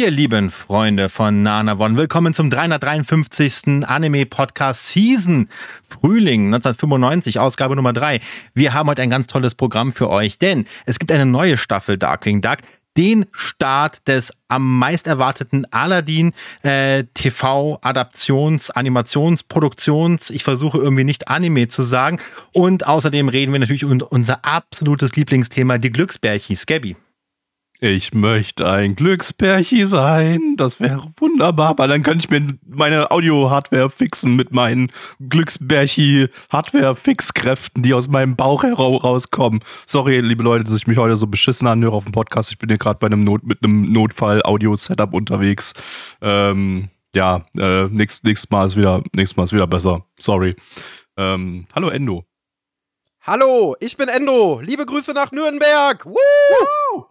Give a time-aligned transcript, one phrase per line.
[0.00, 3.84] Ihr lieben Freunde von Nanavon, willkommen zum 353.
[3.86, 5.50] Anime Podcast Season
[5.90, 8.18] Frühling 1995, Ausgabe Nummer 3.
[8.54, 11.98] Wir haben heute ein ganz tolles Programm für euch, denn es gibt eine neue Staffel
[11.98, 12.60] Darkwing Duck,
[12.96, 21.04] den Start des am meist erwarteten Aladdin äh, TV Adaptions Animations Produktions ich versuche irgendwie
[21.04, 22.20] nicht Anime zu sagen
[22.54, 26.96] und außerdem reden wir natürlich über unser absolutes Lieblingsthema die Glücksbärchi Scabby
[27.82, 30.56] ich möchte ein Glücksbärchi sein.
[30.56, 37.94] Das wäre wunderbar, weil dann könnte ich mir meine Audio-Hardware fixen mit meinen Glücksbärchi-Hardware-Fixkräften, die
[37.94, 39.60] aus meinem Bauch herauskommen.
[39.86, 42.52] Sorry, liebe Leute, dass ich mich heute so beschissen anhöre auf dem Podcast.
[42.52, 45.72] Ich bin hier gerade bei einem Not mit einem Notfall-Audio-Setup unterwegs.
[46.20, 50.04] Ähm, ja, äh, nächstes, nächstes Mal ist wieder, nächstes Mal ist wieder besser.
[50.18, 50.54] Sorry.
[51.16, 52.26] Ähm, hallo Endo.
[53.22, 54.60] Hallo, ich bin Endo.
[54.60, 56.04] Liebe Grüße nach Nürnberg.
[56.04, 56.14] Woo!
[56.14, 57.06] Woo!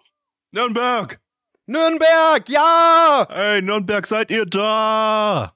[0.51, 1.19] Nürnberg!
[1.67, 3.27] Nürnberg, ja!
[3.29, 5.53] Hey, Nürnberg, seid ihr da?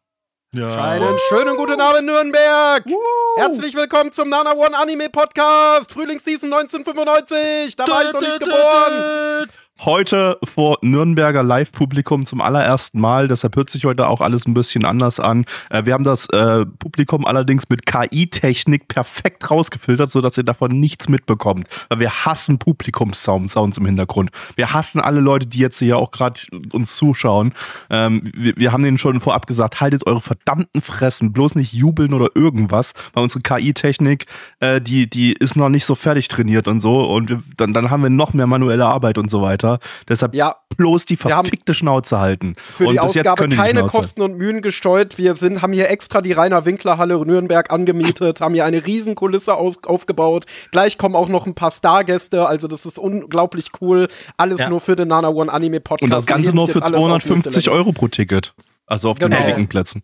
[0.54, 0.84] Ja.
[0.84, 2.86] Einen schönen guten Abend, Nürnberg!
[2.86, 3.00] Woo.
[3.38, 7.76] Herzlich willkommen zum Nana One Anime Podcast, Frühlingsseason 1995.
[7.76, 9.50] Da war ich noch nicht geboren.
[9.80, 13.28] Heute vor Nürnberger Live-Publikum zum allerersten Mal.
[13.28, 15.46] Deshalb hört sich heute auch alles ein bisschen anders an.
[15.72, 21.10] Äh, wir haben das äh, Publikum allerdings mit KI-Technik perfekt rausgefiltert, sodass ihr davon nichts
[21.10, 21.68] mitbekommt.
[21.90, 24.30] Weil wir hassen Publikumssounds im Hintergrund.
[24.56, 26.40] Wir hassen alle Leute, die jetzt hier auch gerade
[26.72, 27.54] uns zuschauen.
[27.90, 32.14] Ähm, wir, wir, haben denen schon vorab gesagt, haltet eure verdammten Fressen, bloß nicht jubeln
[32.14, 34.28] oder irgendwas, weil unsere KI-Technik,
[34.62, 37.04] äh, die, die ist noch nicht so fertig trainiert und so.
[37.04, 39.80] Und dann, dann haben wir noch mehr manuelle Arbeit und so weiter weiter.
[40.08, 42.56] Deshalb ja, bloß die verfickte Schnauze halten.
[42.70, 45.18] Für und die Ausgabe keine Kosten und Mühen gesteuert.
[45.18, 49.56] Wir sind, haben hier extra die Rainer Winkler Halle Nürnberg angemietet, haben hier eine Riesenkulisse
[49.56, 50.46] aus, aufgebaut.
[50.72, 54.08] Gleich kommen auch noch ein paar Stargäste, also das ist unglaublich cool.
[54.38, 54.70] Alles ja.
[54.70, 56.04] nur für den Nana One Anime Podcast.
[56.04, 58.54] Und das Ganze nur für 250 Euro pro Ticket.
[58.86, 59.38] Also auf genau.
[59.38, 60.04] den ewigen Plätzen.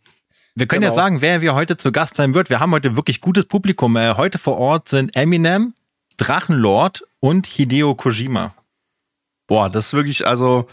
[0.55, 0.91] Wir können genau.
[0.91, 2.49] ja sagen, wer wir heute zu Gast sein wird.
[2.49, 3.95] Wir haben heute wirklich gutes Publikum.
[3.95, 5.73] Äh, heute vor Ort sind Eminem,
[6.17, 8.53] Drachenlord und Hideo Kojima.
[9.49, 10.67] Boah, das ist wirklich, also,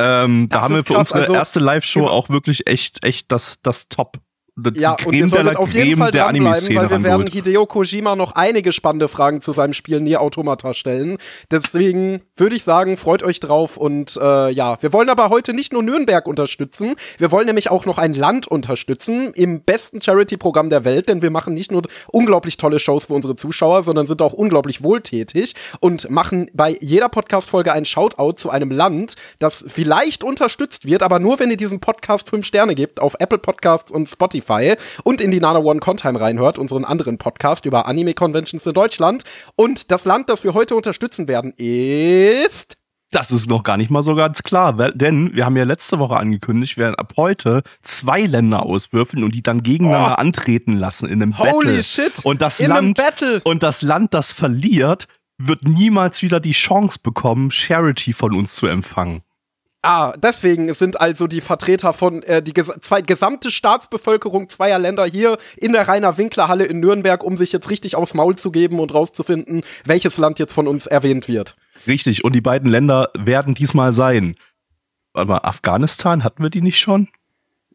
[0.00, 1.10] ähm, da haben wir für krass.
[1.10, 4.18] unsere also, erste Live-Show auch wirklich echt, echt das, das Top
[4.74, 8.72] ja, und ihr solltet auf jeden Fall dranbleiben, weil wir werden Hideo Kojima noch einige
[8.72, 11.16] spannende Fragen zu seinem Spiel Nier Automata stellen.
[11.50, 15.72] Deswegen würde ich sagen, freut euch drauf und äh, ja, wir wollen aber heute nicht
[15.72, 20.84] nur Nürnberg unterstützen, wir wollen nämlich auch noch ein Land unterstützen im besten Charity-Programm der
[20.84, 24.34] Welt, denn wir machen nicht nur unglaublich tolle Shows für unsere Zuschauer, sondern sind auch
[24.34, 30.86] unglaublich wohltätig und machen bei jeder Podcast-Folge einen Shoutout zu einem Land, das vielleicht unterstützt
[30.86, 34.41] wird, aber nur wenn ihr diesem Podcast fünf Sterne gibt auf Apple Podcasts und Spotify.
[34.42, 38.74] Spotify und in die Nana One Contime reinhört, unseren anderen Podcast über Anime Conventions in
[38.74, 39.22] Deutschland.
[39.56, 42.76] Und das Land, das wir heute unterstützen werden, ist
[43.10, 46.16] das ist noch gar nicht mal so ganz klar, denn wir haben ja letzte Woche
[46.16, 50.20] angekündigt, wir werden ab heute zwei Länder auswürfeln und die dann gegeneinander oh.
[50.20, 51.82] antreten lassen in einem Holy Battle.
[51.82, 52.24] shit!
[52.24, 52.98] Und das in Land
[53.44, 58.66] und das Land, das verliert, wird niemals wieder die Chance bekommen, Charity von uns zu
[58.66, 59.20] empfangen.
[59.84, 65.04] Ah, deswegen sind also die Vertreter von äh, die ges zwei, gesamte Staatsbevölkerung zweier Länder
[65.06, 68.52] hier in der Rainer Winkler Halle in Nürnberg, um sich jetzt richtig aufs Maul zu
[68.52, 71.56] geben und rauszufinden, welches Land jetzt von uns erwähnt wird.
[71.88, 74.36] Richtig, und die beiden Länder werden diesmal sein.
[75.14, 77.08] Warte mal, Afghanistan hatten wir die nicht schon?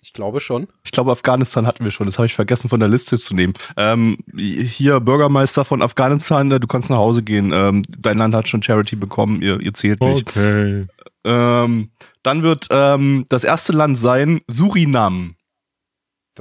[0.02, 0.68] Ich glaube schon.
[0.86, 2.06] Ich glaube, Afghanistan hatten wir schon.
[2.06, 3.54] Das habe ich vergessen von der Liste zu nehmen.
[3.76, 7.52] Ähm, hier, Bürgermeister von Afghanistan, du kannst nach Hause gehen.
[7.54, 10.26] Ähm, dein Land hat schon Charity bekommen, ihr, ihr zählt nicht.
[10.30, 10.86] Okay.
[11.28, 11.92] Ähm,
[12.24, 15.36] dann wird ähm, das erste Land sein Surinam.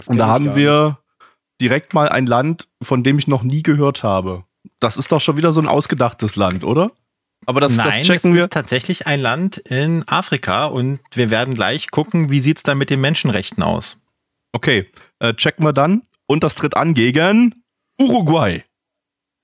[0.06, 0.98] Und da haben wir
[1.60, 4.44] direkt mal ein Land, von dem ich noch nie gehört habe.
[4.78, 6.92] Das ist doch schon wieder so ein ausgedachtes Land, oder?
[7.46, 8.42] Aber das, Nein, das checken es wir.
[8.44, 12.74] ist tatsächlich ein Land in Afrika und wir werden gleich gucken, wie sieht es da
[12.74, 13.98] mit den Menschenrechten aus.
[14.52, 16.02] Okay, äh, checken wir dann.
[16.26, 17.62] Und das tritt an gegen
[17.98, 18.64] Uruguay.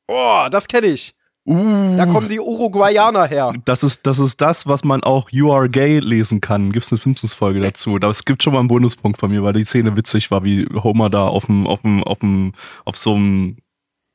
[0.09, 1.15] Oh, das kenne ich.
[1.45, 3.53] Uh, da kommen die Uruguayaner her.
[3.65, 6.71] Das ist, das ist das, was man auch You Are Gay lesen kann.
[6.71, 7.97] Gibt es eine Simpsons-Folge dazu?
[7.99, 11.11] Es gibt schon mal einen Bonuspunkt von mir, weil die Szene witzig war, wie Homer
[11.11, 12.53] da auf dem, auf dem, auf dem,
[12.85, 13.57] auf so einem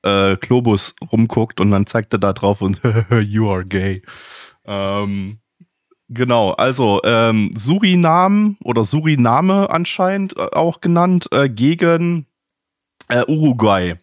[0.03, 2.81] äh, Globus rumguckt und dann zeigt er da drauf und
[3.21, 4.03] You Are Gay.
[4.65, 5.39] Ähm,
[6.09, 12.27] Genau, also ähm, Surinam oder Suriname anscheinend äh, auch genannt, äh, gegen
[13.09, 13.95] äh, Uruguay.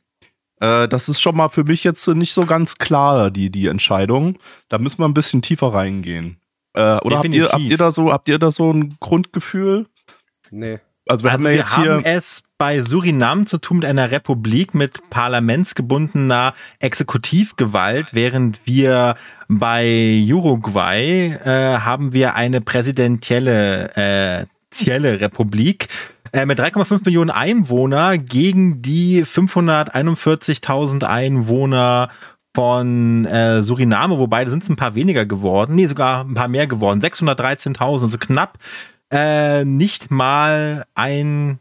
[0.65, 4.39] Äh, das ist schon mal für mich jetzt nicht so ganz klar, die, die Entscheidung.
[4.69, 6.39] Da müssen wir ein bisschen tiefer reingehen.
[6.75, 9.87] Äh, oder habt ihr, habt ihr, da so, habt ihr da so ein Grundgefühl?
[10.51, 10.81] Nee.
[11.07, 14.75] Also wir, also haben, wir jetzt haben es bei Surinam zu tun mit einer Republik
[14.75, 19.17] mit parlamentsgebundener Exekutivgewalt, während wir
[19.49, 24.47] bei Uruguay äh, haben wir eine präsidentielle äh,
[24.87, 25.89] Republik
[26.35, 32.11] äh, mit 3,5 Millionen Einwohner gegen die 541.000 Einwohner
[32.57, 36.49] von äh, Suriname, wobei da sind es ein paar weniger geworden, nee, sogar ein paar
[36.49, 38.59] mehr geworden, 613.000, also knapp
[39.13, 41.61] äh, nicht mal ein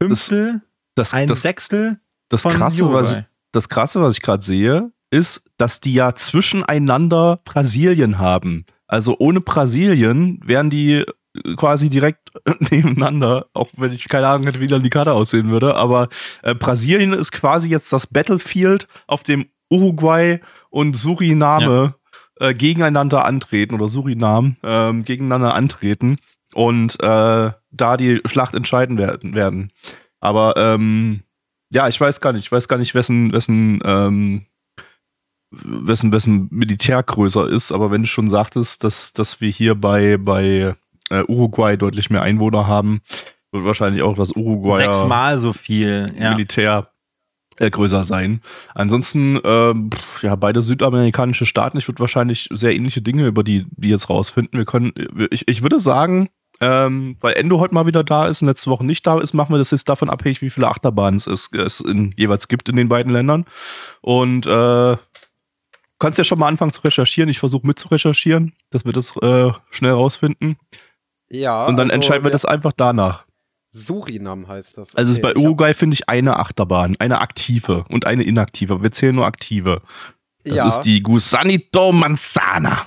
[0.00, 0.60] Fünftel,
[0.94, 1.98] das, das, ein das, Sechstel.
[2.28, 7.40] Das Krasse, was ich, das Krasse, was ich gerade sehe, ist, dass die ja zwischeneinander
[7.44, 8.64] Brasilien haben.
[8.86, 11.04] Also ohne Brasilien wären die
[11.56, 12.30] quasi direkt
[12.70, 15.76] nebeneinander, auch wenn ich keine Ahnung hätte, wie dann die Karte aussehen würde.
[15.76, 16.08] Aber
[16.42, 20.40] äh, Brasilien ist quasi jetzt das Battlefield, auf dem Uruguay
[20.70, 21.94] und Suriname
[22.40, 22.48] ja.
[22.48, 26.18] äh, gegeneinander antreten oder Surinam äh, gegeneinander antreten
[26.52, 29.34] und äh, da die Schlacht entscheiden werden.
[29.34, 29.72] werden.
[30.20, 31.22] Aber ähm,
[31.70, 34.46] ja, ich weiß gar nicht, ich weiß gar nicht, wessen, wessen, ähm,
[35.50, 40.16] wessen, wessen Militär größer ist, aber wenn du schon sagtest, dass, dass wir hier bei,
[40.16, 40.76] bei
[41.10, 43.00] äh, Uruguay deutlich mehr Einwohner haben,
[43.52, 46.30] wird wahrscheinlich auch das Uruguay sechsmal so viel ja.
[46.32, 46.88] Militär
[47.58, 48.40] äh, größer sein.
[48.74, 49.90] Ansonsten, ähm,
[50.22, 54.58] ja, beide südamerikanische Staaten, ich würde wahrscheinlich sehr ähnliche Dinge über die, die jetzt rausfinden.
[54.58, 54.92] Wir können,
[55.30, 56.28] ich, ich würde sagen,
[56.60, 59.52] ähm, weil Endo heute mal wieder da ist und letzte Woche nicht da ist, machen
[59.52, 62.88] wir das jetzt davon abhängig, wie viele Achterbahnen es, es in, jeweils gibt in den
[62.88, 63.44] beiden Ländern.
[64.00, 64.96] Und äh,
[65.98, 67.30] kannst ja schon mal anfangen zu recherchieren.
[67.30, 70.56] Ich versuche mit zu recherchieren, dass wir das äh, schnell rausfinden.
[71.30, 71.66] Ja.
[71.66, 73.26] Und dann also, entscheiden wir das einfach danach.
[73.70, 74.94] Surinam heißt das.
[74.94, 78.82] Also okay, also bei Uruguay finde ich eine Achterbahn, eine aktive und eine inaktive.
[78.82, 79.82] Wir zählen nur aktive.
[80.44, 80.68] Das ja.
[80.68, 82.86] ist die Gusanito Manzana.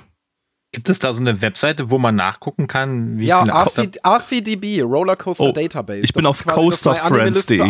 [0.71, 4.83] Gibt es da so eine Webseite, wo man nachgucken kann, wie ja, viele RC, RCDB,
[4.83, 6.01] Rollercoaster oh, Database.
[6.01, 7.61] Ich bin auf Coaster Friends.de.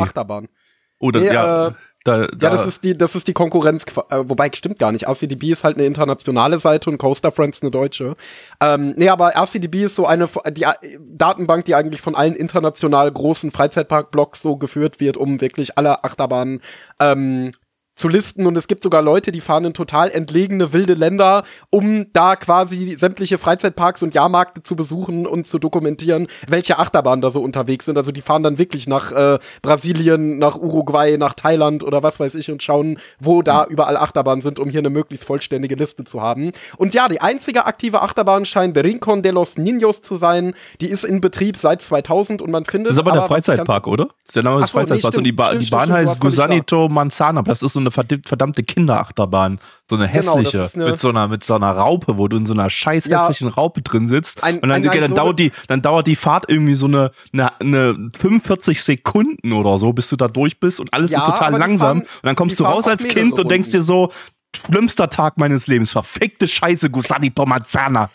[1.00, 1.76] Oder nee, ja.
[2.08, 2.48] Da, da.
[2.48, 5.08] Ja, das ist die, das ist die Konkurrenz, äh, wobei stimmt gar nicht.
[5.10, 8.16] RCDB ist halt eine internationale Seite und Coaster Friends eine deutsche.
[8.62, 10.72] Ähm, nee, aber RCDB ist so eine die äh,
[11.02, 16.62] Datenbank, die eigentlich von allen international großen Freizeitpark-Blogs so geführt wird, um wirklich alle Achterbahnen
[17.02, 17.52] ähm,
[17.98, 22.06] zu listen und es gibt sogar Leute, die fahren in total entlegene wilde Länder, um
[22.14, 27.42] da quasi sämtliche Freizeitparks und Jahrmärkte zu besuchen und zu dokumentieren, welche Achterbahnen da so
[27.42, 27.98] unterwegs sind.
[27.98, 32.36] Also die fahren dann wirklich nach äh, Brasilien, nach Uruguay, nach Thailand oder was weiß
[32.36, 33.72] ich und schauen, wo da mhm.
[33.72, 36.52] überall Achterbahnen sind, um hier eine möglichst vollständige Liste zu haben.
[36.78, 40.54] Und ja, die einzige aktive Achterbahn scheint Rincon de los Niños zu sein.
[40.82, 42.92] Die ist in Betrieb seit 2000 und man findet.
[42.92, 44.10] Das ist aber, aber der Freizeitpark, oder?
[44.28, 45.04] Ist der Name des Freizeitparks.
[45.04, 47.42] Nee, stimmt, und die, ba stimmt, die Bahn stimmt, heißt Gusanito Manzana.
[47.42, 49.60] Das ist so eine verdammte Kinderachterbahn.
[49.90, 50.70] So eine genau, hässliche.
[50.74, 53.08] Genau, eine mit, so einer, mit so einer Raupe, wo du in so einer scheiß
[53.08, 54.44] hässlichen ja, Raupe drin sitzt.
[54.44, 57.12] Ein, und dann, ein, ein, dann, dauert die, dann dauert die Fahrt irgendwie so eine,
[57.34, 61.26] eine, eine 45 Sekunden oder so, bis du da durch bist und alles ja, ist
[61.26, 62.02] total langsam.
[62.02, 64.12] Fahren, und dann kommst du raus als Kind und denkst dir so,
[64.56, 68.10] schlimmster Tag meines Lebens, verfickte Scheiße, Gusani Tomazana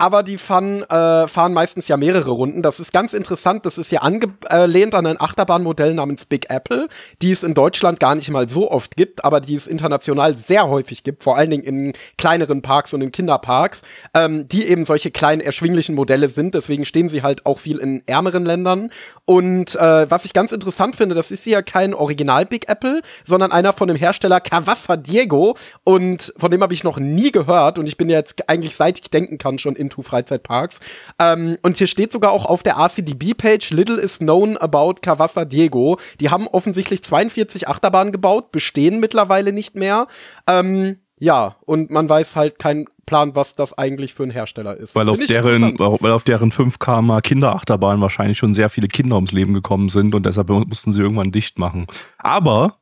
[0.00, 2.62] aber die fahren, äh, fahren meistens ja mehrere Runden.
[2.62, 3.66] Das ist ganz interessant.
[3.66, 6.88] Das ist ja angelehnt an ein Achterbahnmodell namens Big Apple,
[7.20, 10.68] die es in Deutschland gar nicht mal so oft gibt, aber die es international sehr
[10.68, 13.82] häufig gibt, vor allen Dingen in kleineren Parks und in Kinderparks,
[14.14, 16.54] ähm, die eben solche kleinen erschwinglichen Modelle sind.
[16.54, 18.90] Deswegen stehen sie halt auch viel in ärmeren Ländern.
[19.26, 23.52] Und äh, was ich ganz interessant finde, das ist ja kein Original Big Apple, sondern
[23.52, 25.58] einer von dem Hersteller Cavassa Diego.
[25.84, 27.78] Und von dem habe ich noch nie gehört.
[27.78, 30.78] Und ich bin ja jetzt eigentlich seit ich denken kann schon in into Freizeitparks.
[31.18, 35.98] Ähm, und hier steht sogar auch auf der RCDB-Page, Little is known about Cavassa Diego.
[36.20, 40.06] Die haben offensichtlich 42 Achterbahnen gebaut, bestehen mittlerweile nicht mehr.
[40.46, 44.94] Ähm, ja, und man weiß halt kein Plan, was das eigentlich für ein Hersteller ist.
[44.94, 49.32] Weil auf, deren, weil auf deren 5K mal Kinderachterbahn wahrscheinlich schon sehr viele Kinder ums
[49.32, 51.86] Leben gekommen sind und deshalb mussten sie irgendwann dicht machen.
[52.18, 52.74] Aber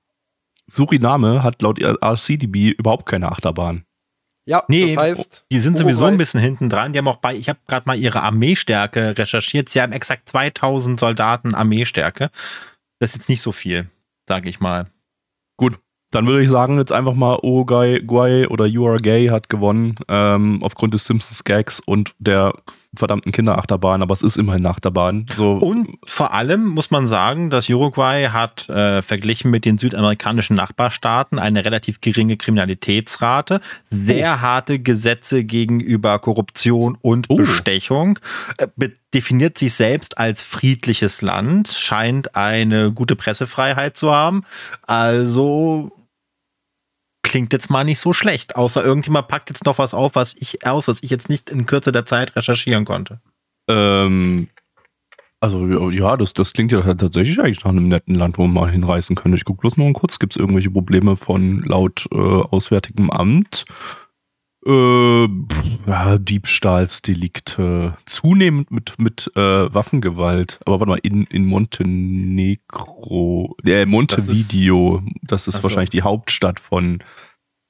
[0.67, 3.85] Suriname hat laut RCDB überhaupt keine Achterbahn.
[4.49, 6.95] Ja, nee, das heißt, die sind sowieso ein bisschen hinten dran.
[6.95, 9.69] Die haben auch bei, ich habe gerade mal ihre Armeestärke recherchiert.
[9.69, 12.31] Sie haben exakt 2000 Soldaten Armeestärke.
[12.99, 13.91] Das ist jetzt nicht so viel,
[14.27, 14.87] sage ich mal.
[15.59, 15.79] Gut,
[16.13, 19.97] dann würde ich sagen, jetzt einfach mal Uruguay Guay oder You Are Gay hat gewonnen
[20.09, 22.55] ähm, aufgrund des Simpsons Gags und der
[22.99, 25.27] verdammten Kinderachterbahn, aber es ist immerhin eine Achterbahn.
[25.35, 25.53] So.
[25.53, 31.39] Und vor allem muss man sagen, dass Uruguay hat äh, verglichen mit den südamerikanischen Nachbarstaaten
[31.39, 34.41] eine relativ geringe Kriminalitätsrate, sehr oh.
[34.41, 37.37] harte Gesetze gegenüber Korruption und oh.
[37.37, 38.19] Bestechung,
[38.59, 38.69] äh,
[39.15, 44.43] definiert sich selbst als friedliches Land, scheint eine gute Pressefreiheit zu haben.
[44.87, 45.93] Also
[47.23, 50.67] klingt jetzt mal nicht so schlecht, außer irgendjemand packt jetzt noch was auf, was ich
[50.67, 53.21] aus, was ich jetzt nicht in Kürze der Zeit recherchieren konnte.
[53.69, 54.49] Ähm,
[55.41, 58.71] also ja, das, das klingt ja tatsächlich eigentlich nach einem netten Land, wo man mal
[58.71, 59.37] hinreisen könnte.
[59.37, 63.65] Ich gucke bloß noch kurz, gibt es irgendwelche Probleme von laut äh, Auswärtigem Amt?
[64.69, 65.29] Äh,
[65.87, 70.61] ja, Diebstahlsdelikte, zunehmend mit, mit äh, Waffengewalt.
[70.67, 71.97] Aber warte mal, in, in Montenegro,
[73.65, 76.99] äh, Montevideo, das ist, das ist wahrscheinlich die Hauptstadt von,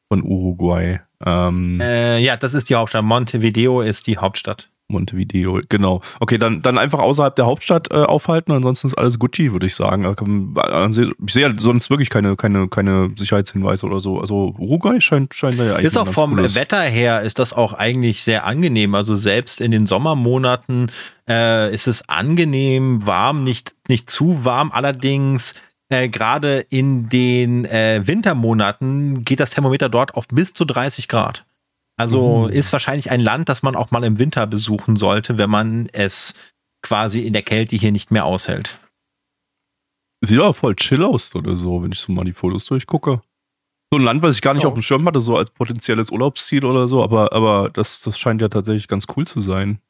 [0.09, 0.99] von Uruguay.
[1.25, 3.05] Ähm, äh, ja, das ist die Hauptstadt.
[3.05, 4.69] Montevideo ist die Hauptstadt.
[4.90, 6.00] Montevideo, genau.
[6.18, 9.75] Okay, dann, dann einfach außerhalb der Hauptstadt äh, aufhalten, ansonsten ist alles Gucci, würde ich
[9.75, 10.07] sagen.
[10.07, 14.18] Ich sehe sonst wirklich keine, keine, keine Sicherheitshinweise oder so.
[14.18, 15.87] Also Uruguay scheint, scheint ja eigentlich.
[15.87, 16.54] Ist auch vom cooles.
[16.54, 18.95] Wetter her ist das auch eigentlich sehr angenehm.
[18.95, 20.90] Also selbst in den Sommermonaten
[21.28, 24.73] äh, ist es angenehm, warm, nicht, nicht zu warm.
[24.73, 25.54] Allerdings
[25.90, 31.45] äh, gerade in den äh, Wintermonaten geht das Thermometer dort auf bis zu 30 Grad.
[31.99, 32.52] Also mhm.
[32.52, 36.35] ist wahrscheinlich ein Land, das man auch mal im Winter besuchen sollte, wenn man es
[36.81, 38.78] quasi in der Kälte hier nicht mehr aushält.
[40.25, 43.21] Sieht aber voll chill aus oder so, wenn ich so mal die Fotos durchgucke.
[43.93, 44.69] So ein Land, was ich gar nicht oh.
[44.69, 48.40] auf dem Schirm hatte, so als potenzielles Urlaubsziel oder so, aber, aber das, das scheint
[48.40, 49.81] ja tatsächlich ganz cool zu sein.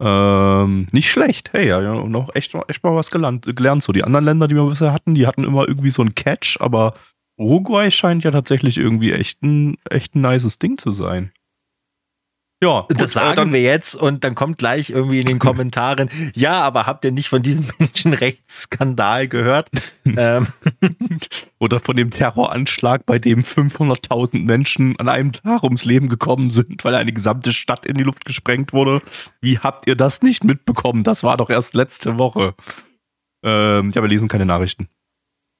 [0.00, 1.52] Ähm, nicht schlecht.
[1.52, 3.82] Hey, ja, noch echt, echt mal was gelernt, gelernt.
[3.82, 6.60] So, die anderen Länder, die wir bisher hatten, die hatten immer irgendwie so ein Catch,
[6.60, 6.94] aber
[7.36, 11.32] Uruguay scheint ja tatsächlich irgendwie echt ein, echt ein nices Ding zu sein.
[12.62, 15.38] Ja, gut, das äh, sagen dann, wir jetzt und dann kommt gleich irgendwie in den
[15.40, 19.68] Kommentaren, ja, aber habt ihr nicht von diesem Menschenrechtsskandal gehört?
[20.04, 20.46] ähm.
[21.58, 26.84] Oder von dem Terroranschlag, bei dem 500.000 Menschen an einem Tag ums Leben gekommen sind,
[26.84, 29.02] weil eine gesamte Stadt in die Luft gesprengt wurde.
[29.40, 31.02] Wie habt ihr das nicht mitbekommen?
[31.02, 32.54] Das war doch erst letzte Woche.
[33.44, 34.88] Ähm, ja, wir lesen keine Nachrichten.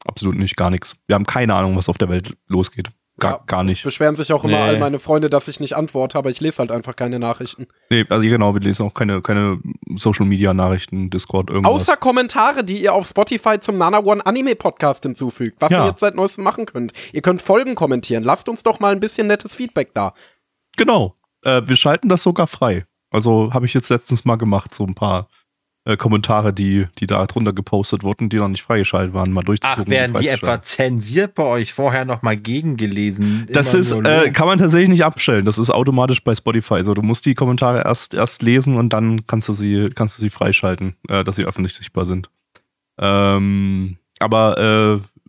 [0.04, 0.96] Absolut nicht, gar nichts.
[1.06, 2.90] Wir haben keine Ahnung, was auf der Welt losgeht.
[3.18, 3.84] Gar, ja, gar nicht.
[3.84, 4.62] Beschweren sich auch immer nee.
[4.62, 7.66] all meine Freunde, dass ich nicht antworte, aber ich lese halt einfach keine Nachrichten.
[7.90, 9.60] Nee, also genau, wir lesen auch keine, keine
[9.96, 11.72] Social Media Nachrichten, Discord, irgendwas.
[11.72, 15.84] Außer Kommentare, die ihr auf Spotify zum Nana One Anime Podcast hinzufügt, was ja.
[15.84, 16.94] ihr jetzt seit neuestem machen könnt.
[17.12, 18.24] Ihr könnt Folgen kommentieren.
[18.24, 20.14] Lasst uns doch mal ein bisschen nettes Feedback da.
[20.78, 21.14] Genau.
[21.44, 22.86] Äh, wir schalten das sogar frei.
[23.10, 25.28] Also habe ich jetzt letztens mal gemacht, so ein paar
[25.84, 29.84] äh, Kommentare, die, die da drunter gepostet wurden, die noch nicht freigeschaltet waren, mal durchzugucken.
[29.84, 33.46] Ach, werden die etwa zensiert bei euch vorher noch mal gegengelesen?
[33.50, 35.44] Das ist, äh, kann man tatsächlich nicht abstellen.
[35.44, 36.74] Das ist automatisch bei Spotify.
[36.74, 40.20] Also du musst die Kommentare erst, erst lesen und dann kannst du sie, kannst du
[40.20, 42.30] sie freischalten, äh, dass sie öffentlich sichtbar sind.
[43.00, 45.28] Ähm, aber äh,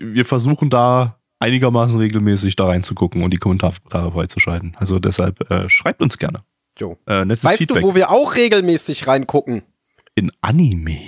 [0.00, 3.74] wir versuchen da einigermaßen regelmäßig da reinzugucken und die Kommentare
[4.10, 4.76] freizuschalten.
[4.78, 6.42] Also deshalb äh, schreibt uns gerne.
[6.78, 6.98] Jo.
[7.06, 7.82] Äh, weißt Feedback.
[7.82, 9.62] du, wo wir auch regelmäßig reingucken?
[10.14, 10.98] In Anime.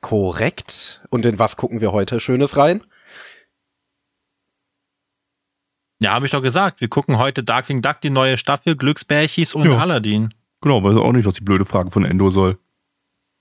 [0.00, 1.02] Korrekt.
[1.10, 2.82] Und in was gucken wir heute Schönes rein?
[6.00, 6.80] Ja, habe ich doch gesagt.
[6.80, 9.78] Wir gucken heute Darkwing Duck, die neue Staffel, Glücksbärchis und ja.
[9.78, 10.32] Aladdin.
[10.60, 12.58] Genau, weiß auch nicht, was die blöde Frage von Endo soll.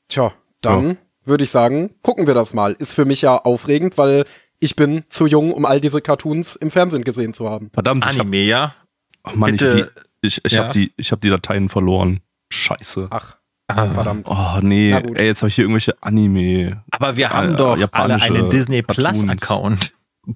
[0.08, 0.96] Tja, dann ja.
[1.26, 2.74] würde ich sagen, gucken wir das mal.
[2.74, 4.26] Ist für mich ja aufregend, weil
[4.60, 7.70] ich bin zu jung, um all diese Cartoons im Fernsehen gesehen zu haben.
[7.74, 8.06] Verdammt.
[8.06, 8.76] Anime, hab, ja.
[9.24, 9.92] Ach Mann, Bitte.
[10.22, 10.64] ich, ich, ich ja.
[10.66, 12.22] habe die, hab die Dateien verloren.
[12.50, 13.08] Scheiße.
[13.12, 13.37] Ach.
[13.68, 14.28] Ah, verdammt.
[14.30, 14.94] Oh, nee.
[14.94, 16.84] Ey, jetzt habe ich hier irgendwelche Anime.
[16.90, 19.94] Aber wir haben äh, doch alle einen Disney Plus Account.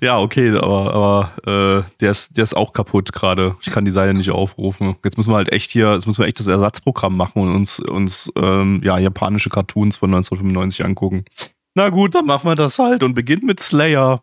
[0.00, 3.56] ja, okay, aber, aber äh, der, ist, der ist auch kaputt gerade.
[3.60, 4.96] Ich kann die Seite nicht aufrufen.
[5.04, 7.80] Jetzt müssen wir halt echt hier, jetzt müssen wir echt das Ersatzprogramm machen und uns,
[7.80, 11.26] uns ähm, ja, japanische Cartoons von 1995 angucken.
[11.74, 14.22] Na gut, dann machen wir das halt und beginnt mit Slayer.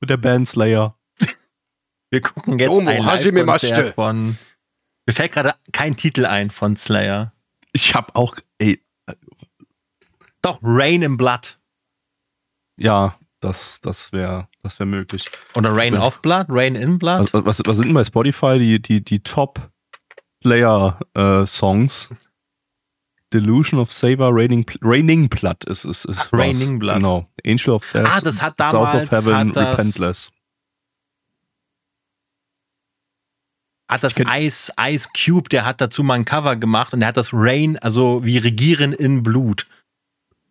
[0.00, 0.96] Mit der Band Slayer.
[2.10, 4.38] Wir gucken jetzt Domo, ein Live-Konzert von
[5.06, 7.32] mir fällt gerade kein Titel ein von Slayer.
[7.72, 8.82] Ich hab auch, ey.
[10.42, 11.58] Doch, Rain in Blood.
[12.76, 15.24] Ja, das, das wäre das wär möglich.
[15.54, 16.46] Oder Rain of Blood?
[16.48, 17.32] Rain in Blood?
[17.32, 19.70] Was, was, was, sind denn bei Spotify die, die, die Top
[20.42, 22.08] Slayer-Songs?
[22.10, 22.14] Äh,
[23.32, 26.96] Delusion of Saber, Raining, Raining Blood ist, ist Raining Blood.
[26.96, 27.28] Genau.
[27.44, 30.30] Angel of Death, ah, das hat damals, South of Heaven, Repentless.
[33.88, 37.16] Hat das Ice, Ice Cube, der hat dazu mal ein Cover gemacht und der hat
[37.16, 39.66] das Rain, also wie Regieren in Blut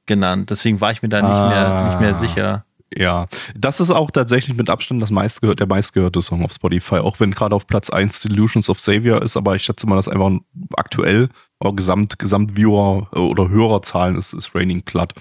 [0.06, 0.50] genannt.
[0.50, 2.66] Deswegen war ich mir da nicht, ah, mehr, nicht mehr sicher.
[2.96, 7.20] Ja, das ist auch tatsächlich mit Abstand das meistgehört, der meistgehörte Song auf Spotify, auch
[7.20, 10.32] wenn gerade auf Platz 1 Delusions of Savior ist, aber ich schätze mal, dass einfach
[10.78, 15.14] aktuell, aber Gesamt, Gesamtviewer äh, oder Hörerzahlen ist, ist Raining Blood.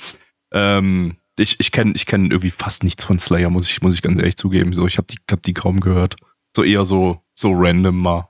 [0.52, 4.02] Ähm, ich ich kenne ich kenn irgendwie fast nichts von Slayer, muss ich, muss ich
[4.02, 4.72] ganz ehrlich zugeben.
[4.72, 6.16] So, ich habe die, hab die kaum gehört.
[6.54, 8.28] So eher so, so random mal.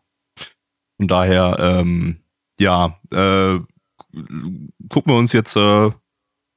[0.96, 2.20] Von daher, ähm,
[2.58, 3.58] ja, äh,
[4.88, 5.90] gucken wir uns jetzt äh,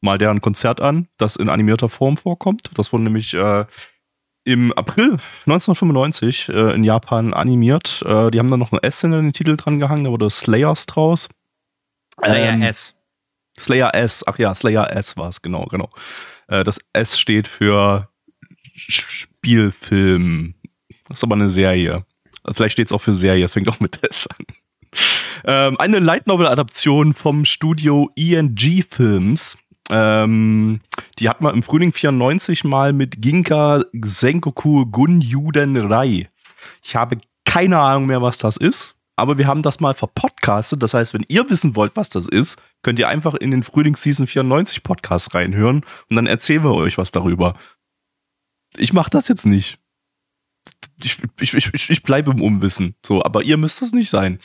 [0.01, 2.69] mal deren Konzert an, das in animierter Form vorkommt.
[2.75, 3.65] Das wurde nämlich äh,
[4.43, 8.01] im April 1995 äh, in Japan animiert.
[8.05, 10.85] Äh, die haben dann noch ein S in den Titel dran gehangen, da wurde Slayers
[10.85, 11.27] draus.
[12.19, 12.95] Slayer ähm, S.
[13.59, 15.89] Slayer S, ach ja, Slayer S war es, genau, genau.
[16.47, 18.09] Äh, das S steht für
[18.73, 20.53] Spielfilm.
[21.07, 22.05] Das ist aber eine Serie.
[22.53, 24.45] Vielleicht steht es auch für Serie, fängt auch mit S an.
[25.45, 29.57] Ähm, eine Light Novel Adaption vom Studio ENG Films.
[29.89, 30.81] Ähm,
[31.19, 36.29] die hat man im Frühling 94 mal mit Ginka Senkoku Gunyuden Rai.
[36.83, 40.83] Ich habe keine Ahnung mehr, was das ist, aber wir haben das mal verpodcastet.
[40.83, 44.27] Das heißt, wenn ihr wissen wollt, was das ist, könnt ihr einfach in den Frühlingsseason
[44.27, 47.55] 94 Podcast reinhören und dann erzählen wir euch was darüber.
[48.75, 49.79] Ich mache das jetzt nicht.
[51.03, 52.95] Ich, ich, ich, ich bleibe im Unwissen.
[53.05, 54.39] So, aber ihr müsst es nicht sein.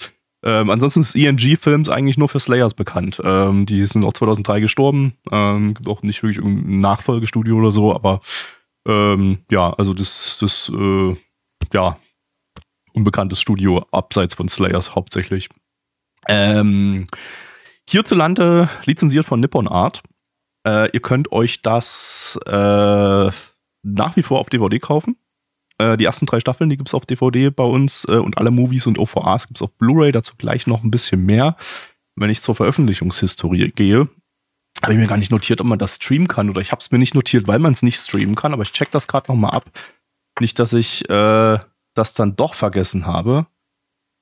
[0.44, 3.20] Ähm, ansonsten ist ENG Films eigentlich nur für Slayers bekannt.
[3.24, 5.14] Ähm, die sind auch 2003 gestorben.
[5.30, 8.20] Ähm, gibt auch nicht wirklich ein Nachfolgestudio oder so, aber
[8.86, 11.16] ähm, ja, also das, das äh,
[11.72, 11.96] ja,
[12.92, 15.48] unbekanntes Studio abseits von Slayers hauptsächlich.
[16.28, 17.06] Ähm,
[17.88, 20.02] hierzulande lizenziert von Nippon Art.
[20.66, 23.30] Äh, ihr könnt euch das äh,
[23.82, 25.16] nach wie vor auf DVD kaufen.
[25.82, 28.50] Äh, die ersten drei Staffeln, die gibt es auf DVD bei uns äh, und alle
[28.50, 31.56] Movies und OVAs gibt es auf Blu-ray, dazu gleich noch ein bisschen mehr.
[32.14, 34.08] Wenn ich zur Veröffentlichungshistorie gehe,
[34.82, 36.90] habe ich mir gar nicht notiert, ob man das streamen kann oder ich habe es
[36.90, 39.52] mir nicht notiert, weil man es nicht streamen kann, aber ich check das gerade nochmal
[39.52, 39.70] ab.
[40.40, 41.58] Nicht, dass ich äh,
[41.94, 43.46] das dann doch vergessen habe.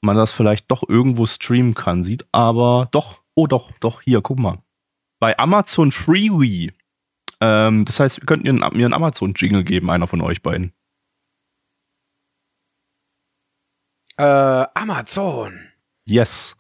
[0.03, 2.05] Man das vielleicht doch irgendwo streamen kann.
[2.05, 4.59] Sieht aber doch, oh doch, doch, hier, guck mal.
[5.21, 6.73] Bei Amazon Freewee.
[7.43, 10.73] Ähm, das heißt, wir könnten mir einen Amazon-Jingle geben, einer von euch beiden.
[14.21, 15.61] Äh, Amazon.
[16.05, 16.55] Yes.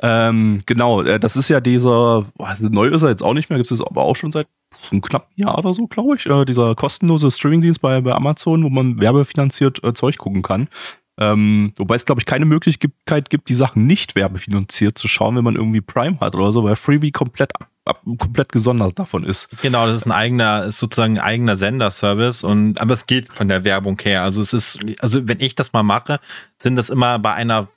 [0.00, 2.24] Ähm, genau, äh, das ist ja dieser,
[2.58, 4.48] neu ist er jetzt auch nicht mehr, gibt es aber auch schon seit
[4.90, 6.24] einem knappen Jahr oder so, glaube ich.
[6.24, 10.68] Äh, dieser kostenlose Streamingdienst bei, bei Amazon, wo man werbefinanziert äh, Zeug gucken kann.
[11.20, 15.44] Ähm, wobei es, glaube ich, keine Möglichkeit gibt, die Sachen nicht werbefinanziert zu schauen, wenn
[15.44, 17.52] man irgendwie Prime hat oder so, weil Freebie komplett
[17.84, 19.48] komplett gesondert davon ist.
[19.60, 23.48] Genau, das ist ein eigener, ist sozusagen ein eigener Senderservice und aber es geht von
[23.48, 24.22] der Werbung her.
[24.22, 26.20] Also es ist, also wenn ich das mal mache,
[26.58, 27.68] sind das immer bei einer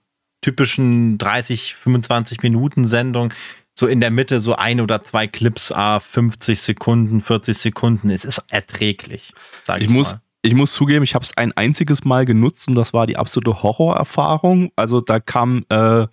[0.41, 3.33] typischen 30, 25 Minuten Sendung
[3.77, 8.09] so in der Mitte so ein oder zwei Clips, a 50 Sekunden, 40 Sekunden.
[8.09, 9.33] Es ist erträglich.
[9.63, 10.21] Sag ich, ich muss, mal.
[10.43, 13.63] ich muss zugeben, ich habe es ein einziges Mal genutzt und das war die absolute
[13.63, 14.71] Horrorerfahrung.
[14.77, 16.07] Also da kam äh,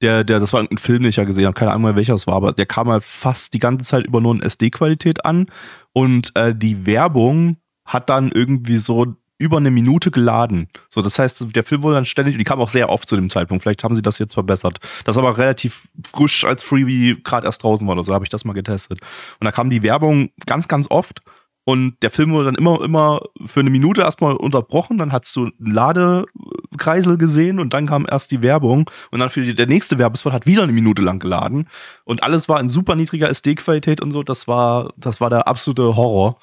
[0.00, 2.14] der, der, das war ein Film, den ich ja gesehen habe, keine Ahnung mehr welcher
[2.14, 5.46] es war, aber der kam halt fast die ganze Zeit über nur in SD-Qualität an
[5.92, 10.68] und äh, die Werbung hat dann irgendwie so über eine Minute geladen.
[10.90, 13.30] So, das heißt, der Film wurde dann ständig, die kam auch sehr oft zu dem
[13.30, 13.62] Zeitpunkt.
[13.62, 14.78] Vielleicht haben sie das jetzt verbessert.
[15.04, 18.28] Das war aber relativ frisch als Freebie gerade erst draußen war oder so, habe ich
[18.28, 19.00] das mal getestet.
[19.40, 21.22] Und da kam die Werbung ganz, ganz oft
[21.64, 24.98] und der Film wurde dann immer, immer für eine Minute erstmal unterbrochen.
[24.98, 28.90] Dann hast du einen Ladekreisel gesehen und dann kam erst die Werbung.
[29.10, 31.68] Und dann für die, der nächste Werbespot hat wieder eine Minute lang geladen.
[32.04, 34.22] Und alles war in super niedriger SD-Qualität und so.
[34.22, 36.38] Das war, das war der absolute Horror.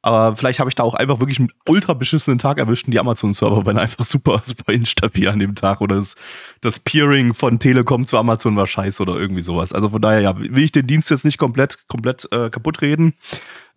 [0.00, 3.00] Aber vielleicht habe ich da auch einfach wirklich einen ultra beschissenen Tag erwischt und die
[3.00, 5.80] Amazon-Server waren einfach super, super instabil an dem Tag.
[5.80, 6.14] Oder das,
[6.60, 9.72] das Peering von Telekom zu Amazon war scheiße oder irgendwie sowas.
[9.72, 13.14] Also von daher, ja, will ich den Dienst jetzt nicht komplett, komplett äh, kaputt reden.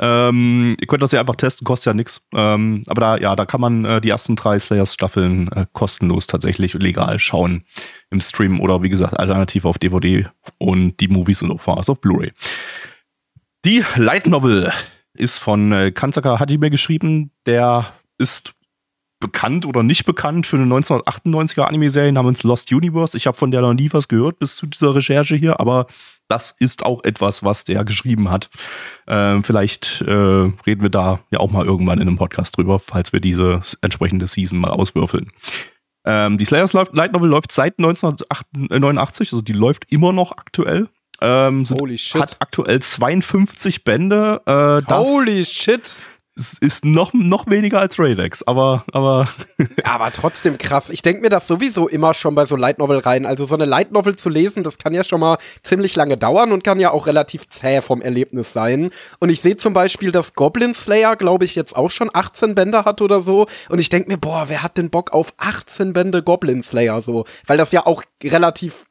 [0.01, 2.21] Ähm, ihr könnt das ja einfach testen, kostet ja nichts.
[2.33, 6.73] Ähm, aber da, ja, da kann man äh, die ersten drei Slayers-Staffeln äh, kostenlos tatsächlich
[6.73, 7.63] legal schauen
[8.09, 12.31] im Stream oder wie gesagt, alternativ auf DVD und die Movies und OVAs auf Blu-ray.
[13.63, 14.71] Die Light Novel
[15.13, 17.31] ist von äh, Kanzaka Hajime geschrieben.
[17.45, 18.53] Der ist
[19.21, 23.15] bekannt oder nicht bekannt für eine 1998er Anime-Serie namens Lost Universe.
[23.15, 25.88] Ich habe von der noch nie was gehört bis zu dieser Recherche hier, aber
[26.27, 28.49] das ist auch etwas, was der geschrieben hat.
[29.07, 33.13] Ähm, vielleicht äh, reden wir da ja auch mal irgendwann in einem Podcast drüber, falls
[33.13, 35.31] wir diese entsprechende Season mal auswürfeln.
[36.03, 40.89] Ähm, die Slayers Light Novel läuft seit 1989, also die läuft immer noch aktuell.
[41.21, 42.21] Ähm, sind, Holy shit.
[42.21, 44.41] Hat aktuell 52 Bände.
[44.45, 45.99] Äh, Holy shit.
[46.38, 49.28] Es ist noch, noch weniger als Raylex, aber, aber.
[49.84, 50.89] aber trotzdem krass.
[50.89, 53.26] Ich denke mir das sowieso immer schon bei so Light Novel rein.
[53.26, 56.54] Also so eine Light Novel zu lesen, das kann ja schon mal ziemlich lange dauern
[56.54, 58.91] und kann ja auch relativ zäh vom Erlebnis sein.
[59.20, 62.86] Und ich sehe zum Beispiel, dass Goblin Slayer, glaube ich, jetzt auch schon 18 Bände
[62.86, 63.46] hat oder so.
[63.70, 67.26] Und ich denke mir, boah, wer hat denn Bock auf 18 Bände Goblin Slayer so?
[67.46, 68.86] Weil das ja auch relativ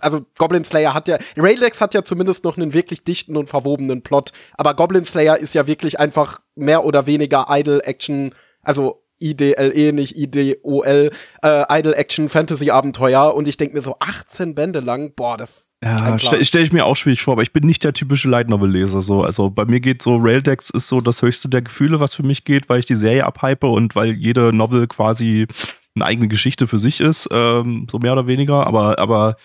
[0.00, 4.02] also Goblin Slayer hat ja, Raylex hat ja zumindest noch einen wirklich dichten und verwobenen
[4.02, 9.92] Plot, aber Goblin Slayer ist ja wirklich einfach mehr oder weniger Idle Action, also IDLE,
[9.92, 11.10] nicht IDOL,
[11.42, 15.70] äh, Idle Action Fantasy Abenteuer und ich denke mir so 18 Bände lang, boah, das
[15.82, 18.50] ja, stelle stell ich mir auch schwierig vor, aber ich bin nicht der typische Light
[18.50, 19.22] Novel Leser so.
[19.22, 22.44] Also bei mir geht so Raildex ist so das höchste der Gefühle, was für mich
[22.44, 25.46] geht, weil ich die Serie abhype und weil jede Novel quasi
[25.94, 28.66] eine eigene Geschichte für sich ist, ähm, so mehr oder weniger.
[28.66, 29.36] Aber, aber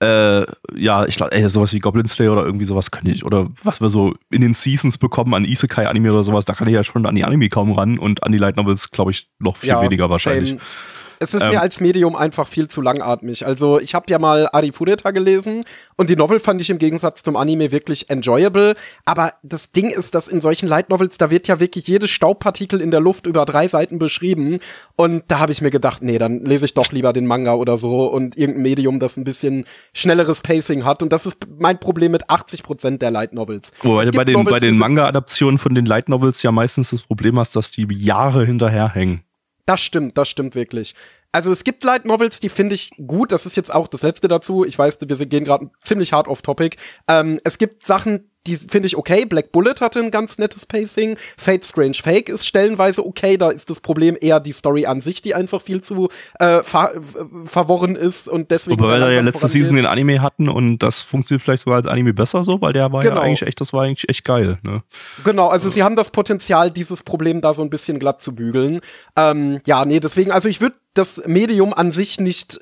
[0.00, 0.44] äh,
[0.74, 3.88] ja, ich glaube, sowas wie Goblin Slayer oder irgendwie sowas könnte ich, oder was wir
[3.88, 7.14] so in den Seasons bekommen an Isekai-Anime oder sowas, da kann ich ja schon an
[7.14, 10.10] die Anime kaum ran und an die Light Novels, glaube ich, noch viel ja, weniger
[10.10, 10.50] wahrscheinlich.
[10.50, 10.60] Same.
[11.18, 13.46] Es ist ähm, mir als Medium einfach viel zu langatmig.
[13.46, 15.64] Also ich habe ja mal Arifureta gelesen
[15.96, 18.74] und die Novel fand ich im Gegensatz zum Anime wirklich enjoyable.
[19.04, 22.80] Aber das Ding ist, dass in solchen Light Novels, da wird ja wirklich jedes Staubpartikel
[22.80, 24.58] in der Luft über drei Seiten beschrieben.
[24.96, 27.78] Und da habe ich mir gedacht, nee, dann lese ich doch lieber den Manga oder
[27.78, 31.02] so und irgendein Medium, das ein bisschen schnelleres Pacing hat.
[31.02, 33.70] Und das ist mein Problem mit 80 Prozent der Light Novels.
[33.82, 37.56] Wobei bei den, bei den Manga-Adaptionen von den Light Novels ja meistens das Problem hast,
[37.56, 39.22] dass die Jahre hinterherhängen.
[39.66, 40.94] Das stimmt, das stimmt wirklich.
[41.32, 43.32] Also es gibt Light Novels, die finde ich gut.
[43.32, 44.64] Das ist jetzt auch das letzte dazu.
[44.64, 46.76] Ich weiß, wir gehen gerade ziemlich hart off Topic.
[47.08, 49.24] Ähm, es gibt Sachen, die finde ich okay.
[49.24, 51.16] Black Bullet hatte ein ganz nettes Pacing.
[51.36, 53.36] Fate Strange Fake ist stellenweise okay.
[53.36, 56.92] Da ist das Problem eher die Story an sich, die einfach viel zu äh, ver
[57.44, 58.80] verworren ist und deswegen.
[58.80, 61.86] Aber weil wir ja letzte Season den Anime hatten und das funktioniert vielleicht sogar als
[61.86, 63.16] Anime besser so, weil der war genau.
[63.16, 64.58] ja eigentlich echt, das war eigentlich echt geil.
[64.62, 64.82] Ne?
[65.24, 68.80] Genau, also sie haben das Potenzial, dieses Problem da so ein bisschen glatt zu bügeln.
[69.16, 72.58] Ähm, ja, nee, deswegen, also ich würde das Medium an sich nicht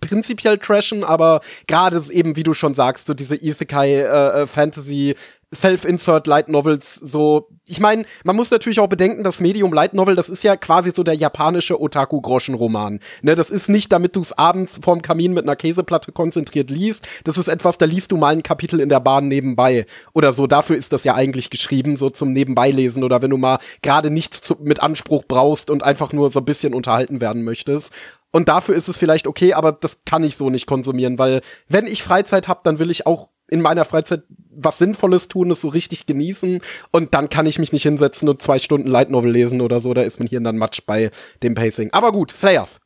[0.00, 5.14] prinzipiell trashen, aber gerade eben, wie du schon sagst, so diese Isekai äh, äh, Fantasy
[5.54, 7.48] Self-Insert Light Novels so.
[7.68, 10.92] Ich meine, man muss natürlich auch bedenken, das Medium Light Novel, das ist ja quasi
[10.94, 13.00] so der japanische Otaku-Groschen-Roman.
[13.22, 17.06] Ne, das ist nicht, damit du es abends vorm Kamin mit einer Käseplatte konzentriert liest.
[17.24, 20.46] Das ist etwas, da liest du mal ein Kapitel in der Bahn nebenbei oder so.
[20.46, 24.40] Dafür ist das ja eigentlich geschrieben, so zum Nebenbeilesen oder wenn du mal gerade nichts
[24.40, 27.92] zu, mit Anspruch brauchst und einfach nur so ein bisschen unterhalten werden möchtest.
[28.32, 31.86] Und dafür ist es vielleicht okay, aber das kann ich so nicht konsumieren, weil wenn
[31.86, 35.68] ich Freizeit habe, dann will ich auch in meiner Freizeit was Sinnvolles tun, es so
[35.68, 39.60] richtig genießen und dann kann ich mich nicht hinsetzen und zwei Stunden Light Novel lesen
[39.60, 41.10] oder so, da ist man hier dann Matsch bei
[41.42, 41.90] dem Pacing.
[41.92, 42.80] Aber gut, Slayers.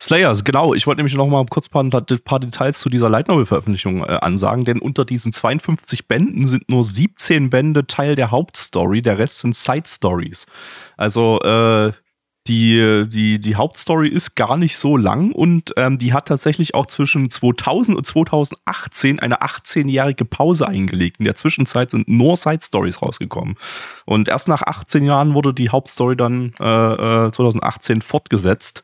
[0.00, 0.74] Slayers, genau.
[0.74, 4.04] Ich wollte nämlich noch mal kurz ein paar, paar Details zu dieser Light Novel Veröffentlichung
[4.04, 9.18] äh, ansagen, denn unter diesen 52 Bänden sind nur 17 Bände Teil der Hauptstory, der
[9.18, 10.46] Rest sind Side Stories.
[10.96, 11.92] Also äh,
[12.48, 16.86] die, die, die Hauptstory ist gar nicht so lang und ähm, die hat tatsächlich auch
[16.86, 21.18] zwischen 2000 und 2018 eine 18-jährige Pause eingelegt.
[21.18, 23.56] In der Zwischenzeit sind nur Side-Stories rausgekommen.
[24.06, 28.82] Und erst nach 18 Jahren wurde die Hauptstory dann äh, 2018 äh, fortgesetzt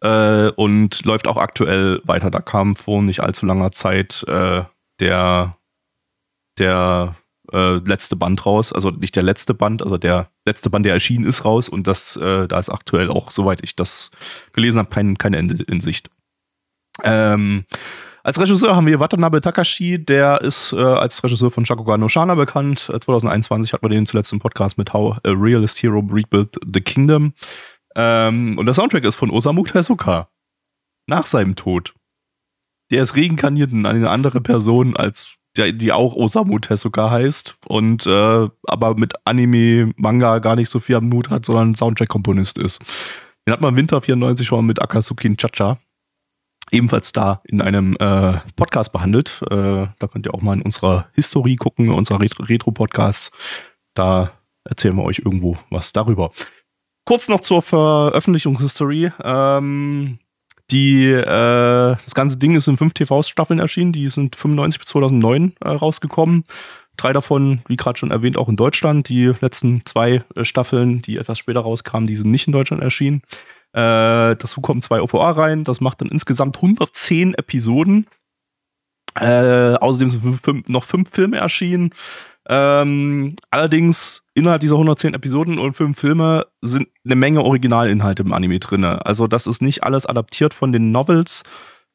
[0.00, 2.30] äh, und läuft auch aktuell weiter.
[2.30, 4.62] Da kam vor nicht allzu langer Zeit äh,
[5.00, 5.56] der,
[6.58, 7.16] der
[7.52, 8.72] äh, letzte Band raus.
[8.72, 11.68] Also nicht der letzte Band, also der letzte Band, der erschienen ist, raus.
[11.68, 14.10] Und das, äh, da ist aktuell auch, soweit ich das
[14.52, 16.10] gelesen habe, kein, kein Ende in Sicht.
[17.02, 17.64] Ähm,
[18.24, 22.36] als Regisseur haben wir Watanabe Takashi, der ist äh, als Regisseur von Shakugan no Shana
[22.36, 22.80] bekannt.
[22.80, 27.32] 2021 hatten wir den zuletzt im Podcast mit How a Realist Hero Rebuilt the Kingdom.
[27.96, 30.28] Ähm, und der Soundtrack ist von Osamu Tezuka.
[31.08, 31.94] Nach seinem Tod.
[32.92, 38.06] Der ist reinkarniert in eine andere Person als der, die auch Osamu Tezuka heißt und
[38.06, 42.80] äh, aber mit Anime, Manga gar nicht so viel am Mut hat, sondern Soundtrack-Komponist ist.
[43.46, 45.78] Den hat man Winter 94 schon mit Akatsuki Chacha
[46.70, 49.42] ebenfalls da in einem äh, Podcast behandelt.
[49.50, 53.30] Äh, da könnt ihr auch mal in unserer Historie gucken, unserer Retro-Podcasts.
[53.94, 54.32] Da
[54.64, 56.30] erzählen wir euch irgendwo was darüber.
[57.04, 59.10] Kurz noch zur Veröffentlichungshistorie.
[59.22, 60.18] Ähm,
[60.72, 63.92] die, äh, das ganze Ding ist in fünf TV-Staffeln erschienen.
[63.92, 66.44] Die sind 95 bis 2009 äh, rausgekommen.
[66.96, 69.08] Drei davon, wie gerade schon erwähnt, auch in Deutschland.
[69.08, 73.22] Die letzten zwei äh, Staffeln, die etwas später rauskamen, die sind nicht in Deutschland erschienen.
[73.72, 75.64] Äh, dazu kommen zwei OVA rein.
[75.64, 78.06] Das macht dann insgesamt 110 Episoden.
[79.14, 80.08] Äh, außerdem
[80.42, 81.90] sind noch fünf Filme erschienen.
[82.48, 88.58] Ähm, allerdings innerhalb dieser 110 Episoden und fünf Filme sind eine Menge Originalinhalte im Anime
[88.60, 88.84] drin.
[88.84, 91.42] Also das ist nicht alles adaptiert von den Novels,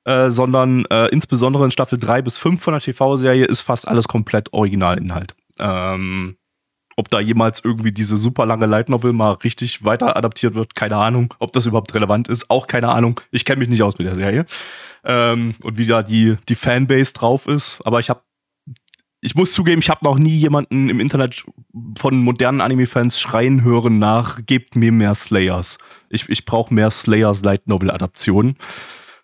[0.05, 4.07] äh, sondern äh, insbesondere in Staffel 3 bis 5 von der TV-Serie ist fast alles
[4.07, 5.35] komplett Originalinhalt.
[5.59, 6.37] Ähm,
[6.95, 10.97] ob da jemals irgendwie diese super lange Light Novel mal richtig weiter adaptiert wird, keine
[10.97, 11.33] Ahnung.
[11.37, 13.21] Ob das überhaupt relevant ist, auch keine Ahnung.
[13.31, 14.45] Ich kenne mich nicht aus mit der Serie.
[15.03, 17.79] Ähm, und wie da die, die Fanbase drauf ist.
[17.85, 18.21] Aber ich habe
[19.27, 21.43] ich muss zugeben, ich habe noch nie jemanden im Internet
[21.97, 25.77] von modernen Anime-Fans schreien hören nach, gebt mir mehr Slayers.
[26.09, 28.55] Ich, ich brauche mehr Slayers Light Novel-Adaptionen.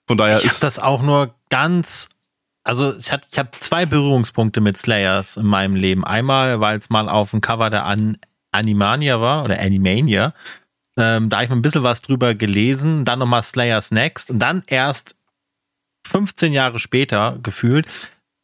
[0.05, 2.09] Von daher ich ist das auch nur ganz.
[2.65, 6.03] Also ich, ich habe zwei Berührungspunkte mit Slayers in meinem Leben.
[6.03, 8.17] Einmal, weil es mal auf dem Cover der An
[8.51, 10.33] Animania war oder Animania.
[10.97, 13.05] Ähm, da habe ich mal ein bisschen was drüber gelesen.
[13.05, 15.15] Dann nochmal Slayers Next und dann erst
[16.07, 17.87] 15 Jahre später gefühlt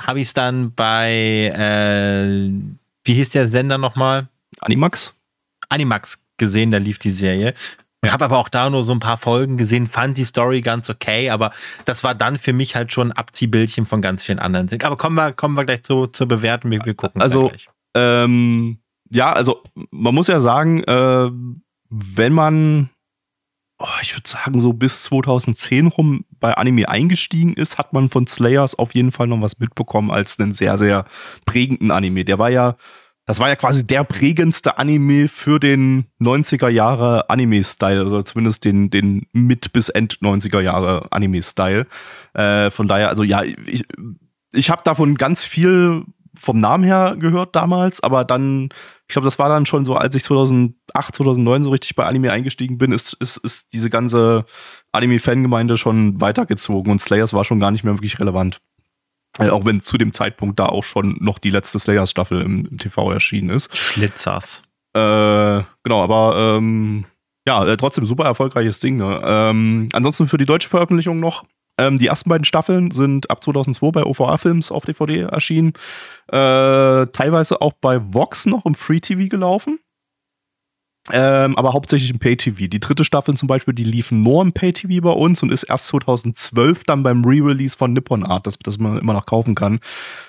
[0.01, 2.51] habe ich es dann bei, äh,
[3.03, 4.27] wie hieß der Sender nochmal?
[4.61, 5.13] Animax?
[5.69, 7.53] Animax gesehen, da lief die Serie.
[8.03, 8.13] Ja.
[8.13, 11.29] Habe aber auch da nur so ein paar Folgen gesehen, fand die Story ganz okay,
[11.29, 11.51] aber
[11.83, 14.69] das war dann für mich halt schon ein Abziehbildchen von ganz vielen anderen.
[14.83, 17.21] Aber kommen wir, kommen wir gleich zu, zur Bewertung, wir, wir gucken.
[17.21, 17.51] Also,
[17.95, 21.29] ähm, ja, also man muss ja sagen, äh,
[21.89, 22.89] wenn man
[23.79, 28.27] oh, ich würde sagen, so bis 2010 rum bei Anime eingestiegen ist, hat man von
[28.27, 31.05] Slayers auf jeden Fall noch was mitbekommen als einen sehr, sehr
[31.45, 32.25] prägenden Anime.
[32.25, 32.75] Der war ja,
[33.25, 38.89] das war ja quasi der prägendste Anime für den 90er Jahre Anime-Style, also zumindest den,
[38.89, 41.87] den Mit- bis End 90er Jahre Anime-Style.
[42.33, 43.85] Äh, von daher, also ja, ich,
[44.51, 46.03] ich habe davon ganz viel
[46.35, 48.69] vom Namen her gehört damals, aber dann
[49.09, 52.31] ich glaube, das war dann schon so, als ich 2008, 2009 so richtig bei Anime
[52.31, 54.45] eingestiegen bin, ist, ist, ist diese ganze
[54.91, 58.61] Anime-Fangemeinde schon weitergezogen und Slayers war schon gar nicht mehr wirklich relevant.
[59.39, 62.77] Äh, auch wenn zu dem Zeitpunkt da auch schon noch die letzte Slayers-Staffel im, im,
[62.77, 63.75] TV erschienen ist.
[63.75, 64.61] Schlitzers.
[64.93, 67.05] Äh, genau, aber ähm,
[67.47, 68.97] ja, äh, trotzdem super erfolgreiches Ding.
[68.97, 69.19] Ne?
[69.23, 71.45] Ähm, ansonsten für die deutsche Veröffentlichung noch
[71.79, 75.73] ähm, die ersten beiden Staffeln sind ab 2002 bei OVA Films auf DVD erschienen.
[76.27, 79.79] Äh, teilweise auch bei Vox noch im Free TV gelaufen.
[81.11, 82.67] Ähm, aber hauptsächlich im Pay-TV.
[82.67, 85.87] Die dritte Staffel zum Beispiel, die lief nur im Pay-TV bei uns und ist erst
[85.87, 89.79] 2012 dann beim Re-Release von Nippon Art, das, das man immer noch kaufen kann,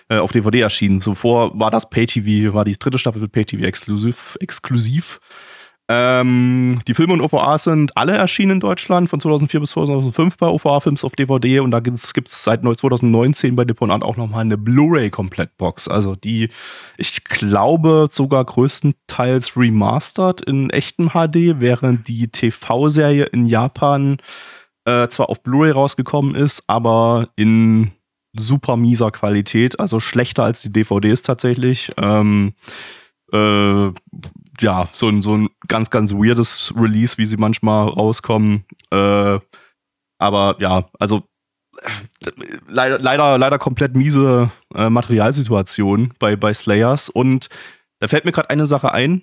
[0.08, 1.00] äh, auf DVD erschienen.
[1.00, 4.38] Zuvor war das Pay-TV, war die dritte Staffel Pay-TV exklusiv.
[4.40, 5.20] exklusiv.
[5.92, 10.46] Ähm, die Filme und OVAs sind alle erschienen in Deutschland von 2004 bis 2005 bei
[10.46, 15.88] OVA-Films auf DVD und da gibt es seit 2019 bei Nippon auch nochmal eine Blu-ray-Komplettbox.
[15.88, 16.50] Also die,
[16.96, 24.18] ich glaube, sogar größtenteils remastered in echtem HD, während die TV-Serie in Japan
[24.84, 27.90] äh, zwar auf Blu-ray rausgekommen ist, aber in
[28.32, 31.90] super mieser Qualität, also schlechter als die DVDs tatsächlich.
[31.96, 32.52] Ähm,
[33.32, 33.90] äh,
[34.60, 38.64] ja, so ein, so ein ganz, ganz weirdes Release, wie sie manchmal rauskommen.
[38.90, 39.38] Äh,
[40.18, 41.22] aber ja, also
[41.78, 42.30] äh,
[42.68, 47.08] leider, leider, leider komplett miese äh, Materialsituation bei, bei Slayers.
[47.08, 47.48] Und
[47.98, 49.22] da fällt mir gerade eine Sache ein.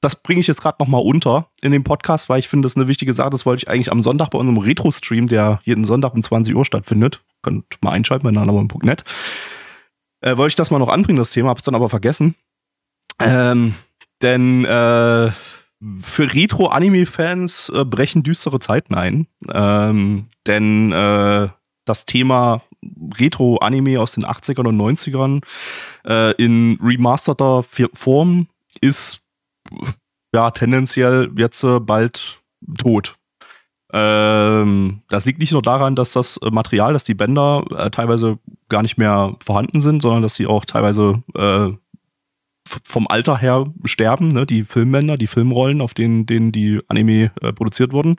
[0.00, 2.76] Das bringe ich jetzt gerade nochmal unter in dem Podcast, weil ich finde, das ist
[2.76, 3.30] eine wichtige Sache.
[3.30, 6.64] Das wollte ich eigentlich am Sonntag bei unserem Retro-Stream, der jeden Sonntag um 20 Uhr
[6.64, 7.24] stattfindet.
[7.42, 9.02] Könnt mal einschalten bei nanamon.net.
[10.20, 12.36] Äh, wollte ich das mal noch anbringen, das Thema, hab's dann aber vergessen.
[13.18, 13.74] Ähm,
[14.22, 15.30] denn äh,
[16.00, 19.26] für Retro-Anime-Fans äh, brechen düstere Zeiten ein.
[19.52, 21.48] Ähm, denn äh,
[21.84, 22.62] das Thema
[23.18, 25.42] Retro-Anime aus den 80ern und 90ern
[26.06, 28.48] äh, in remasterter Form
[28.80, 29.20] ist
[30.34, 32.40] ja tendenziell jetzt äh, bald
[32.76, 33.16] tot.
[33.90, 38.82] Ähm, das liegt nicht nur daran, dass das Material, dass die Bänder äh, teilweise gar
[38.82, 41.70] nicht mehr vorhanden sind, sondern dass sie auch teilweise äh,
[42.84, 44.46] vom Alter her sterben, ne?
[44.46, 48.16] die Filmbänder, die Filmrollen, auf denen, denen die Anime äh, produziert wurden.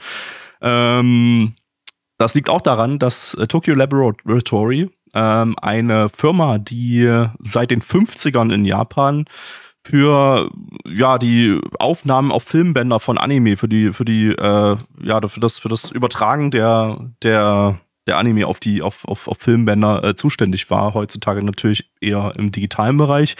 [0.62, 1.54] Ähm,
[2.18, 8.54] das liegt auch daran, dass äh, Tokyo Laboratory, ähm, eine Firma, die seit den 50ern
[8.54, 9.26] in Japan
[9.84, 10.52] für
[10.86, 15.60] ja die Aufnahmen auf Filmbänder von Anime für die für die äh, ja für das
[15.60, 20.70] für das Übertragen der der der Anime auf die auf auf, auf Filmbänder äh, zuständig
[20.70, 23.36] war heutzutage natürlich eher im digitalen Bereich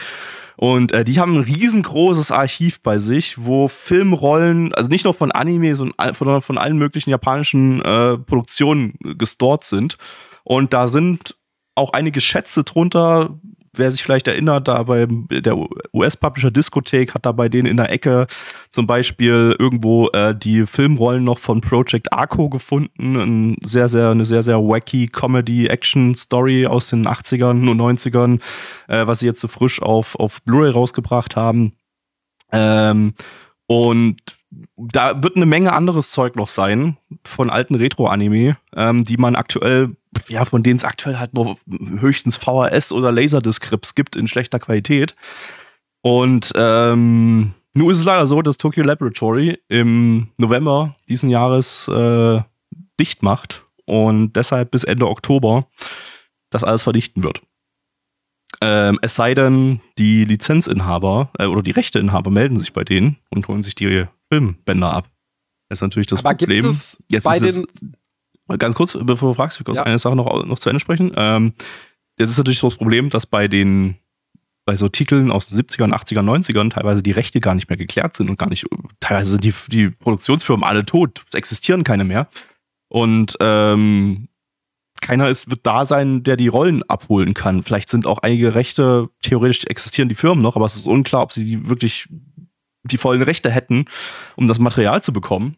[0.60, 5.32] und äh, die haben ein riesengroßes Archiv bei sich, wo Filmrollen, also nicht nur von
[5.32, 9.96] Anime, sondern von, von allen möglichen japanischen äh, Produktionen gestort sind.
[10.44, 11.34] Und da sind
[11.74, 13.38] auch einige Schätze drunter,
[13.72, 15.56] wer sich vielleicht erinnert, da bei der
[15.92, 18.26] US-Publisher Discothek hat da bei denen in der Ecke
[18.70, 23.16] zum Beispiel irgendwo äh, die Filmrollen noch von Project Arco gefunden.
[23.16, 28.40] Ein sehr, sehr, eine sehr, sehr wacky Comedy-Action-Story aus den 80ern und 90ern,
[28.88, 31.72] äh, was sie jetzt so frisch auf, auf Blu-ray rausgebracht haben.
[32.52, 33.14] Ähm,
[33.66, 34.16] und
[34.76, 39.96] da wird eine Menge anderes Zeug noch sein von alten Retro-Anime, ähm, die man aktuell,
[40.28, 41.56] ja, von denen es aktuell halt nur
[42.00, 45.14] höchstens VHS oder Laserdisc-Clips gibt in schlechter Qualität.
[46.02, 52.40] Und ähm, Nun ist es leider so, dass Tokyo Laboratory im November diesen Jahres äh,
[52.98, 55.66] dicht macht und deshalb bis Ende Oktober
[56.50, 57.42] das alles verdichten wird.
[58.60, 63.46] Ähm, es sei denn, die Lizenzinhaber äh, oder die Rechteinhaber melden sich bei denen und
[63.46, 65.08] holen sich die Filmbänder ab.
[65.68, 66.62] Das ist natürlich das Aber Problem.
[66.62, 67.66] Gibt es Jetzt bei den
[68.58, 69.84] ganz kurz, bevor du fragst, ich kurz ja.
[69.84, 71.12] eine Sache noch, noch zu Ende sprechen.
[71.16, 71.52] Ähm,
[72.18, 73.96] jetzt ist natürlich so das Problem, dass bei den
[74.66, 78.16] bei so Titeln aus den 70ern, 80ern, 90ern teilweise die Rechte gar nicht mehr geklärt
[78.16, 78.66] sind und gar nicht,
[79.00, 82.28] teilweise sind die, die Produktionsfirmen alle tot, es existieren keine mehr.
[82.88, 84.28] Und ähm,
[85.00, 87.62] keiner ist, wird da sein, der die Rollen abholen kann.
[87.62, 91.32] Vielleicht sind auch einige Rechte, theoretisch existieren die Firmen noch, aber es ist unklar, ob
[91.32, 92.08] sie die wirklich
[92.82, 93.86] die vollen Rechte hätten,
[94.36, 95.56] um das Material zu bekommen.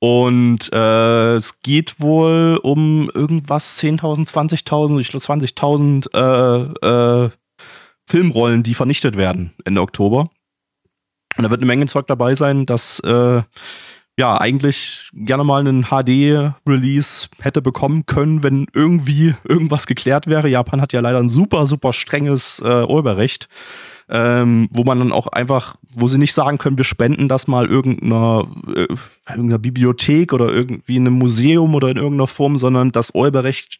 [0.00, 7.30] Und äh, es geht wohl um irgendwas 10.000, 20.000, ich glaube 20.000 äh, äh,
[8.06, 10.28] Filmrollen, die vernichtet werden Ende Oktober.
[11.36, 13.42] Und da wird eine Menge Zeug dabei sein, das äh,
[14.18, 20.48] ja eigentlich gerne mal einen HD-Release hätte bekommen können, wenn irgendwie irgendwas geklärt wäre.
[20.48, 23.48] Japan hat ja leider ein super, super strenges äh, Urheberrecht.
[24.08, 27.66] Ähm, wo man dann auch einfach, wo sie nicht sagen können, wir spenden das mal
[27.66, 28.86] irgendeiner, äh,
[29.26, 33.78] irgendeiner Bibliothek oder irgendwie einem Museum oder in irgendeiner Form, sondern das Urheberrecht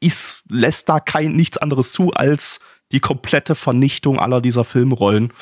[0.00, 2.58] ist, lässt da kein nichts anderes zu als
[2.92, 5.32] die komplette Vernichtung aller dieser Filmrollen,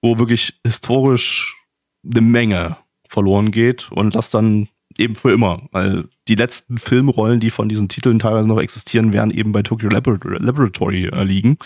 [0.00, 1.56] wo wirklich historisch
[2.04, 2.76] eine Menge
[3.08, 7.88] verloren geht und das dann eben für immer, weil die letzten Filmrollen, die von diesen
[7.88, 11.56] Titeln teilweise noch existieren, werden eben bei Tokyo Laboratory äh, liegen.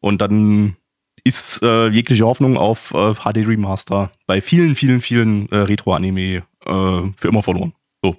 [0.00, 0.76] Und dann
[1.24, 6.42] ist äh, jegliche Hoffnung auf äh, HD Remaster bei vielen, vielen, vielen äh, Retro-Anime äh,
[6.64, 7.72] für immer verloren.
[8.02, 8.16] So.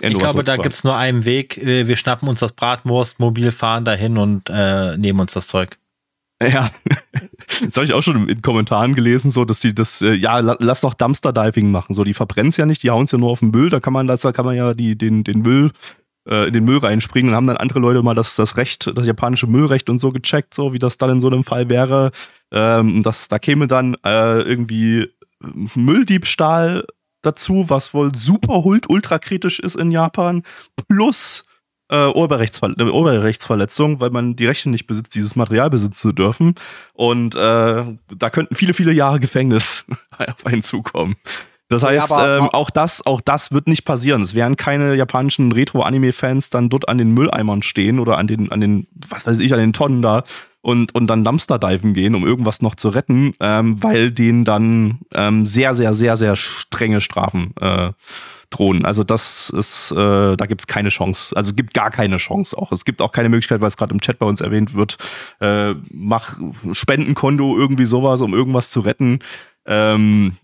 [0.00, 1.58] ich glaube, da gibt es nur einen Weg.
[1.58, 5.78] Äh, wir schnappen uns das Bratwurstmobil, fahren dahin und äh, nehmen uns das Zeug.
[6.42, 6.70] Ja,
[7.64, 10.92] das habe ich auch schon in Kommentaren gelesen, so dass die das, ja, lass doch
[10.92, 11.94] Dumpster Diving machen.
[11.94, 13.80] So, die verbrennen es ja nicht, die hauen es ja nur auf den Müll, da
[13.80, 15.70] kann man, da kann man ja die, den, den Müll
[16.28, 19.06] äh, in den Müll reinspringen und haben dann andere Leute mal das, das Recht, das
[19.06, 22.10] japanische Müllrecht und so gecheckt, so wie das dann in so einem Fall wäre.
[22.50, 25.08] Ähm, das, da käme dann äh, irgendwie
[25.74, 26.84] Mülldiebstahl
[27.22, 30.42] dazu, was wohl super ultrakritisch ist in Japan,
[30.88, 31.44] plus
[31.90, 36.54] äh, Urheberrechtsver äh, Urheberrechtsverletzung, weil man die Rechte nicht besitzt, dieses Material besitzen zu dürfen.
[36.92, 37.84] Und äh,
[38.16, 39.86] da könnten viele, viele Jahre Gefängnis
[40.18, 41.16] auf einen zukommen.
[41.68, 44.22] Das heißt, ja, ähm, auch, das, auch das wird nicht passieren.
[44.22, 48.60] Es werden keine japanischen Retro-Anime-Fans dann dort an den Mülleimern stehen oder an den, an
[48.60, 50.24] den, was weiß ich, an den Tonnen da
[50.60, 55.46] und, und dann Dumpster-Diven gehen, um irgendwas noch zu retten, ähm, weil denen dann ähm,
[55.46, 57.92] sehr, sehr, sehr, sehr strenge Strafen äh,
[58.50, 58.84] drohen.
[58.84, 61.36] Also das ist, äh, da gibt es keine Chance.
[61.36, 62.72] Also es gibt gar keine Chance auch.
[62.72, 64.98] Es gibt auch keine Möglichkeit, weil es gerade im Chat bei uns erwähnt wird,
[65.40, 66.38] äh, mach
[66.72, 69.20] Spendenkonto, irgendwie sowas, um irgendwas zu retten.
[69.66, 70.36] Ähm,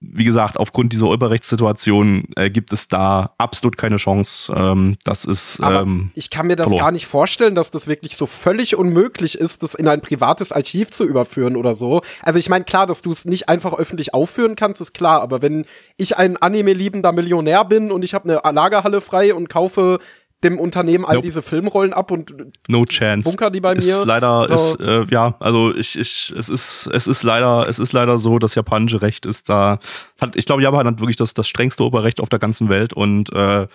[0.00, 4.52] wie gesagt, aufgrund dieser Urheberrechtssituation äh, gibt es da absolut keine Chance.
[4.54, 5.60] Ähm, das ist.
[5.60, 6.84] Ähm, ich kann mir das verloren.
[6.84, 10.90] gar nicht vorstellen, dass das wirklich so völlig unmöglich ist, das in ein privates Archiv
[10.90, 12.02] zu überführen oder so.
[12.22, 15.20] Also ich meine, klar, dass du es nicht einfach öffentlich aufführen kannst, ist klar.
[15.20, 19.98] Aber wenn ich ein Anime-liebender Millionär bin und ich habe eine Lagerhalle frei und kaufe
[20.44, 21.26] dem Unternehmen all nope.
[21.26, 22.32] diese Filmrollen ab und
[22.68, 23.28] no chance.
[23.28, 23.78] bunker die bei mir.
[23.78, 24.54] Ist leider so.
[24.54, 28.38] ist äh, ja, also ich, ich es ist es ist leider es ist leider so,
[28.38, 29.80] das japanische Recht ist da
[30.20, 33.32] hat ich glaube Japan hat wirklich das das strengste Oberrecht auf der ganzen Welt und
[33.32, 33.66] äh,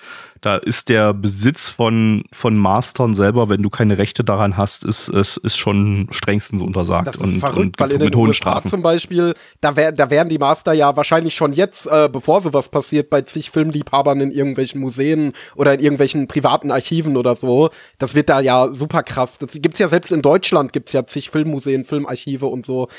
[0.44, 5.08] da ist der Besitz von, von Mastern selber, wenn du keine Rechte daran hast, ist,
[5.08, 7.08] ist, ist schon strengstens untersagt.
[7.08, 8.70] Das ist und, verrückt, und weil in den USA Strafen.
[8.70, 12.68] zum Beispiel, da, wär, da wären die Master ja wahrscheinlich schon jetzt, äh, bevor sowas
[12.68, 17.70] passiert, bei zig Filmliebhabern in irgendwelchen Museen oder in irgendwelchen privaten Archiven oder so.
[17.98, 19.38] Das wird da ja super krass.
[19.38, 22.90] Das gibt's ja selbst in Deutschland, gibt's ja zig Filmmuseen, Filmarchive und so.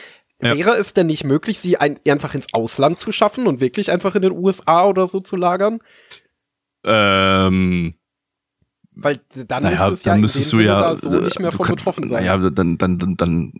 [0.40, 0.56] Ja.
[0.56, 4.14] Wäre es denn nicht möglich, sie ein, einfach ins Ausland zu schaffen und wirklich einfach
[4.14, 5.80] in den USA oder so zu lagern?
[6.84, 7.94] Ähm,
[8.94, 12.24] Weil dann naja, müsstest dann müsstest du ja so nicht mehr von betroffen sein.
[12.24, 13.52] Ja, dann, dann, dann, dann,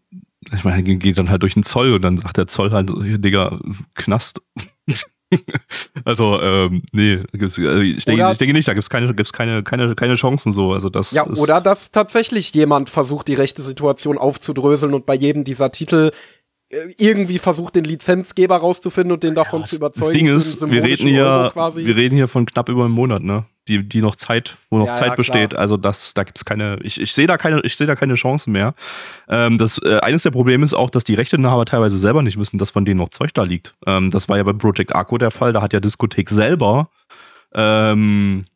[0.53, 2.91] ich meine, geht dann halt durch den Zoll und dann sagt der Zoll halt,
[3.25, 3.59] Digga,
[3.95, 4.41] Knast.
[6.05, 9.63] also, ähm, nee, also ich, denke, ich denke nicht, da gibt es keine, gibt's keine,
[9.63, 10.73] keine, keine Chancen so.
[10.73, 15.45] Also das ja, oder dass tatsächlich jemand versucht, die rechte Situation aufzudröseln und bei jedem
[15.45, 16.13] dieser Titel äh,
[16.99, 20.07] irgendwie versucht, den Lizenzgeber rauszufinden und den davon ja, zu überzeugen.
[20.07, 23.45] Das Ding ist, wir reden hier, wir reden hier von knapp über einem Monat, ne?
[23.67, 25.55] Die, die noch Zeit, wo noch ja, Zeit ja, besteht.
[25.55, 28.51] Also das, da gibt's keine, ich, ich sehe da keine, ich sehe da keine Chance
[28.51, 28.75] mehr.
[29.27, 32.59] Ähm, das, äh, eines der Probleme ist auch, dass die Rechteinhaber teilweise selber nicht wissen,
[32.59, 33.75] dass von denen noch Zeug da liegt.
[33.87, 36.91] Ähm, das war ja bei Project Arco der Fall, da hat ja Diskothek selber
[37.55, 38.54] ähm, äh,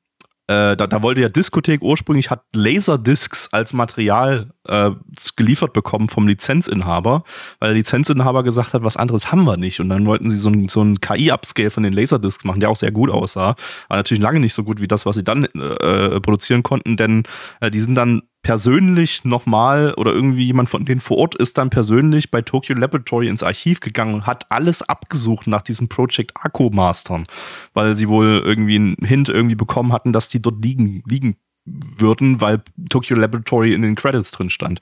[0.49, 4.91] da, da, wollte ja Diskothek ursprünglich hat Laserdiscs als Material äh,
[5.37, 7.23] geliefert bekommen vom Lizenzinhaber,
[7.61, 9.79] weil der Lizenzinhaber gesagt hat, was anderes haben wir nicht.
[9.81, 12.93] Und dann wollten sie so ein, so KI-Upscale von den Laserdiscs machen, der auch sehr
[12.93, 13.57] gut aussah.
[13.89, 17.25] Aber natürlich lange nicht so gut wie das, was sie dann äh, produzieren konnten, denn
[17.61, 21.71] äh, die sind dann persönlich nochmal oder irgendwie jemand von denen vor Ort ist dann
[21.71, 26.71] persönlich bei Tokyo Laboratory ins Archiv gegangen und hat alles abgesucht nach diesem Project Akku
[26.71, 27.27] Mastern,
[27.75, 31.37] weil sie wohl irgendwie einen Hint irgendwie bekommen hatten, dass die dort liegen, liegen
[31.67, 34.81] würden, weil Tokyo Laboratory in den Credits drin stand.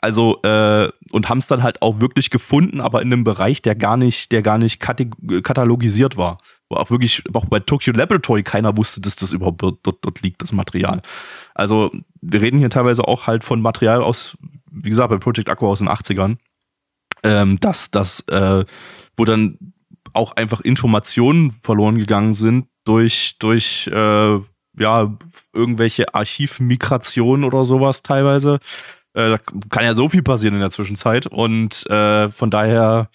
[0.00, 3.74] Also äh, und haben es dann halt auch wirklich gefunden, aber in einem Bereich, der
[3.74, 6.38] gar nicht, der gar nicht katalogisiert war
[6.70, 10.40] wo auch wirklich auch bei Tokyo Laboratory keiner wusste, dass das überhaupt dort, dort liegt,
[10.40, 11.02] das Material.
[11.52, 11.90] Also
[12.20, 14.36] wir reden hier teilweise auch halt von Material aus,
[14.70, 16.36] wie gesagt, bei Project Aqua aus den 80ern,
[17.22, 18.64] ähm, dass das, äh,
[19.16, 19.72] wo dann
[20.12, 24.38] auch einfach Informationen verloren gegangen sind durch, durch äh,
[24.78, 25.16] ja,
[25.52, 28.58] irgendwelche Archivmigrationen oder sowas teilweise.
[29.14, 33.10] Äh, da kann ja so viel passieren in der Zwischenzeit und äh, von daher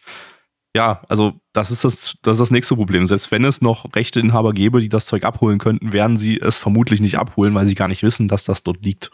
[0.75, 3.07] ja, also das ist das, das ist das nächste Problem.
[3.07, 6.99] Selbst wenn es noch Rechteinhaber gäbe, die das Zeug abholen könnten, werden sie es vermutlich
[6.99, 9.09] nicht abholen, weil sie gar nicht wissen, dass das dort liegt.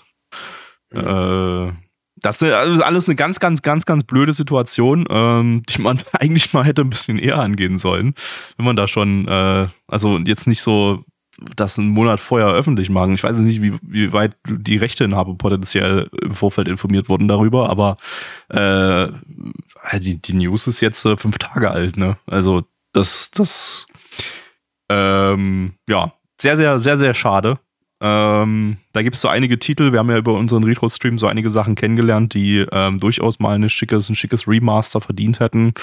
[0.91, 1.69] Mhm.
[1.69, 1.73] Äh,
[2.15, 6.65] das ist alles eine ganz, ganz, ganz, ganz blöde Situation, ähm, die man eigentlich mal
[6.65, 8.15] hätte ein bisschen eher angehen sollen,
[8.57, 11.03] wenn man da schon, äh, also jetzt nicht so
[11.55, 13.13] das einen Monat vorher öffentlich machen.
[13.13, 17.97] Ich weiß nicht, wie, wie weit die Rechteinhaber potenziell im Vorfeld informiert wurden darüber, aber
[18.49, 19.07] äh,
[19.93, 22.17] die, die News ist jetzt äh, fünf Tage alt, ne?
[22.27, 22.63] Also
[22.93, 23.87] das, das,
[24.89, 27.59] ähm, ja, sehr, sehr, sehr, sehr schade.
[28.03, 31.51] Ähm, da gibt es so einige Titel, wir haben ja über unseren Retro-Stream so einige
[31.51, 35.73] Sachen kennengelernt, die ähm, durchaus mal eine schickes, ein schickes Remaster verdient hätten,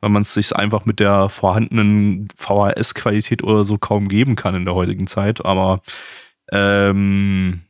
[0.00, 4.64] weil man es sich einfach mit der vorhandenen VHS-Qualität oder so kaum geben kann in
[4.64, 5.44] der heutigen Zeit.
[5.44, 5.82] Aber
[6.52, 7.62] ähm,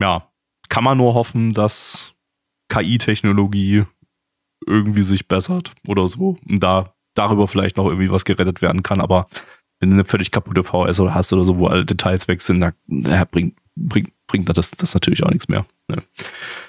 [0.00, 0.28] ja,
[0.68, 2.14] kann man nur hoffen, dass
[2.68, 3.84] KI-Technologie
[4.66, 9.00] irgendwie sich bessert oder so und da darüber vielleicht noch irgendwie was gerettet werden kann,
[9.00, 9.28] aber
[9.80, 12.60] wenn du eine völlig kaputte VS oder hast oder so, wo alle Details weg sind,
[12.60, 15.66] da ja, bringt, bringt, bringt das, das natürlich auch nichts mehr.
[15.88, 15.98] Ne?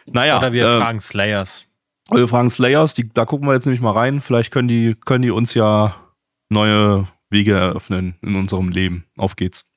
[0.05, 0.37] Naja.
[0.39, 1.65] Oder wir äh, fragen Slayers.
[2.11, 4.21] Wir fragen Slayers, die, da gucken wir jetzt nämlich mal rein.
[4.21, 5.95] Vielleicht können die, können die uns ja
[6.49, 9.05] neue Wege eröffnen in unserem Leben.
[9.17, 9.71] Auf geht's.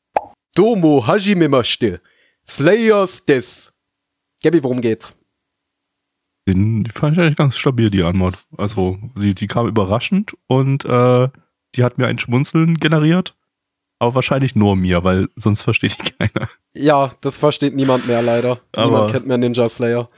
[0.55, 2.01] Domo Hajimemashite.
[2.47, 3.73] Slayers des.
[4.43, 5.18] Gabby, worum geht's?
[6.49, 8.39] Die, die fand ich eigentlich ganz stabil, die Antwort.
[8.57, 11.29] Also, die, die kam überraschend und äh,
[11.75, 13.35] die hat mir ein Schmunzeln generiert.
[14.01, 16.49] Aber wahrscheinlich nur mir, weil sonst versteht die keiner.
[16.73, 18.61] Ja, das versteht niemand mehr leider.
[18.77, 20.09] Aber, niemand kennt mehr Ninja Slayer.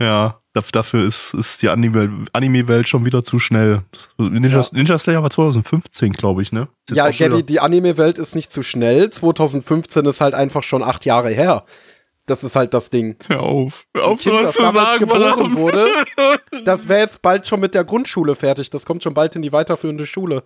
[0.00, 3.82] Ja, dafür ist, ist die Anime-Welt schon wieder zu schnell.
[4.18, 4.66] Ninja, ja.
[4.72, 6.68] Ninja Slayer war 2015, glaube ich, ne?
[6.90, 9.08] Ja, Gabby, die Anime-Welt ist nicht zu schnell.
[9.08, 11.64] 2015 ist halt einfach schon acht Jahre her.
[12.30, 13.16] Das ist halt das Ding.
[13.26, 13.86] Hör auf.
[13.94, 15.88] Hör auf, kind, sowas zu sagen, geboren wurde,
[16.64, 18.70] das wäre jetzt bald schon mit der Grundschule fertig.
[18.70, 20.44] Das kommt schon bald in die weiterführende Schule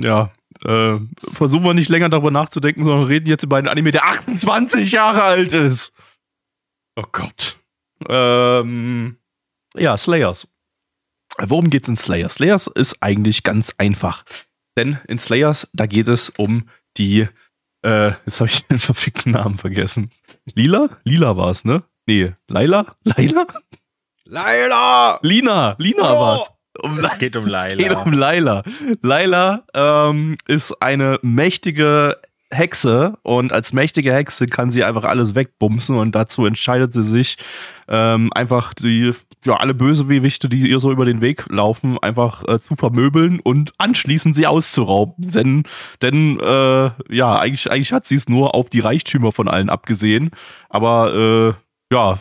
[0.00, 0.32] ja,
[0.64, 0.98] äh,
[1.32, 5.22] versuchen wir nicht länger darüber nachzudenken, sondern reden jetzt über einen Anime, der 28 Jahre
[5.22, 5.92] alt ist.
[6.96, 7.58] Oh Gott.
[8.08, 9.16] Ähm,
[9.74, 10.48] ja, Slayers.
[11.38, 12.34] Worum geht's in Slayers?
[12.34, 14.24] Slayers ist eigentlich ganz einfach.
[14.76, 17.28] Denn in Slayers, da geht es um die,
[17.82, 20.10] äh, jetzt habe ich den verfickten Namen vergessen.
[20.54, 20.88] Lila?
[21.04, 21.82] Lila war es, ne?
[22.06, 22.96] Nee, Laila?
[23.04, 23.46] Laila?
[24.24, 25.18] Laila!
[25.22, 25.76] Lina!
[25.78, 26.20] Lina oh.
[26.20, 26.50] war's.
[26.82, 27.72] Um, es geht um Laila.
[27.72, 28.62] Es geht um Laila.
[29.02, 32.18] Laila ähm, ist eine mächtige
[32.52, 37.38] Hexe und als mächtige Hexe kann sie einfach alles wegbumsen und dazu entscheidet sie sich,
[37.88, 39.12] ähm, einfach die,
[39.44, 43.72] ja, alle Bösewichte, die ihr so über den Weg laufen, einfach äh, zu vermöbeln und
[43.78, 45.30] anschließend sie auszurauben.
[45.32, 45.64] Denn,
[46.00, 50.30] denn äh, ja, eigentlich, eigentlich hat sie es nur auf die Reichtümer von allen abgesehen,
[50.68, 52.18] aber äh, ja,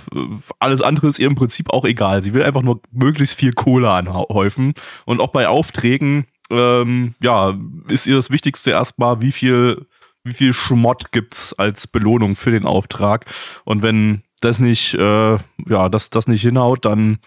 [0.59, 2.21] alles andere ist ihr im Prinzip auch egal.
[2.21, 4.73] Sie will einfach nur möglichst viel Kohle anhäufen.
[5.05, 7.57] Und auch bei Aufträgen, ähm, ja,
[7.87, 9.87] ist ihr das Wichtigste erstmal, wie viel,
[10.23, 13.25] wie viel Schmott es als Belohnung für den Auftrag.
[13.65, 17.19] Und wenn das nicht, äh, ja, das, das nicht hinhaut, dann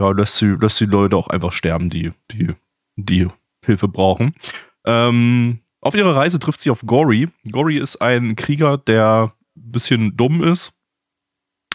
[0.00, 2.54] ja, lässt sie, lässt die Leute auch einfach sterben, die, die,
[2.96, 3.28] die
[3.64, 4.34] Hilfe brauchen.
[4.84, 7.28] Ähm, auf ihrer Reise trifft sie auf Gory.
[7.50, 10.72] Gory ist ein Krieger, der ein bisschen dumm ist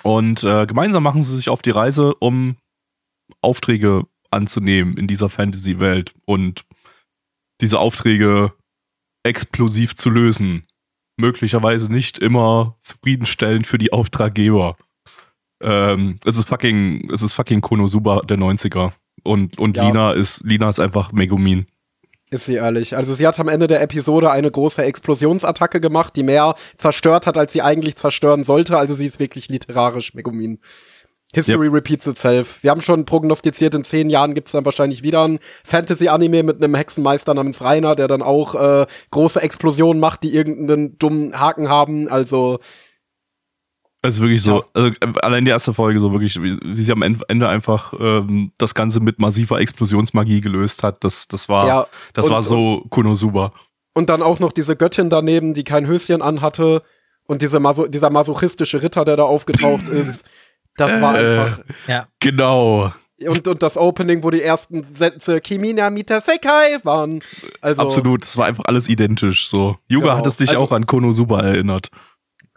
[0.03, 2.57] und äh, gemeinsam machen sie sich auf die Reise, um
[3.41, 6.65] Aufträge anzunehmen in dieser Fantasy-Welt und
[7.61, 8.53] diese Aufträge
[9.23, 10.65] explosiv zu lösen.
[11.17, 14.77] Möglicherweise nicht immer zufriedenstellend für die Auftraggeber.
[15.61, 18.93] Ähm, es ist fucking, es ist fucking Konosuba der 90er.
[19.23, 19.87] Und, und ja.
[19.87, 21.67] Lina ist, Lina ist einfach Megumin.
[22.31, 22.95] Ist sie ehrlich.
[22.95, 27.37] Also sie hat am Ende der Episode eine große Explosionsattacke gemacht, die mehr zerstört hat,
[27.37, 28.77] als sie eigentlich zerstören sollte.
[28.77, 30.59] Also sie ist wirklich literarisch Megumin.
[31.33, 31.73] History yep.
[31.73, 32.63] repeats itself.
[32.63, 36.73] Wir haben schon prognostiziert, in zehn Jahren gibt's dann wahrscheinlich wieder ein Fantasy-Anime mit einem
[36.73, 42.07] Hexenmeister namens Rainer, der dann auch äh, große Explosionen macht, die irgendeinen dummen Haken haben.
[42.07, 42.59] Also
[44.01, 44.91] also wirklich so, ja.
[45.01, 48.73] also allein die erste Folge, so wirklich, wie, wie sie am Ende einfach ähm, das
[48.73, 53.51] Ganze mit massiver Explosionsmagie gelöst hat, das, das war, ja, das und, war so Konosuba.
[53.93, 56.81] Und dann auch noch diese Göttin daneben, die kein Höschen anhatte
[57.27, 60.23] und diese Maso dieser masochistische Ritter, der da aufgetaucht ist.
[60.79, 61.59] Das war äh, einfach.
[61.87, 62.07] Ja.
[62.19, 62.93] Genau.
[63.25, 67.21] Und, und das Opening, wo die ersten Sätze Kimina Mita Sekai waren.
[67.61, 69.47] Also, Absolut, es war einfach alles identisch.
[69.47, 69.77] So.
[69.89, 70.17] Yuga genau.
[70.17, 71.89] hat es dich also, auch an Konosuba erinnert.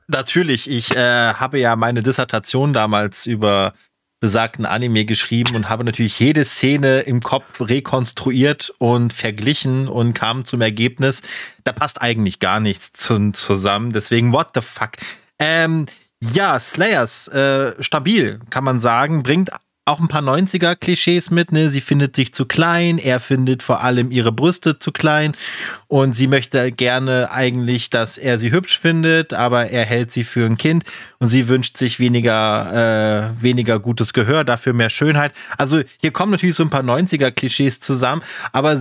[0.06, 3.74] Natürlich, ich äh, habe ja meine Dissertation damals über
[4.22, 10.44] besagten Anime geschrieben und habe natürlich jede Szene im Kopf rekonstruiert und verglichen und kam
[10.44, 11.22] zum Ergebnis,
[11.64, 13.92] da passt eigentlich gar nichts zu, zusammen.
[13.92, 14.92] Deswegen, what the fuck?
[15.40, 15.86] Ähm,
[16.32, 19.50] ja, Slayers, äh, stabil, kann man sagen, bringt
[19.84, 21.68] auch ein paar 90er-Klischees mit, ne?
[21.68, 25.34] Sie findet sich zu klein, er findet vor allem ihre Brüste zu klein
[25.88, 30.46] und sie möchte gerne eigentlich, dass er sie hübsch findet, aber er hält sie für
[30.46, 30.84] ein Kind
[31.18, 35.32] und sie wünscht sich weniger, äh, weniger gutes Gehör, dafür mehr Schönheit.
[35.58, 38.80] Also hier kommen natürlich so ein paar 90er-Klischees zusammen, aber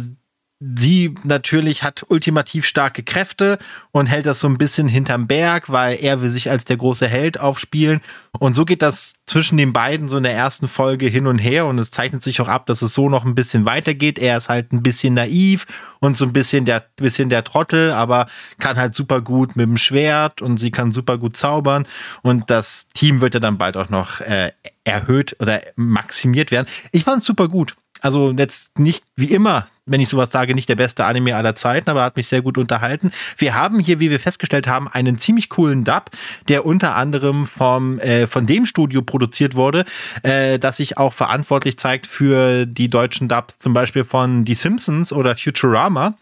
[0.64, 3.58] sie natürlich hat ultimativ starke Kräfte
[3.92, 7.08] und hält das so ein bisschen hinterm Berg, weil er will sich als der große
[7.08, 8.00] Held aufspielen.
[8.40, 11.66] Und so geht das zwischen den beiden so in der ersten Folge hin und her
[11.66, 14.20] und es zeichnet sich auch ab, dass es so noch ein bisschen weitergeht.
[14.20, 15.66] Er ist halt ein bisschen naiv
[16.00, 18.28] und so ein bisschen der, bisschen der Trottel, aber
[18.60, 21.88] kann halt super gut mit dem Schwert und sie kann super gut zaubern
[22.22, 24.52] und das Team wird ja dann bald auch noch äh,
[24.84, 26.68] erhöht oder maximiert werden.
[26.92, 27.76] Ich fand es super gut.
[28.02, 31.90] Also jetzt nicht wie immer, wenn ich sowas sage, nicht der beste Anime aller Zeiten,
[31.90, 33.12] aber hat mich sehr gut unterhalten.
[33.38, 36.10] Wir haben hier, wie wir festgestellt haben, einen ziemlich coolen Dub,
[36.48, 39.86] der unter anderem vom, äh, von dem Studio produziert wurde,
[40.24, 45.14] äh, das sich auch verantwortlich zeigt für die deutschen Dubs, zum Beispiel von Die Simpsons
[45.14, 46.16] oder Futurama.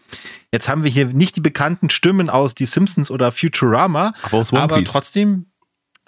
[0.52, 4.84] Jetzt haben wir hier nicht die bekannten Stimmen aus Die Simpsons oder Futurama, aber, aber
[4.84, 5.46] trotzdem,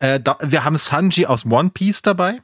[0.03, 2.41] äh, da, wir haben Sanji aus One Piece dabei.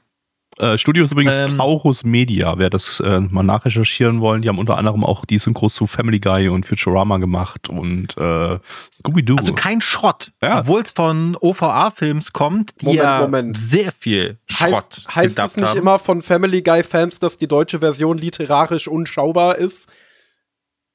[0.58, 4.42] Äh, Studio ist übrigens ähm, Taurus Media, wer das äh, mal nachrecherchieren wollen.
[4.42, 8.58] Die haben unter anderem auch die Synchros zu Family Guy und Futurama gemacht und äh,
[8.92, 9.36] Scooby-Doo.
[9.36, 10.60] Also kein Schrott, ja.
[10.60, 13.56] obwohl es von OVA-Films kommt, die Moment, ja Moment.
[13.56, 15.78] sehr viel Schrott Heißt, heißt es nicht haben.
[15.78, 19.88] immer von Family Guy-Fans, dass die deutsche Version literarisch unschaubar ist?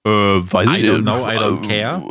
[0.06, 2.02] Äh, weiß I don't know, I don't care.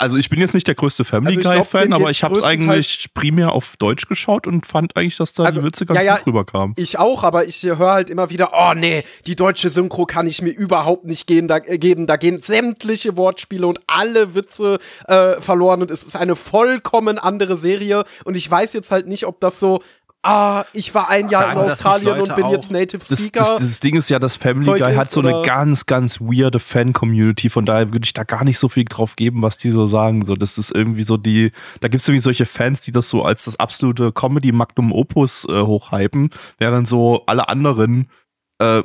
[0.00, 3.10] Also ich bin jetzt nicht der größte Family also Guy-Fan, aber ich habe es eigentlich
[3.12, 6.16] primär auf Deutsch geschaut und fand eigentlich, dass da also, die Witze ganz ja, ja,
[6.16, 6.74] gut rüberkamen.
[6.78, 10.40] Ich auch, aber ich höre halt immer wieder, oh nee, die deutsche Synchro kann ich
[10.40, 12.06] mir überhaupt nicht gehen, da, äh, geben.
[12.06, 17.58] Da gehen sämtliche Wortspiele und alle Witze äh, verloren und es ist eine vollkommen andere
[17.58, 19.82] Serie und ich weiß jetzt halt nicht, ob das so
[20.22, 23.40] ah, ich war ein Jahr Sagen, in Australien und bin jetzt Native Speaker.
[23.40, 26.20] Das, das, das, Ding ist ja, das Family Zeug Guy hat so eine ganz, ganz
[26.20, 29.70] weirde Fan-Community, von daher würde ich da gar nicht so viel drauf geben, was die
[29.70, 30.24] so sagen.
[30.24, 33.24] So, das ist irgendwie so die, da gibt es irgendwie solche Fans, die das so
[33.24, 38.10] als das absolute Comedy-Magnum Opus äh, hochhypen, während so alle anderen
[38.58, 38.82] äh,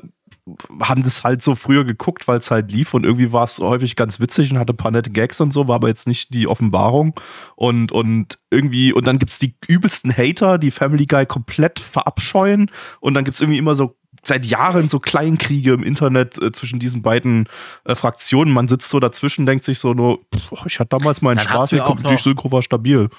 [0.79, 3.95] haben das halt so früher geguckt, weil es halt lief und irgendwie war es häufig
[3.95, 6.47] ganz witzig und hatte ein paar nette Gags und so, war aber jetzt nicht die
[6.47, 7.19] Offenbarung.
[7.55, 12.69] Und, und irgendwie, und dann gibt es die übelsten Hater, die Family Guy komplett verabscheuen.
[12.99, 16.79] Und dann gibt es irgendwie immer so seit Jahren so Kleinkriege im Internet äh, zwischen
[16.79, 17.47] diesen beiden
[17.85, 18.53] äh, Fraktionen.
[18.53, 21.69] Man sitzt so dazwischen, denkt sich so nur, pff, ich hatte damals meinen dann Spaß,
[21.69, 23.09] die Synchro war stabil.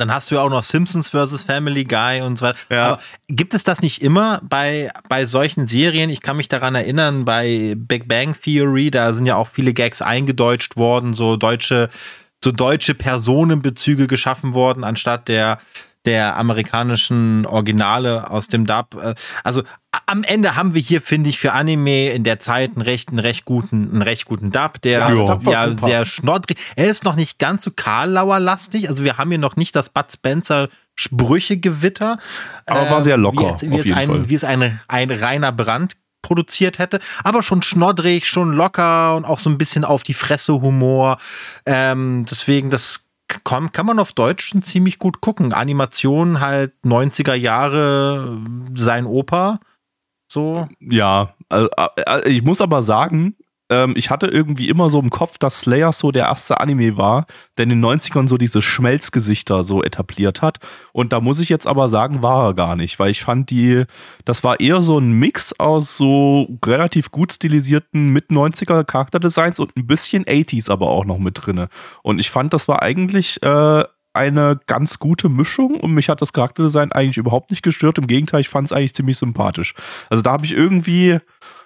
[0.00, 1.42] Dann hast du ja auch noch Simpsons vs.
[1.42, 2.58] Family Guy und so weiter.
[2.70, 2.86] Ja.
[2.86, 6.08] Aber gibt es das nicht immer bei, bei solchen Serien?
[6.08, 10.00] Ich kann mich daran erinnern, bei Big Bang Theory, da sind ja auch viele Gags
[10.00, 11.90] eingedeutscht worden, so deutsche,
[12.42, 15.58] so deutsche Personenbezüge geschaffen worden, anstatt der
[16.06, 18.94] der amerikanischen Originale aus dem Dub.
[18.94, 19.64] Äh, also
[20.10, 23.20] am Ende haben wir hier, finde ich, für Anime in der Zeit einen recht, einen
[23.20, 26.58] recht guten, einen recht guten Dub, der ja, ja sehr schnoddrig.
[26.76, 28.88] Er ist noch nicht ganz so Karlauer-lastig.
[28.88, 32.18] Also wir haben hier noch nicht das Bud Spencer Sprüchegewitter.
[32.66, 33.56] Aber war sehr locker.
[33.60, 38.28] Wie, wie es, ein, wie es ein, ein reiner Brand produziert hätte, aber schon schnoddrig,
[38.28, 41.18] schon locker und auch so ein bisschen auf die Fresse Humor.
[41.64, 43.08] Ähm, deswegen, das
[43.44, 45.52] kann, kann man auf Deutsch schon ziemlich gut gucken.
[45.52, 48.38] Animation halt 90er Jahre
[48.74, 49.60] sein Opa.
[50.30, 50.68] So.
[50.78, 51.68] Ja, also,
[52.24, 53.34] ich muss aber sagen,
[53.68, 57.26] ähm, ich hatte irgendwie immer so im Kopf, dass Slayer so der erste Anime war,
[57.56, 60.58] der in den 90ern so diese Schmelzgesichter so etabliert hat.
[60.92, 63.84] Und da muss ich jetzt aber sagen, war er gar nicht, weil ich fand die,
[64.24, 69.88] das war eher so ein Mix aus so relativ gut stilisierten Mit-90er Charakterdesigns und ein
[69.88, 71.68] bisschen 80s aber auch noch mit drinne.
[72.04, 76.32] Und ich fand, das war eigentlich äh, eine ganz gute Mischung und mich hat das
[76.32, 77.98] Charakterdesign eigentlich überhaupt nicht gestört.
[77.98, 79.74] Im Gegenteil, ich fand es eigentlich ziemlich sympathisch.
[80.08, 81.18] Also da habe ich irgendwie,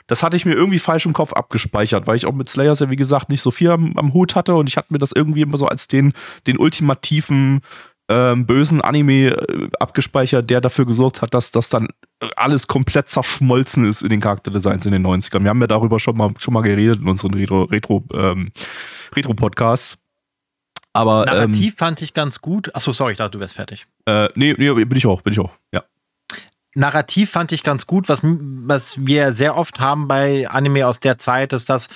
[0.06, 2.90] das hatte ich mir irgendwie falsch im Kopf abgespeichert, weil ich auch mit Slayers ja,
[2.90, 5.42] wie gesagt, nicht so viel am, am Hut hatte und ich hatte mir das irgendwie
[5.42, 6.12] immer so als den,
[6.46, 7.62] den ultimativen
[8.08, 11.88] ähm, bösen Anime äh, abgespeichert, der dafür gesorgt hat, dass das dann
[12.36, 15.42] alles komplett zerschmolzen ist in den Charakterdesigns in den 90ern.
[15.42, 17.72] Wir haben ja darüber schon mal, schon mal geredet in unseren Retro-Podcasts.
[17.72, 18.52] Retro, ähm,
[19.16, 19.34] Retro
[20.94, 22.74] aber, Narrativ ähm, fand ich ganz gut.
[22.74, 23.86] Achso, sorry, ich dachte, du wärst fertig.
[24.06, 25.84] Äh, nee, nee, bin ich auch, bin ich auch, ja.
[26.74, 31.18] Narrativ fand ich ganz gut, was, was wir sehr oft haben bei Anime aus der
[31.18, 31.88] Zeit, ist, dass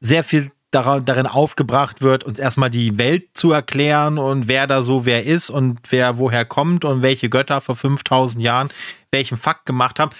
[0.00, 5.04] sehr viel darin aufgebracht wird, uns erstmal die Welt zu erklären und wer da so
[5.04, 8.70] wer ist und wer woher kommt und welche Götter vor 5000 Jahren
[9.12, 10.10] welchen Fakt gemacht haben.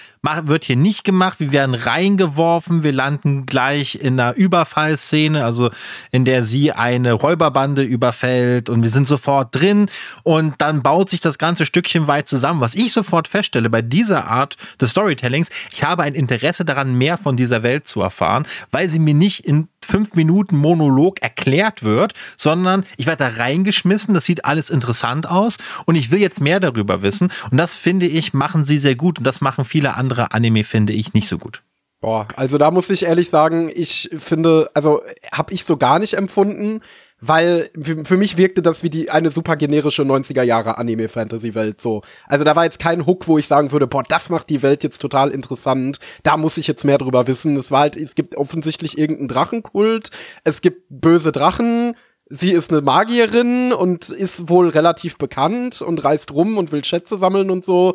[0.44, 1.40] Wird hier nicht gemacht.
[1.40, 2.82] Wir werden reingeworfen.
[2.82, 5.70] Wir landen gleich in einer Überfallszene, also
[6.10, 9.86] in der sie eine Räuberbande überfällt und wir sind sofort drin
[10.24, 12.60] und dann baut sich das ganze Stückchen weit zusammen.
[12.60, 17.16] Was ich sofort feststelle bei dieser Art des Storytellings, ich habe ein Interesse daran, mehr
[17.16, 22.14] von dieser Welt zu erfahren, weil sie mir nicht in fünf Minuten Monolog erklärt wird,
[22.36, 24.14] sondern ich werde da reingeschmissen.
[24.14, 27.32] Das sieht alles interessant aus und ich will jetzt mehr darüber wissen.
[27.50, 30.92] Und das finde ich, machen sie sehr gut und das machen viele andere Anime, finde
[30.92, 31.62] ich, nicht so gut.
[32.02, 35.02] Boah, also da muss ich ehrlich sagen, ich finde, also
[35.32, 36.80] habe ich so gar nicht empfunden,
[37.20, 41.80] weil für mich wirkte das wie die eine super generische 90er Jahre Anime Fantasy Welt
[41.80, 42.02] so.
[42.26, 44.82] Also da war jetzt kein Hook, wo ich sagen würde, boah, das macht die Welt
[44.82, 46.00] jetzt total interessant.
[46.24, 47.56] Da muss ich jetzt mehr drüber wissen.
[47.56, 50.10] Es war halt es gibt offensichtlich irgendeinen Drachenkult,
[50.42, 51.94] es gibt böse Drachen,
[52.28, 57.16] sie ist eine Magierin und ist wohl relativ bekannt und reist rum und will Schätze
[57.16, 57.94] sammeln und so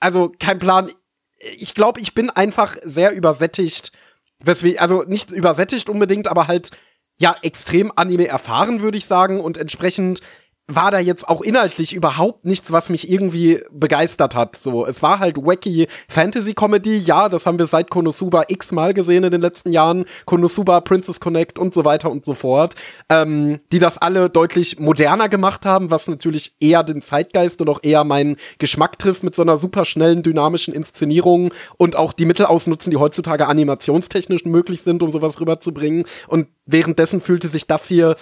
[0.00, 0.90] also kein Plan.
[1.38, 3.92] Ich glaube, ich bin einfach sehr übersättigt.
[4.38, 6.70] Weswegen, also nicht übersättigt unbedingt, aber halt
[7.18, 9.40] ja extrem Anime erfahren, würde ich sagen.
[9.40, 10.20] Und entsprechend
[10.68, 14.56] war da jetzt auch inhaltlich überhaupt nichts, was mich irgendwie begeistert hat.
[14.56, 16.98] So, es war halt wacky Fantasy Comedy.
[16.98, 20.04] Ja, das haben wir seit Konosuba x-mal gesehen in den letzten Jahren.
[20.24, 22.74] Konosuba, Princess Connect und so weiter und so fort.
[23.08, 27.80] Ähm, die das alle deutlich moderner gemacht haben, was natürlich eher den Zeitgeist und auch
[27.82, 32.46] eher meinen Geschmack trifft mit so einer super schnellen, dynamischen Inszenierung und auch die Mittel
[32.46, 36.04] ausnutzen, die heutzutage animationstechnisch möglich sind, um sowas rüberzubringen.
[36.26, 38.16] Und währenddessen fühlte sich das hier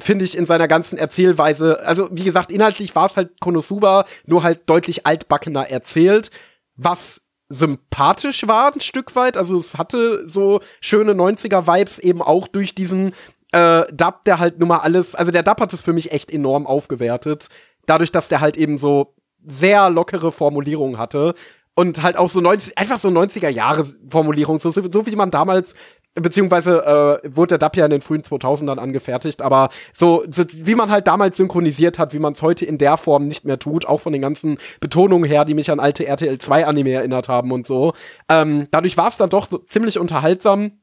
[0.00, 4.42] finde ich in seiner ganzen Erzählweise, also wie gesagt, inhaltlich war es halt Konosuba, nur
[4.42, 6.30] halt deutlich altbackener erzählt,
[6.76, 12.46] was sympathisch war ein Stück weit, also es hatte so schöne 90er Vibes eben auch
[12.46, 13.12] durch diesen
[13.52, 16.30] äh, Dub, der halt nun mal alles, also der Dub hat es für mich echt
[16.30, 17.48] enorm aufgewertet,
[17.86, 21.34] dadurch, dass der halt eben so sehr lockere Formulierungen hatte
[21.74, 25.74] und halt auch so 90, einfach so 90er Jahre Formulierung, so, so wie man damals
[26.14, 30.74] beziehungsweise äh, wurde der Dub ja in den frühen 2000ern angefertigt, aber so, so wie
[30.74, 33.86] man halt damals synchronisiert hat, wie man es heute in der Form nicht mehr tut,
[33.86, 37.52] auch von den ganzen Betonungen her, die mich an alte RTL 2 Anime erinnert haben
[37.52, 37.94] und so.
[38.28, 40.80] Ähm, dadurch war es dann doch so ziemlich unterhaltsam,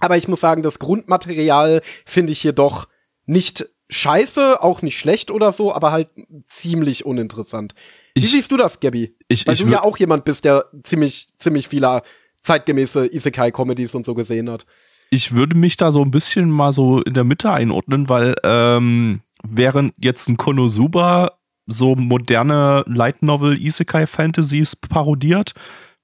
[0.00, 2.88] aber ich muss sagen, das Grundmaterial finde ich hier doch
[3.26, 6.08] nicht scheiße, auch nicht schlecht oder so, aber halt
[6.48, 7.74] ziemlich uninteressant.
[8.14, 9.16] Ich, Wie siehst du das, Gabby?
[9.28, 12.02] Ich, Weil ich du ja auch jemand bist, der ziemlich, ziemlich vieler
[12.44, 14.66] zeitgemäße Isekai-Comedies und so gesehen hat.
[15.10, 19.20] Ich würde mich da so ein bisschen mal so in der Mitte einordnen, weil ähm,
[19.42, 25.54] während jetzt ein Konosuba so moderne Light Novel Isekai Fantasies parodiert,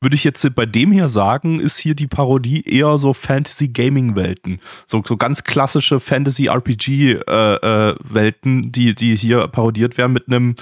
[0.00, 4.16] würde ich jetzt bei dem hier sagen, ist hier die Parodie eher so Fantasy Gaming
[4.16, 4.60] Welten.
[4.86, 10.56] So, so ganz klassische Fantasy RPG äh, äh, die, die hier parodiert werden mit einem,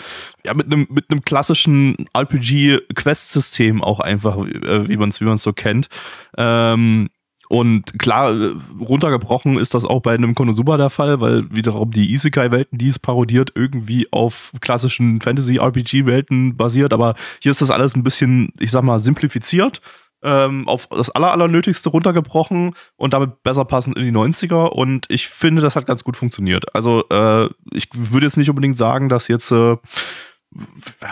[0.45, 5.21] ja, mit einem, mit einem klassischen RPG Quest System auch einfach, äh, wie man es
[5.21, 5.89] wie man's so kennt.
[6.37, 7.09] Ähm,
[7.49, 8.35] und klar,
[8.79, 12.99] runtergebrochen ist das auch bei einem Konosuba der Fall, weil wiederum die Isekai-Welten, die es
[12.99, 16.93] parodiert, irgendwie auf klassischen Fantasy-RPG-Welten basiert.
[16.93, 19.81] Aber hier ist das alles ein bisschen, ich sag mal, simplifiziert,
[20.23, 24.69] ähm, auf das aller, allernötigste runtergebrochen und damit besser passend in die 90er.
[24.69, 26.75] Und ich finde, das hat ganz gut funktioniert.
[26.75, 29.51] Also, äh, ich würde jetzt nicht unbedingt sagen, dass jetzt.
[29.51, 29.77] Äh,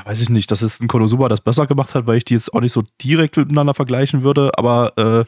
[0.05, 2.55] weiß ich nicht, dass es ein Konosuba das besser gemacht hat, weil ich die jetzt
[2.55, 5.24] auch nicht so direkt miteinander vergleichen würde, aber äh,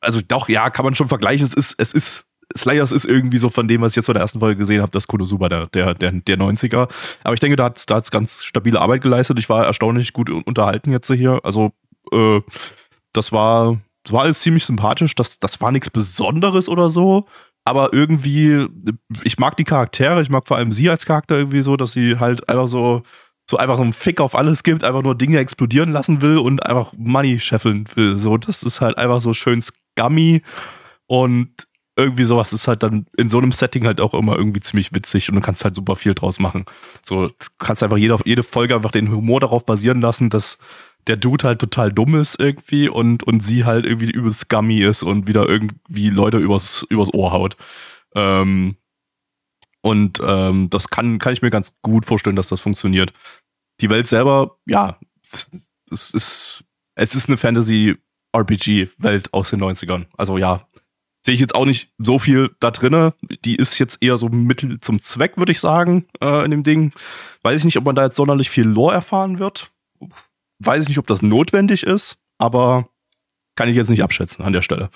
[0.00, 1.44] also doch, ja, kann man schon vergleichen.
[1.46, 2.24] Es ist, es ist,
[2.56, 4.90] Slayers ist irgendwie so von dem, was ich jetzt von der ersten Folge gesehen habe,
[4.90, 6.88] das Konosuba der, der, der, der 90er.
[7.22, 9.38] Aber ich denke, da hat es da ganz stabile Arbeit geleistet.
[9.38, 11.40] Ich war erstaunlich gut unterhalten jetzt hier.
[11.44, 11.72] Also,
[12.12, 12.40] äh,
[13.12, 15.14] das war, es war alles ziemlich sympathisch.
[15.14, 17.26] Das, das war nichts Besonderes oder so.
[17.64, 18.66] Aber irgendwie,
[19.22, 22.18] ich mag die Charaktere, ich mag vor allem sie als Charakter irgendwie so, dass sie
[22.18, 23.02] halt einfach so,
[23.50, 26.64] so einfach so einen Fick auf alles gibt, einfach nur Dinge explodieren lassen will und
[26.64, 28.16] einfach Money scheffeln will.
[28.16, 30.42] So, das ist halt einfach so schön scummy
[31.06, 34.94] und irgendwie sowas ist halt dann in so einem Setting halt auch immer irgendwie ziemlich
[34.94, 36.64] witzig und du kannst halt super viel draus machen.
[37.02, 40.58] So, du kannst einfach jede, jede Folge einfach den Humor darauf basieren lassen, dass
[41.08, 45.02] der Dude halt total dumm ist irgendwie und, und sie halt irgendwie übelst scummy ist
[45.02, 47.56] und wieder irgendwie Leute übers, übers Ohr haut.
[48.14, 48.76] Ähm,
[49.82, 53.12] und ähm, das kann, kann ich mir ganz gut vorstellen, dass das funktioniert.
[53.80, 54.98] Die Welt selber, ja,
[55.90, 56.64] es ist,
[56.94, 60.06] es ist eine Fantasy-RPG-Welt aus den 90ern.
[60.16, 60.66] Also ja,
[61.24, 63.14] sehe ich jetzt auch nicht so viel da drinne.
[63.44, 66.92] Die ist jetzt eher so Mittel zum Zweck, würde ich sagen, äh, in dem Ding.
[67.42, 69.72] Weiß ich nicht, ob man da jetzt sonderlich viel Lore erfahren wird
[70.60, 72.88] weiß ich nicht, ob das notwendig ist, aber
[73.56, 74.90] kann ich jetzt nicht abschätzen an der Stelle.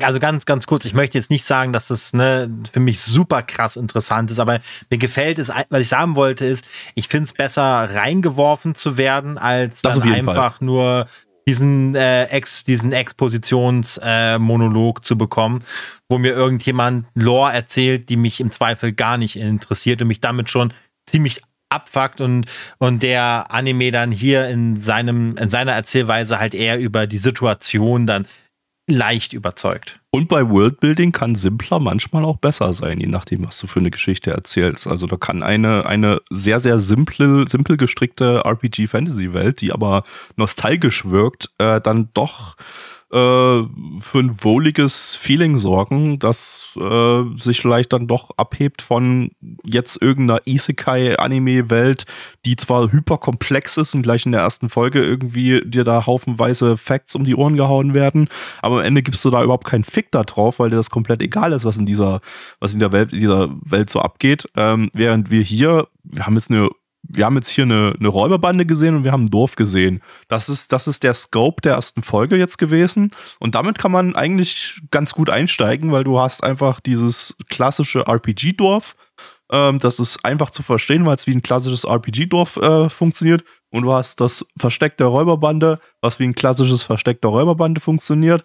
[0.00, 3.42] Also ganz, ganz kurz, ich möchte jetzt nicht sagen, dass das ne, für mich super
[3.42, 6.64] krass interessant ist, aber mir gefällt es, was ich sagen wollte, ist,
[6.94, 10.66] ich finde es besser, reingeworfen zu werden, als dann einfach Fall.
[10.66, 11.06] nur
[11.46, 15.62] diesen, äh, Ex, diesen Expositionsmonolog äh, zu bekommen,
[16.08, 20.48] wo mir irgendjemand Lore erzählt, die mich im Zweifel gar nicht interessiert und mich damit
[20.48, 20.72] schon
[21.06, 22.46] ziemlich abfuckt und,
[22.78, 28.06] und der Anime dann hier in seinem, in seiner Erzählweise halt eher über die Situation
[28.06, 28.26] dann
[28.86, 30.00] leicht überzeugt.
[30.10, 33.90] Und bei Worldbuilding kann simpler manchmal auch besser sein, je nachdem, was du für eine
[33.90, 34.86] Geschichte erzählst.
[34.86, 40.02] Also da kann eine, eine sehr, sehr simple, simpel gestrickte RPG-Fantasy-Welt, die aber
[40.36, 42.56] nostalgisch wirkt, äh, dann doch
[43.12, 43.16] äh,
[44.00, 49.32] für ein wohliges Feeling sorgen, das äh, sich vielleicht dann doch abhebt von
[49.64, 52.06] jetzt irgendeiner Isekai-Anime-Welt,
[52.46, 57.14] die zwar hyperkomplex ist und gleich in der ersten Folge irgendwie dir da haufenweise Facts
[57.14, 58.28] um die Ohren gehauen werden,
[58.62, 61.20] aber am Ende gibst du da überhaupt keinen Fick da drauf, weil dir das komplett
[61.20, 62.22] egal ist, was in dieser,
[62.60, 64.46] was in der Welt, dieser Welt so abgeht.
[64.56, 66.70] Ähm, während wir hier, wir haben jetzt eine
[67.02, 70.00] wir haben jetzt hier eine, eine Räuberbande gesehen und wir haben ein Dorf gesehen.
[70.28, 73.10] Das ist, das ist der Scope der ersten Folge jetzt gewesen.
[73.38, 78.94] Und damit kann man eigentlich ganz gut einsteigen, weil du hast einfach dieses klassische RPG-Dorf.
[79.50, 83.44] Ähm, das ist einfach zu verstehen, weil es wie ein klassisches RPG-Dorf äh, funktioniert.
[83.70, 88.44] Und du hast das Versteck der Räuberbande, was wie ein klassisches Versteck der Räuberbande funktioniert.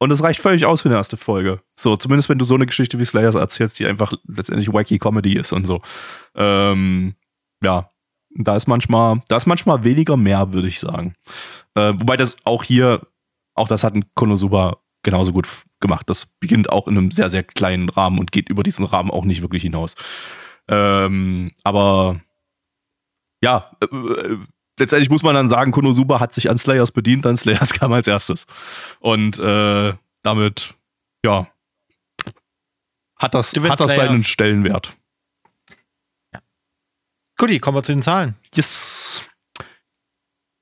[0.00, 1.60] Und es reicht völlig aus für eine erste Folge.
[1.76, 5.36] So, zumindest wenn du so eine Geschichte wie Slayers erzählst, die einfach letztendlich wacky Comedy
[5.36, 5.82] ist und so.
[6.36, 7.16] Ähm,
[7.62, 7.90] ja,
[8.30, 11.14] da ist manchmal, da ist manchmal weniger mehr, würde ich sagen.
[11.74, 13.06] Äh, wobei das auch hier,
[13.54, 15.48] auch das hat ein Konosuba genauso gut
[15.80, 16.08] gemacht.
[16.08, 19.24] Das beginnt auch in einem sehr, sehr kleinen Rahmen und geht über diesen Rahmen auch
[19.24, 19.94] nicht wirklich hinaus.
[20.68, 22.20] Ähm, aber
[23.42, 24.38] ja, äh, äh,
[24.78, 28.06] letztendlich muss man dann sagen, Konosuba hat sich an Slayers bedient, dann Slayers kam als
[28.06, 28.46] erstes.
[29.00, 30.74] Und äh, damit,
[31.24, 31.48] ja,
[33.16, 34.96] hat das, hat das seinen Stellenwert.
[37.38, 38.34] Guti, kommen wir zu den Zahlen.
[38.52, 39.22] Yes.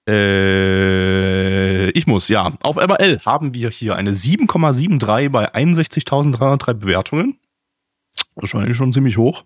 [0.06, 2.52] Äh, ich muss, ja.
[2.60, 7.40] Auf MRL haben wir hier eine 7,73 bei 61.303 Bewertungen.
[8.34, 9.44] Wahrscheinlich schon ziemlich hoch.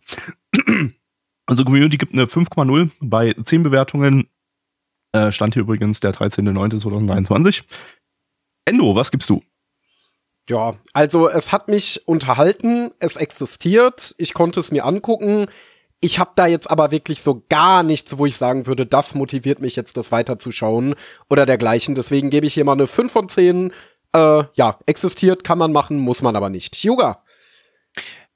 [1.46, 4.28] Also Community gibt eine 5,0 bei 10 Bewertungen.
[5.10, 7.64] Äh, stand hier übrigens der 13.09.2023.
[8.66, 9.42] Endo, was gibst du?
[10.48, 15.46] Ja, also es hat mich unterhalten, es existiert, ich konnte es mir angucken.
[16.02, 19.60] Ich habe da jetzt aber wirklich so gar nichts, wo ich sagen würde, das motiviert
[19.60, 20.94] mich jetzt, das weiterzuschauen
[21.28, 21.94] oder dergleichen.
[21.94, 23.70] Deswegen gebe ich hier mal eine 5 von 10.
[24.14, 26.82] Äh, ja, existiert, kann man machen, muss man aber nicht.
[26.82, 27.22] Yoga.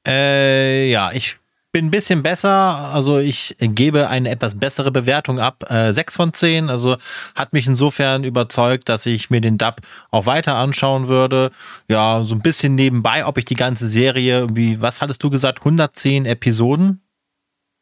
[0.07, 1.39] Äh, ja, ich
[1.73, 2.51] bin ein bisschen besser.
[2.51, 5.71] Also ich gebe eine etwas bessere Bewertung ab.
[5.71, 6.69] Äh, 6 von 10.
[6.71, 6.97] Also
[7.35, 11.51] hat mich insofern überzeugt, dass ich mir den Dub auch weiter anschauen würde.
[11.89, 15.61] Ja, so ein bisschen nebenbei, ob ich die ganze Serie, wie, was hattest du gesagt,
[15.61, 17.04] 110 Episoden?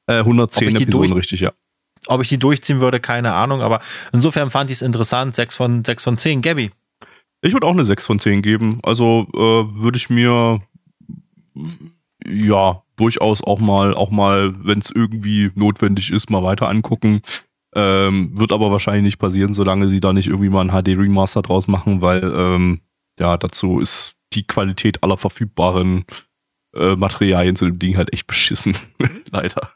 [0.07, 1.53] Äh, 110 Episoden, richtig, ja.
[2.09, 3.81] Ob ich die durchziehen würde, keine Ahnung, aber
[4.13, 5.35] insofern fand ich es interessant.
[5.35, 6.43] 6 von, 6 von 10.
[6.43, 6.73] Gabby?
[7.43, 8.81] Ich würde auch eine 6 von 10 geben.
[8.83, 10.61] Also äh, würde ich mir
[12.27, 17.23] ja durchaus auch mal, auch mal, wenn es irgendwie notwendig ist, mal weiter angucken.
[17.75, 21.69] Ähm, wird aber wahrscheinlich nicht passieren, solange sie da nicht irgendwie mal ein HD-Remaster draus
[21.69, 22.81] machen, weil ähm,
[23.19, 26.05] ja, dazu ist die Qualität aller verfügbaren
[26.75, 28.77] äh, Materialien zu dem Ding halt echt beschissen.
[29.31, 29.73] Leider.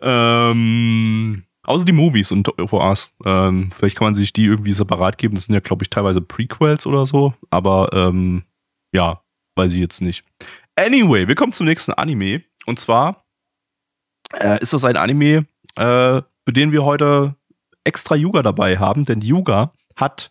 [0.00, 3.12] Ähm, außer die Movies und OVAs.
[3.24, 5.34] Ähm, vielleicht kann man sich die irgendwie separat geben.
[5.34, 7.34] Das sind ja, glaube ich, teilweise Prequels oder so.
[7.50, 8.44] Aber ähm,
[8.92, 9.22] ja,
[9.56, 10.24] weiß ich jetzt nicht.
[10.76, 12.42] Anyway, wir kommen zum nächsten Anime.
[12.66, 13.24] Und zwar
[14.32, 15.46] äh, ist das ein Anime,
[15.76, 17.34] äh, für den wir heute
[17.84, 19.04] extra Yuga dabei haben.
[19.04, 20.30] Denn Yuga hat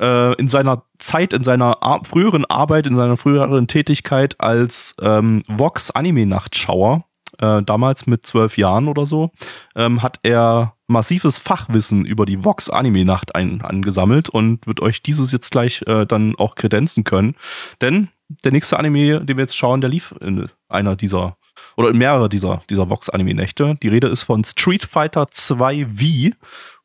[0.00, 5.42] äh, in seiner Zeit, in seiner Ar früheren Arbeit, in seiner früheren Tätigkeit als ähm,
[5.48, 7.04] Vox Anime-Nachtschauer,
[7.38, 9.30] äh, damals mit zwölf Jahren oder so,
[9.76, 15.32] ähm, hat er massives Fachwissen über die Vox Anime Nacht angesammelt und wird euch dieses
[15.32, 17.34] jetzt gleich äh, dann auch kredenzen können.
[17.80, 18.08] Denn
[18.44, 21.36] der nächste Anime, den wir jetzt schauen, der lief in einer dieser
[21.76, 23.76] oder in mehrere dieser, dieser Vox Anime Nächte.
[23.82, 26.36] Die Rede ist von Street Fighter 2 V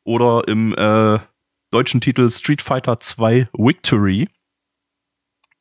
[0.04, 1.18] oder im äh,
[1.74, 4.28] deutschen Titel Street Fighter 2 Victory.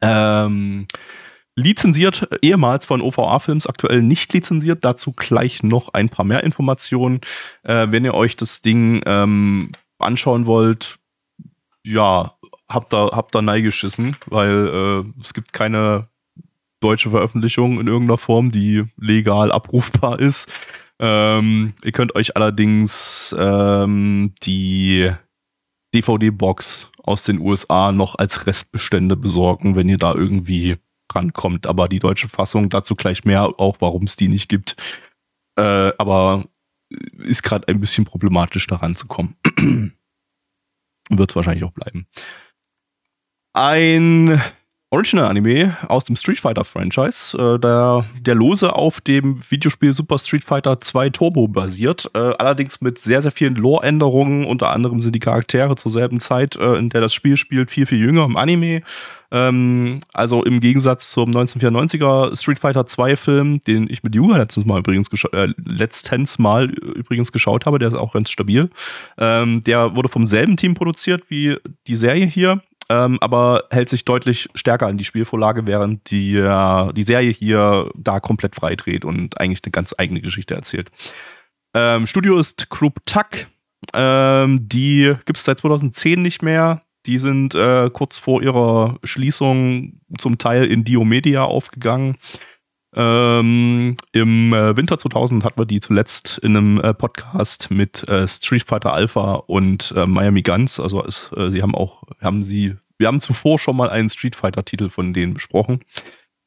[0.02, 0.88] Ähm,
[1.56, 4.86] lizenziert ehemals von OVA-Films, aktuell nicht lizenziert.
[4.86, 7.22] Dazu gleich noch ein paar mehr Informationen.
[7.64, 11.00] Äh, wenn ihr euch das Ding ähm, anschauen wollt,
[11.84, 12.36] ja,
[12.70, 16.08] habt da, habt da neigeschissen, weil äh, es gibt keine
[16.80, 20.52] deutsche Veröffentlichung in irgendeiner Form, die legal abrufbar ist.
[21.00, 25.12] Ähm, ihr könnt euch allerdings ähm, die
[25.94, 30.78] DVD-Box aus den USA noch als Restbestände besorgen, wenn ihr da irgendwie
[31.14, 31.68] rankommt.
[31.68, 34.76] Aber die deutsche Fassung, dazu gleich mehr, auch warum es die nicht gibt.
[35.58, 36.46] Äh, aber
[37.18, 39.36] ist gerade ein bisschen problematisch, da ranzukommen.
[41.10, 42.08] Wird es wahrscheinlich auch bleiben.
[43.54, 44.42] Ein
[44.94, 50.80] Original-Anime aus dem Street Fighter-Franchise, äh, der, der lose auf dem Videospiel Super Street Fighter
[50.80, 54.46] 2 Turbo basiert, äh, allerdings mit sehr, sehr vielen Lore-Änderungen.
[54.46, 57.88] Unter anderem sind die Charaktere zur selben Zeit, äh, in der das Spiel spielt, viel,
[57.88, 58.84] viel jünger im Anime.
[59.32, 64.68] Ähm, also im Gegensatz zum 1994er Street Fighter 2 Film, den ich mit Yuga letztens
[64.68, 68.70] mal übrigens äh, letztens mal übrigens geschaut habe, der ist auch ganz stabil.
[69.18, 72.62] Ähm, der wurde vom selben Team produziert wie die Serie hier
[72.94, 77.90] ähm, aber hält sich deutlich stärker an die Spielvorlage, während die, äh, die Serie hier
[77.96, 80.92] da komplett frei dreht und eigentlich eine ganz eigene Geschichte erzählt.
[81.74, 83.48] Ähm, Studio ist Group Tuck.
[83.94, 86.84] Ähm, die gibt es seit 2010 nicht mehr.
[87.06, 92.18] Die sind äh, kurz vor ihrer Schließung zum Teil in Diomedia aufgegangen.
[92.96, 98.28] Ähm, Im äh, Winter 2000 hatten wir die zuletzt in einem äh, Podcast mit äh,
[98.28, 100.80] Street Fighter Alpha und äh, Miami Guns.
[100.80, 104.38] Also es, äh, sie haben auch, haben sie, wir haben zuvor schon mal einen Street
[104.38, 105.82] Fighter Titel von denen besprochen.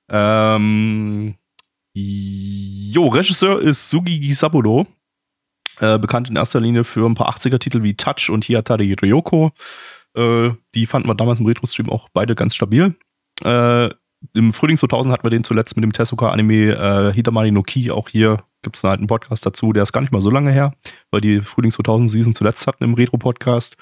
[0.09, 1.35] Ähm,
[1.93, 4.87] jo, Regisseur ist Sugi Gisabudo.
[5.81, 9.53] Äh, bekannt in erster Linie für ein paar 80er-Titel wie Touch und Hiatari Ryoko.
[10.17, 12.97] die fanden wir damals im Retro-Stream auch beide ganz stabil.
[13.45, 13.91] Äh,
[14.33, 17.91] im Frühling 2000 hatten wir den zuletzt mit dem Tezuka-Anime äh, Hitamari no Ki.
[17.91, 19.75] Auch hier gibt es einen alten Podcast dazu.
[19.75, 20.73] Der ist gar nicht mal so lange her,
[21.11, 23.77] weil die Frühling 2000 Season zuletzt hatten im Retro-Podcast.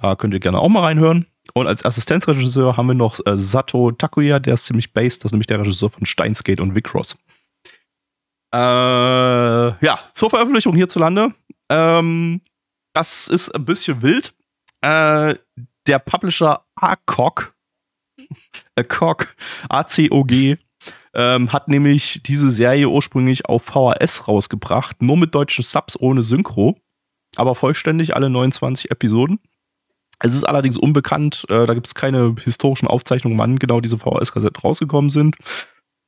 [0.00, 1.26] Da könnt ihr gerne auch mal reinhören.
[1.54, 5.24] Und als Assistenzregisseur haben wir noch äh, Sato Takuya, der ist ziemlich based.
[5.24, 7.16] Das ist nämlich der Regisseur von Steinsgate und Vicross.
[8.54, 11.34] Äh, ja, zur Veröffentlichung hierzulande.
[11.68, 12.40] Ähm,
[12.94, 14.34] das ist ein bisschen wild.
[14.80, 15.34] Äh,
[15.86, 17.56] der Publisher ACOG
[18.76, 19.34] ACOG,
[19.68, 20.56] A-C-O-G,
[21.14, 26.76] ähm, hat nämlich diese Serie ursprünglich auf VHS rausgebracht, nur mit deutschen Subs ohne Synchro,
[27.36, 29.40] aber vollständig alle 29 Episoden.
[30.18, 34.60] Es ist allerdings unbekannt, äh, da gibt es keine historischen Aufzeichnungen, wann genau diese VHS-Kassetten
[34.60, 35.36] rausgekommen sind.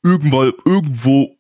[0.02, 1.38] Irgendwo, irgendwo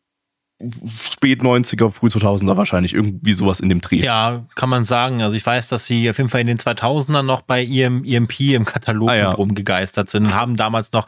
[1.00, 4.02] spät 90er, früh 2000er wahrscheinlich, irgendwie sowas in dem Dreh.
[4.02, 5.22] Ja, kann man sagen.
[5.22, 8.40] Also ich weiß, dass sie auf jeden Fall in den 2000ern noch bei ihrem EMP
[8.40, 9.30] im Katalog ah, ja.
[9.30, 11.06] rumgegeistert sind und haben damals noch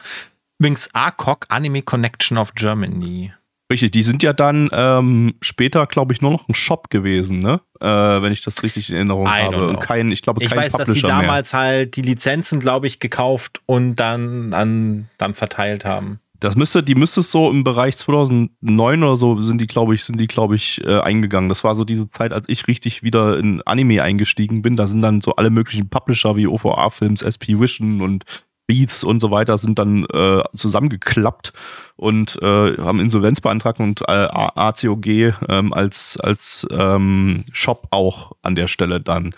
[0.57, 3.33] übrigens ACOG, Anime Connection of Germany.
[3.71, 7.61] Richtig, die sind ja dann ähm, später, glaube ich, nur noch ein Shop gewesen, ne?
[7.79, 9.69] Äh, wenn ich das richtig in Erinnerung I habe.
[9.69, 11.61] Und kein, ich glaube, kein Ich weiß, Publisher dass sie damals mehr.
[11.61, 16.19] halt die Lizenzen, glaube ich, gekauft und dann, an, dann verteilt haben.
[16.41, 20.03] Das müsste, die müsste es so im Bereich 2009 oder so sind die, glaube ich,
[20.03, 21.47] sind die, glaube ich, äh, eingegangen.
[21.47, 24.75] Das war so diese Zeit, als ich richtig wieder in Anime eingestiegen bin.
[24.75, 28.25] Da sind dann so alle möglichen Publisher wie OVA Films, SP Vision und
[28.67, 31.53] Beats und so weiter sind dann äh, zusammengeklappt
[31.95, 38.55] und äh, haben Insolvenz beantragt und äh, ACOG ähm, als, als ähm, Shop auch an
[38.55, 39.35] der Stelle dann.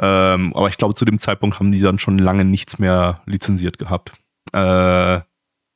[0.00, 3.78] Ähm, aber ich glaube, zu dem Zeitpunkt haben die dann schon lange nichts mehr lizenziert
[3.78, 4.12] gehabt.
[4.52, 5.20] Äh,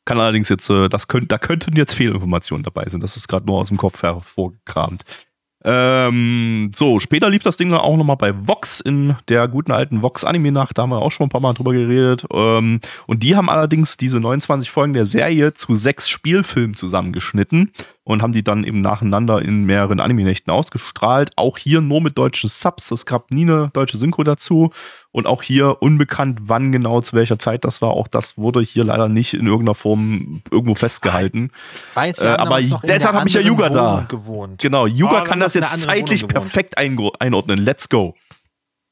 [0.07, 3.01] kann allerdings jetzt, äh, das könnt, da könnten jetzt Fehlinformationen dabei sein.
[3.01, 5.05] Das ist gerade nur aus dem Kopf hervorgekramt.
[5.65, 10.03] Ähm, so, später lief das Ding dann auch nochmal bei Vox in der guten alten
[10.03, 10.77] Vox-Anime-Nacht.
[10.77, 12.27] Da haben wir auch schon ein paar Mal drüber geredet.
[12.33, 17.73] Ähm, und die haben allerdings diese 29 Folgen der Serie zu sechs Spielfilmen zusammengeschnitten
[18.05, 21.33] und haben die dann eben nacheinander in mehreren Anime-Nächten ausgestrahlt.
[21.37, 22.91] Auch hier nur mit deutschen Subs.
[22.91, 24.71] Es gab nie eine deutsche Synchro dazu.
[25.11, 27.91] Und auch hier unbekannt, wann genau, zu welcher Zeit das war.
[27.91, 31.51] Auch das wurde hier leider nicht in irgendeiner Form irgendwo festgehalten.
[31.95, 34.07] Weiß, äh, aber deshalb habe ich ja Yuga da.
[34.09, 34.61] Gewohnt.
[34.61, 37.59] Genau, Yuga oh, kann das jetzt zeitlich perfekt einordnen.
[37.59, 38.15] Let's go.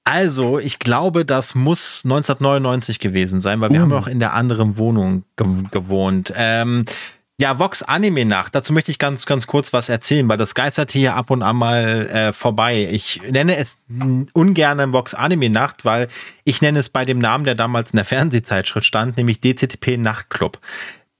[0.05, 3.83] Also, ich glaube, das muss 1999 gewesen sein, weil wir uh.
[3.83, 6.33] haben auch in der anderen Wohnung ge gewohnt.
[6.35, 6.87] Ähm,
[7.41, 8.55] ja, Vox Anime Nacht.
[8.55, 11.57] Dazu möchte ich ganz, ganz kurz was erzählen, weil das geistert hier ab und an
[11.57, 12.89] mal äh, vorbei.
[12.91, 13.81] Ich nenne es
[14.33, 16.09] ungern Vox Anime Nacht, weil
[16.45, 20.61] ich nenne es bei dem Namen, der damals in der Fernsehzeitschrift stand, nämlich DCTP Nachtclub.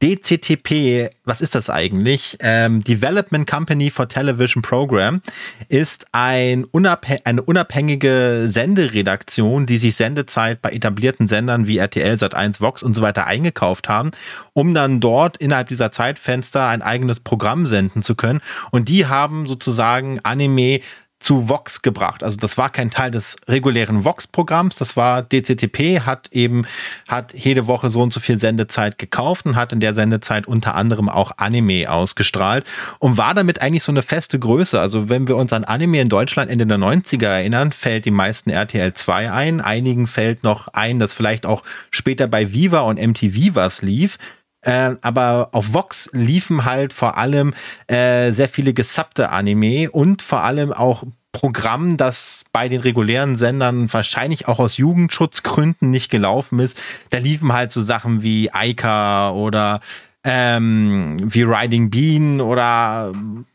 [0.03, 2.37] DCTP, was ist das eigentlich?
[2.41, 5.23] Ähm, Development Company for Television Program
[5.69, 12.61] ist ein unabhäng eine unabhängige Senderedaktion, die sich Sendezeit bei etablierten Sendern wie RTL, Sat1,
[12.61, 14.11] Vox und so weiter eingekauft haben,
[14.55, 18.41] um dann dort innerhalb dieser Zeitfenster ein eigenes Programm senden zu können.
[18.73, 20.81] Und die haben sozusagen Anime
[21.23, 22.23] zu Vox gebracht.
[22.23, 26.67] Also das war kein Teil des regulären Vox-Programms, das war DCTP, hat eben,
[27.09, 30.75] hat jede Woche so und so viel Sendezeit gekauft und hat in der Sendezeit unter
[30.75, 32.65] anderem auch Anime ausgestrahlt
[32.99, 34.81] und war damit eigentlich so eine feste Größe.
[34.81, 38.51] Also wenn wir uns an Anime in Deutschland Ende der 90er erinnern, fällt die meisten
[38.51, 43.55] RTL 2 ein, einigen fällt noch ein, dass vielleicht auch später bei Viva und MTV
[43.55, 44.19] was lief.
[44.63, 47.53] Äh, aber auf Vox liefen halt vor allem
[47.89, 53.93] äh, sehr viele gesubbte Anime und vor allem auch Programm, das bei den regulären Sendern
[53.93, 56.81] wahrscheinlich auch aus Jugendschutzgründen nicht gelaufen ist.
[57.11, 59.81] Da liefen halt so Sachen wie Aika oder
[60.25, 63.13] ähm, wie Riding Bean oder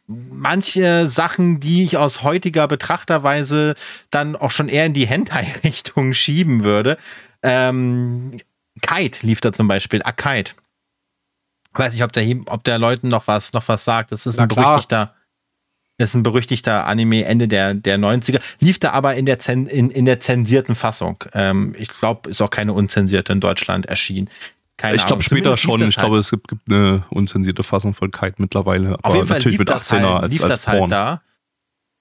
[0.08, 3.76] manche Sachen, die ich aus heutiger Betrachterweise
[4.12, 6.98] dann auch schon eher in die Hentai-Richtung schieben würde.
[7.44, 8.38] Ähm,
[8.82, 10.02] Kite lief da zum Beispiel,
[11.78, 11.88] Akite.
[11.88, 14.12] Weiß nicht, ob der, ob der Leuten noch was, noch was sagt.
[14.12, 15.14] Das ist ein berüchtigter,
[15.98, 18.40] ist ein berüchtigter Anime Ende der, der 90er.
[18.60, 21.24] Lief da aber in der, Zen, in, in der zensierten Fassung.
[21.34, 24.30] Ähm, ich glaube, ist auch keine unzensierte in Deutschland erschienen.
[24.78, 25.82] Keine ich glaube später schon.
[25.82, 25.96] Ich halt.
[25.96, 28.94] glaube, es gibt, gibt, eine unzensierte Fassung von Kite mittlerweile.
[28.94, 30.92] Auf aber jeden Fall natürlich mit 18er halt, als, lief als das halt Porn.
[30.94, 31.22] halt da.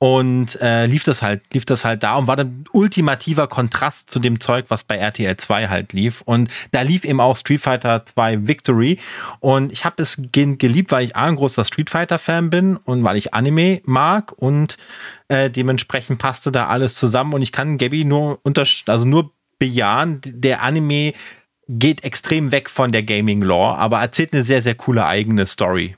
[0.07, 4.21] Und äh, lief das halt, lief das halt da und war dann ultimativer Kontrast zu
[4.21, 6.21] dem Zeug, was bei RTL 2 halt lief.
[6.21, 9.01] Und da lief eben auch Street Fighter 2 Victory.
[9.41, 13.17] Und ich habe es geliebt, weil ich A, ein großer Street Fighter-Fan bin und weil
[13.17, 14.77] ich Anime mag und
[15.27, 17.35] äh, dementsprechend passte da alles zusammen.
[17.35, 21.15] Und ich kann Gabby nur unter, also nur bejahen, der Anime
[21.69, 25.97] geht extrem weg von der Gaming-Lore, aber erzählt eine sehr, sehr coole eigene Story.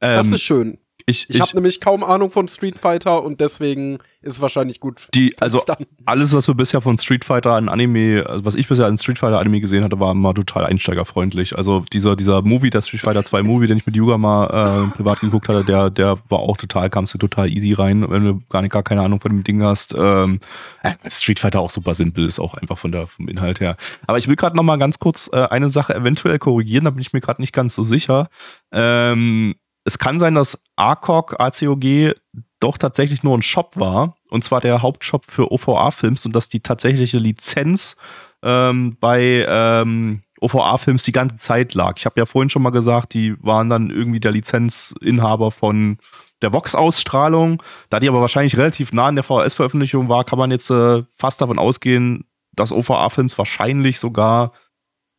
[0.00, 0.78] Das ähm, ist schön.
[1.06, 4.80] Ich, ich, ich habe nämlich kaum Ahnung von Street Fighter und deswegen ist es wahrscheinlich
[4.80, 5.08] gut.
[5.14, 5.62] Die, also
[6.04, 9.18] alles, was wir bisher von Street Fighter an Anime, also was ich bisher an Street
[9.18, 11.56] Fighter Anime gesehen hatte, war immer total einsteigerfreundlich.
[11.56, 14.96] Also dieser, dieser Movie, der Street Fighter 2 Movie, den ich mit Yuga mal äh,
[14.96, 18.38] privat geguckt hatte, der, der war auch total, kamst du total easy rein, wenn du
[18.50, 19.94] gar nicht gar keine Ahnung von dem Ding hast.
[19.96, 20.40] Ähm,
[20.82, 23.76] äh, Street Fighter auch super simpel, ist auch einfach von der, vom Inhalt her.
[24.06, 27.00] Aber ich will gerade noch mal ganz kurz äh, eine Sache eventuell korrigieren, da bin
[27.00, 28.28] ich mir gerade nicht ganz so sicher.
[28.70, 29.54] Ähm,
[29.84, 32.14] es kann sein, dass ACOG, ACOG
[32.60, 36.60] doch tatsächlich nur ein Shop war, und zwar der Hauptshop für OVA-Films und dass die
[36.60, 37.96] tatsächliche Lizenz
[38.42, 41.94] ähm, bei ähm, OVA-Films die ganze Zeit lag.
[41.96, 45.98] Ich habe ja vorhin schon mal gesagt, die waren dann irgendwie der Lizenzinhaber von
[46.42, 47.62] der Vox-Ausstrahlung.
[47.90, 51.40] Da die aber wahrscheinlich relativ nah an der VHS-Veröffentlichung war, kann man jetzt äh, fast
[51.40, 54.52] davon ausgehen, dass OVA-Films wahrscheinlich sogar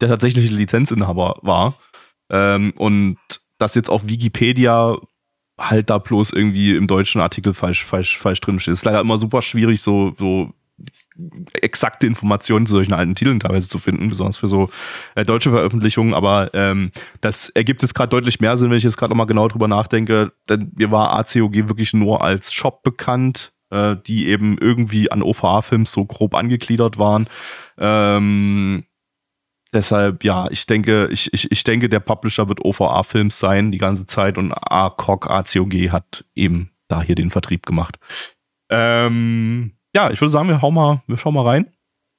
[0.02, 1.76] der tatsächliche Lizenzinhaber war.
[2.32, 3.18] Ähm, und
[3.62, 4.98] dass jetzt auf Wikipedia
[5.60, 8.74] halt da bloß irgendwie im deutschen Artikel falsch, falsch, falsch drin steht.
[8.74, 10.54] Ist leider immer super schwierig, so, so
[11.54, 14.70] exakte Informationen zu solchen alten Titeln teilweise zu finden, besonders für so
[15.16, 16.14] äh, deutsche Veröffentlichungen.
[16.14, 19.48] Aber ähm, das ergibt jetzt gerade deutlich mehr Sinn, wenn ich jetzt gerade nochmal genau
[19.48, 20.32] drüber nachdenke.
[20.50, 25.92] Denn mir war ACOG wirklich nur als Shop bekannt, äh, die eben irgendwie an OVA-Films
[25.92, 27.28] so grob angegliedert waren.
[27.78, 28.86] Ähm,
[29.74, 33.78] Deshalb, ja, ich denke, ich, ich, ich denke, der Publisher wird OVA Films sein die
[33.78, 37.98] ganze Zeit und ACOG, ACOG hat eben da hier den Vertrieb gemacht.
[38.70, 41.72] Ähm, ja, ich würde sagen, wir, hauen mal, wir schauen mal rein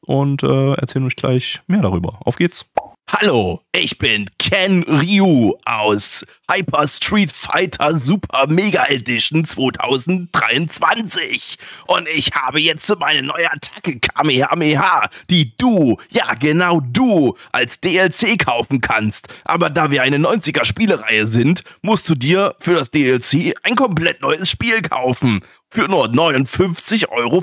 [0.07, 2.21] und äh, erzählen euch gleich mehr darüber.
[2.25, 2.71] Auf geht's.
[3.09, 12.33] Hallo, ich bin Ken Ryu aus Hyper Street Fighter Super Mega Edition 2023 und ich
[12.33, 19.29] habe jetzt meine neue Attacke Kamehameha, die du, ja genau du, als DLC kaufen kannst.
[19.45, 24.23] Aber da wir eine 90er Spielereihe sind, musst du dir für das DLC ein komplett
[24.23, 25.45] neues Spiel kaufen.
[25.69, 27.43] Für nur 59,95 Euro.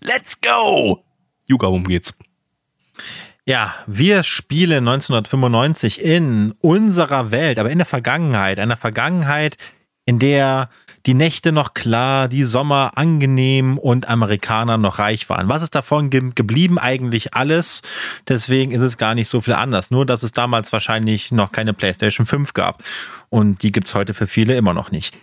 [0.00, 1.04] Let's go!
[1.46, 2.14] Yuga, worum geht's?
[3.44, 8.60] Ja, wir spielen 1995 in unserer Welt, aber in der Vergangenheit.
[8.60, 9.56] Einer Vergangenheit,
[10.04, 10.70] in der
[11.06, 15.48] die Nächte noch klar, die Sommer angenehm und Amerikaner noch reich waren.
[15.48, 16.78] Was ist davon ge geblieben?
[16.78, 17.82] Eigentlich alles.
[18.28, 19.90] Deswegen ist es gar nicht so viel anders.
[19.90, 22.84] Nur, dass es damals wahrscheinlich noch keine PlayStation 5 gab.
[23.28, 25.18] Und die gibt es heute für viele immer noch nicht.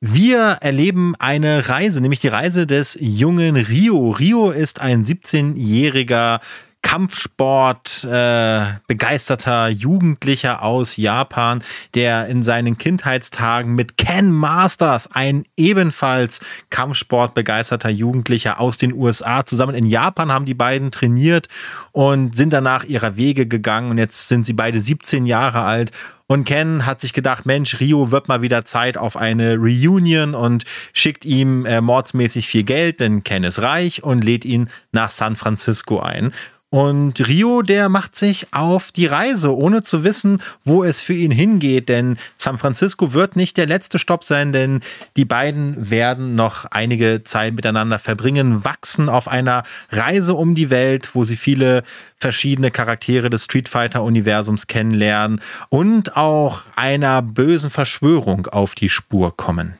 [0.00, 4.10] Wir erleben eine Reise, nämlich die Reise des jungen Rio.
[4.10, 6.40] Rio ist ein 17-jähriger
[6.84, 11.64] Kampfsport äh, begeisterter Jugendlicher aus Japan,
[11.94, 19.46] der in seinen Kindheitstagen mit Ken Masters, ein ebenfalls Kampfsport begeisterter Jugendlicher aus den USA,
[19.46, 21.48] zusammen in Japan haben die beiden trainiert
[21.92, 25.90] und sind danach ihrer Wege gegangen und jetzt sind sie beide 17 Jahre alt
[26.26, 30.64] und Ken hat sich gedacht, Mensch, Rio wird mal wieder Zeit auf eine Reunion und
[30.92, 35.36] schickt ihm äh, mordsmäßig viel Geld, denn Ken ist reich und lädt ihn nach San
[35.36, 36.32] Francisco ein.
[36.74, 41.30] Und Rio, der macht sich auf die Reise, ohne zu wissen, wo es für ihn
[41.30, 41.88] hingeht.
[41.88, 44.80] Denn San Francisco wird nicht der letzte Stopp sein, denn
[45.16, 51.14] die beiden werden noch einige Zeit miteinander verbringen, wachsen auf einer Reise um die Welt,
[51.14, 51.84] wo sie viele
[52.16, 59.78] verschiedene Charaktere des Street Fighter-Universums kennenlernen und auch einer bösen Verschwörung auf die Spur kommen.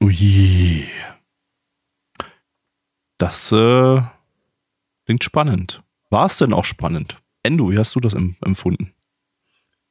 [0.00, 0.86] Ui.
[3.18, 4.02] Das äh
[5.08, 5.82] Klingt spannend.
[6.10, 7.22] War es denn auch spannend?
[7.42, 8.92] Endo, wie hast du das empfunden?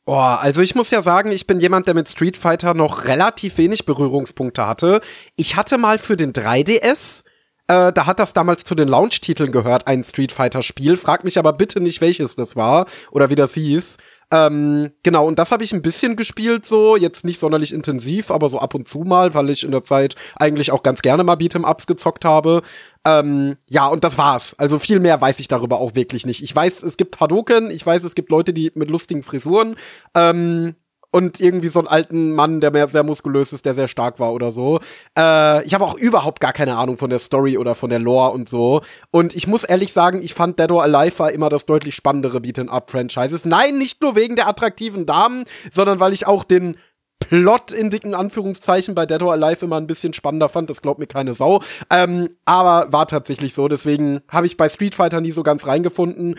[0.05, 3.57] Oh, also ich muss ja sagen, ich bin jemand, der mit Street Fighter noch relativ
[3.57, 5.01] wenig Berührungspunkte hatte.
[5.35, 7.23] Ich hatte mal für den 3DS,
[7.67, 10.97] äh, da hat das damals zu den Launch-Titeln gehört, ein Street Fighter-Spiel.
[10.97, 13.97] Frag mich aber bitte nicht, welches das war oder wie das hieß.
[14.29, 18.49] Ähm, genau, und das habe ich ein bisschen gespielt, so, jetzt nicht sonderlich intensiv, aber
[18.49, 21.37] so ab und zu mal, weil ich in der Zeit eigentlich auch ganz gerne mal
[21.37, 22.61] Beat'em-Ups gezockt habe.
[23.07, 24.53] Ähm, ja, und das war's.
[24.57, 26.43] Also viel mehr weiß ich darüber auch wirklich nicht.
[26.43, 29.77] Ich weiß, es gibt Hadoken, ich weiß, es gibt Leute, die mit lustigen Frisuren.
[30.13, 30.75] Ähm,
[31.09, 34.33] und irgendwie so einen alten Mann, der mehr sehr muskulös ist, der sehr stark war
[34.33, 34.81] oder so.
[35.17, 38.31] Äh, ich habe auch überhaupt gar keine Ahnung von der Story oder von der Lore
[38.31, 38.81] und so.
[39.09, 42.39] Und ich muss ehrlich sagen, ich fand Dead or Alive war immer das deutlich spannendere
[42.39, 43.45] Beat'em-up-Franchises.
[43.45, 46.75] Nein, nicht nur wegen der attraktiven Damen, sondern weil ich auch den
[47.19, 50.69] Plot in dicken Anführungszeichen bei Dead or Alive immer ein bisschen spannender fand.
[50.69, 51.61] Das glaubt mir keine Sau.
[51.89, 53.67] Ähm, aber war tatsächlich so.
[53.67, 56.35] Deswegen habe ich bei Street Fighter nie so ganz reingefunden.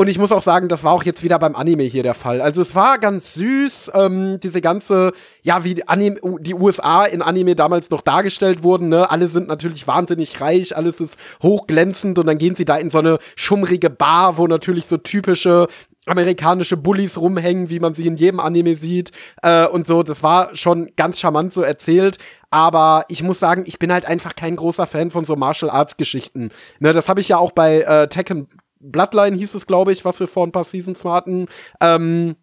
[0.00, 2.40] Und ich muss auch sagen, das war auch jetzt wieder beim Anime hier der Fall.
[2.40, 5.12] Also es war ganz süß, ähm, diese ganze,
[5.42, 9.10] ja, wie die, Anime, die USA in Anime damals noch dargestellt wurden, ne?
[9.10, 12.96] Alle sind natürlich wahnsinnig reich, alles ist hochglänzend und dann gehen sie da in so
[12.96, 15.66] eine schummrige Bar, wo natürlich so typische
[16.06, 20.02] amerikanische Bullies rumhängen, wie man sie in jedem Anime sieht äh, und so.
[20.02, 22.18] Das war schon ganz charmant so erzählt.
[22.50, 25.96] Aber ich muss sagen, ich bin halt einfach kein großer Fan von so Martial Arts
[25.96, 26.50] Geschichten.
[26.78, 28.48] Ne, das habe ich ja auch bei äh, Tekken
[28.80, 31.46] Bloodline hieß es, glaube ich, was wir vor ein paar Seasons hatten.
[31.80, 32.36] Ähm,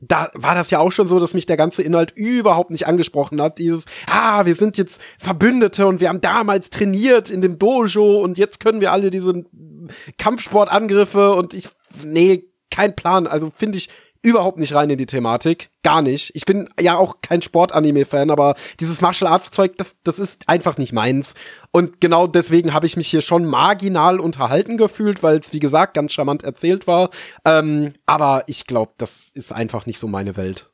[0.00, 3.40] da war das ja auch schon so, dass mich der ganze Inhalt überhaupt nicht angesprochen
[3.42, 3.58] hat.
[3.58, 8.38] Dieses, ah, wir sind jetzt Verbündete und wir haben damals trainiert in dem Dojo und
[8.38, 9.44] jetzt können wir alle diese
[10.16, 11.68] Kampfsportangriffe und ich,
[12.04, 13.26] nee, kein Plan.
[13.26, 13.88] Also finde ich
[14.22, 15.70] überhaupt nicht rein in die Thematik.
[15.82, 16.32] Gar nicht.
[16.34, 20.92] Ich bin ja auch kein Sport-Anime-Fan, aber dieses Martial Arts-Zeug, das, das ist einfach nicht
[20.92, 21.34] meins.
[21.70, 25.94] Und genau deswegen habe ich mich hier schon marginal unterhalten gefühlt, weil es, wie gesagt,
[25.94, 27.10] ganz charmant erzählt war.
[27.44, 30.70] Ähm, aber ich glaube, das ist einfach nicht so meine Welt.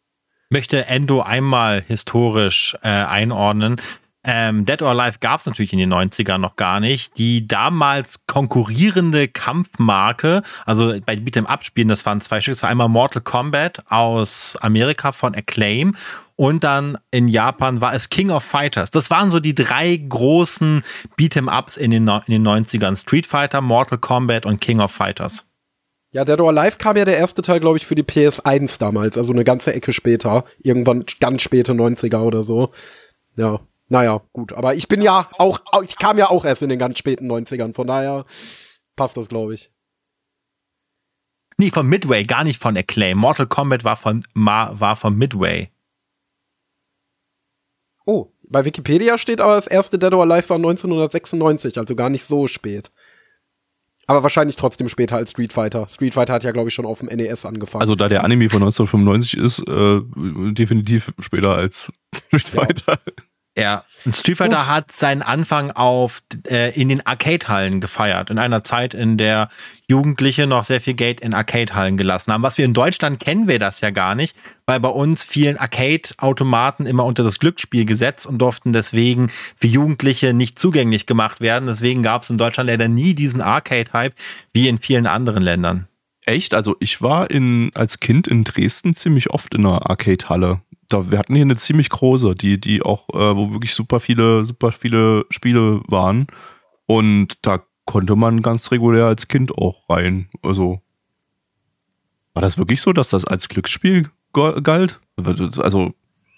[0.51, 3.80] Möchte Endo einmal historisch äh, einordnen.
[4.25, 7.18] Ähm, Dead or Alive gab es natürlich in den 90ern noch gar nicht.
[7.18, 12.70] Die damals konkurrierende Kampfmarke, also bei Beat'em Up Spielen, das waren zwei Stück, das war
[12.70, 15.95] einmal Mortal Kombat aus Amerika von Acclaim
[16.37, 18.91] und dann in Japan war es King of Fighters.
[18.91, 20.83] Das waren so die drei großen
[21.18, 23.01] Beat'em Ups in den, in den 90ern.
[23.01, 25.47] Street Fighter, Mortal Kombat und King of Fighters.
[26.12, 29.18] Ja, Dead or Alive kam ja der erste Teil, glaube ich, für die PS1 damals,
[29.18, 30.45] also eine ganze Ecke später.
[30.62, 32.70] Irgendwann ganz späte 90er oder so.
[33.37, 33.61] Ja.
[33.89, 34.53] Naja, gut.
[34.53, 37.74] Aber ich bin ja auch, ich kam ja auch erst in den ganz späten 90ern.
[37.74, 38.24] Von daher
[38.97, 39.70] passt das, glaube ich.
[41.57, 43.18] Nee, von Midway, gar nicht von Acclaim.
[43.18, 45.70] Mortal Kombat war von, war von Midway.
[48.07, 52.24] Oh, bei Wikipedia steht aber, das erste Dead or Alive war 1996, also gar nicht
[52.24, 52.91] so spät.
[54.07, 55.89] Aber wahrscheinlich trotzdem später als Street Fighter.
[55.89, 57.80] Street Fighter hat ja, glaube ich, schon auf dem NES angefangen.
[57.80, 60.01] Also da der Anime von 1995 ist, äh,
[60.53, 62.99] definitiv später als Street Fighter.
[63.57, 63.85] Ja.
[64.05, 64.67] Ja, Street Fighter Gut.
[64.67, 68.31] hat seinen Anfang auf äh, in den Arcade-Hallen gefeiert.
[68.31, 69.49] In einer Zeit, in der
[69.87, 72.43] Jugendliche noch sehr viel Geld in Arcade-Hallen gelassen haben.
[72.43, 74.37] Was wir in Deutschland kennen wir das ja gar nicht,
[74.67, 79.31] weil bei uns fielen Arcade-Automaten immer unter das Glücksspielgesetz und durften deswegen
[79.61, 81.67] für Jugendliche nicht zugänglich gemacht werden.
[81.67, 84.14] Deswegen gab es in Deutschland leider nie diesen Arcade-Hype
[84.53, 85.87] wie in vielen anderen Ländern.
[86.26, 86.55] Echt?
[86.55, 91.19] Also ich war in, als Kind in Dresden ziemlich oft in einer Arcade-Halle da, wir
[91.19, 95.25] hatten hier eine ziemlich große, die, die auch, äh, wo wirklich super viele, super viele
[95.31, 96.27] Spiele waren.
[96.87, 100.29] Und da konnte man ganz regulär als Kind auch rein.
[100.43, 100.81] Also
[102.33, 105.01] war das wirklich so, dass das als Glücksspiel galt?
[105.17, 105.93] Also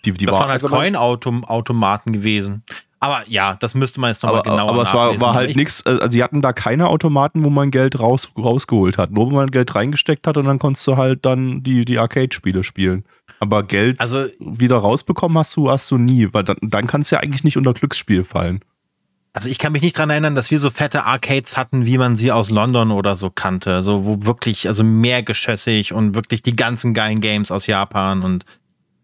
[0.05, 2.62] Die, die das war, waren halt also Coin-Automaten gewesen.
[2.98, 5.90] Aber ja, das müsste man jetzt nochmal genauer Aber es war, war halt nichts, äh,
[5.90, 9.10] also sie hatten da keine Automaten, wo man Geld raus, rausgeholt hat.
[9.10, 12.64] Nur wo man Geld reingesteckt hat und dann konntest du halt dann die, die Arcade-Spiele
[12.64, 13.05] spielen.
[13.40, 17.10] Aber Geld also, wieder rausbekommen hast du, hast du nie, weil dann, dann kann es
[17.10, 18.60] ja eigentlich nicht unter Glücksspiel fallen.
[19.32, 22.16] Also ich kann mich nicht dran erinnern, dass wir so fette Arcades hatten, wie man
[22.16, 23.82] sie aus London oder so kannte.
[23.82, 28.46] So, wo wirklich, also mehr geschössig und wirklich die ganzen geilen Games aus Japan und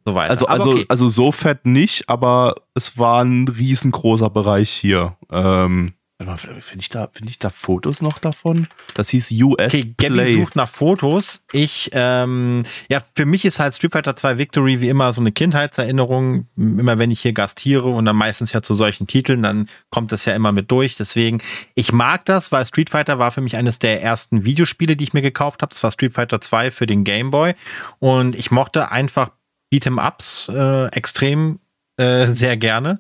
[0.07, 0.31] so weiter.
[0.31, 0.87] Also, also, okay.
[0.89, 5.17] also so fett nicht, aber es war ein riesengroßer Bereich hier.
[5.31, 5.93] Ähm,
[6.37, 8.67] Finde ich, da, find ich da Fotos noch davon?
[8.95, 10.09] Das hieß US okay, Play.
[10.09, 11.45] Gabby sucht nach Fotos.
[11.53, 15.33] Ich, ähm, ja, für mich ist halt Street Fighter 2 Victory wie immer so eine
[15.33, 16.47] Kindheitserinnerung.
[16.57, 20.25] Immer wenn ich hier gastiere und dann meistens ja zu solchen Titeln, dann kommt das
[20.25, 20.97] ja immer mit durch.
[20.97, 21.41] Deswegen,
[21.75, 25.13] ich mag das, weil Street Fighter war für mich eines der ersten Videospiele, die ich
[25.13, 25.71] mir gekauft habe.
[25.71, 27.55] Das war Street Fighter 2 für den Game Boy.
[27.99, 29.31] Und ich mochte einfach
[29.73, 31.61] Beat'em-Ups äh, extrem
[31.97, 32.99] äh, sehr gerne.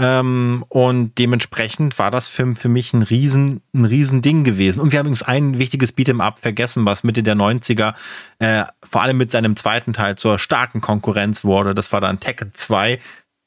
[0.00, 4.80] Ähm, und dementsprechend war das für, für mich ein riesen, ein riesen Ding gewesen.
[4.80, 7.94] Und wir haben übrigens ein wichtiges Beat'em Up vergessen, was Mitte der 90er
[8.38, 11.74] äh, vor allem mit seinem zweiten Teil zur starken Konkurrenz wurde.
[11.74, 13.00] Das war dann Tekken 2.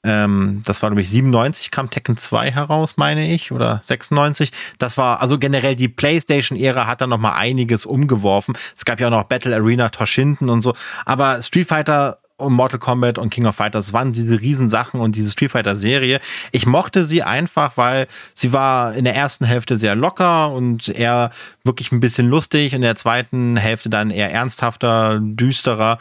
[0.03, 4.51] Ähm, das war, glaube ich, 97 kam Tekken 2 heraus, meine ich, oder 96.
[4.77, 8.57] Das war, also generell die PlayStation-Ära hat da noch mal einiges umgeworfen.
[8.75, 10.73] Es gab ja auch noch Battle Arena Toshinden und so.
[11.05, 15.51] Aber Street Fighter Mortal Kombat und King of Fighters waren diese Riesensachen und diese Street
[15.51, 16.19] Fighter Serie.
[16.51, 21.31] Ich mochte sie einfach, weil sie war in der ersten Hälfte sehr locker und eher
[21.63, 25.97] wirklich ein bisschen lustig, in der zweiten Hälfte dann eher ernsthafter, düsterer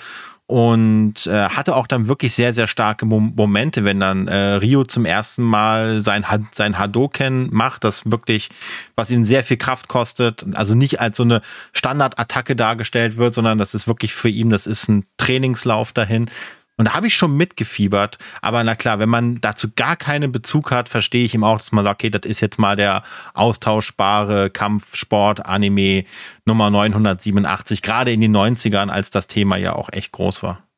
[0.51, 4.83] und äh, hatte auch dann wirklich sehr, sehr starke Mom Momente, wenn dann äh, Rio
[4.83, 8.49] zum ersten Mal sein, sein Hadoken macht, das wirklich,
[8.97, 11.41] was ihn sehr viel Kraft kostet, also nicht als so eine
[11.73, 16.29] Standardattacke dargestellt wird, sondern das ist wirklich für ihn, das ist ein Trainingslauf dahin.
[16.81, 18.17] Und da habe ich schon mitgefiebert.
[18.41, 21.73] Aber na klar, wenn man dazu gar keinen Bezug hat, verstehe ich ihm auch, dass
[21.73, 23.03] man sagt, okay, das ist jetzt mal der
[23.35, 26.05] austauschbare Kampfsport-Anime
[26.47, 30.70] Nummer 987, gerade in den 90ern, als das Thema ja auch echt groß war.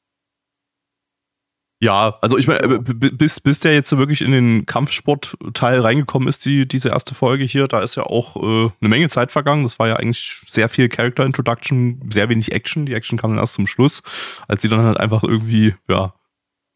[1.82, 6.44] Ja, also ich meine, bis, bis der jetzt so wirklich in den Kampfsportteil reingekommen ist,
[6.44, 9.64] die, diese erste Folge hier, da ist ja auch äh, eine Menge Zeit vergangen.
[9.64, 12.86] Das war ja eigentlich sehr viel Character Introduction, sehr wenig Action.
[12.86, 14.04] Die Action kam dann erst zum Schluss,
[14.46, 16.14] als sie dann halt einfach irgendwie, ja,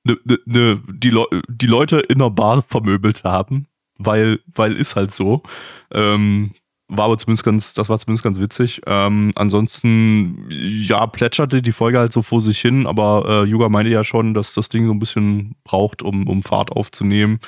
[0.03, 3.69] ne, ne, ne, die, Le die Leute in einer Bar vermöbelt haben,
[3.99, 5.45] weil, weil ist halt so.
[5.93, 6.51] Ähm,
[6.89, 8.81] war aber zumindest ganz, das war zumindest ganz witzig.
[8.87, 13.91] Ähm, ansonsten, ja, plätscherte die Folge halt so vor sich hin, aber äh, Yuga meinte
[13.91, 17.41] ja schon, dass das Ding so ein bisschen braucht, um, um Fahrt aufzunehmen.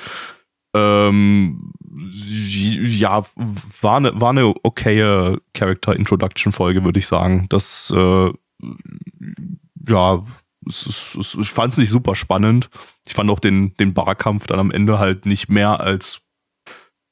[0.74, 3.24] Ähm, ja,
[3.80, 7.46] war eine, war eine okaye Character Introduction Folge, würde ich sagen.
[7.48, 8.32] Das, äh,
[9.88, 10.24] ja,
[10.66, 12.70] es, es, es, ich fand es nicht super spannend.
[13.06, 16.20] Ich fand auch den, den Barkampf dann am Ende halt nicht mehr als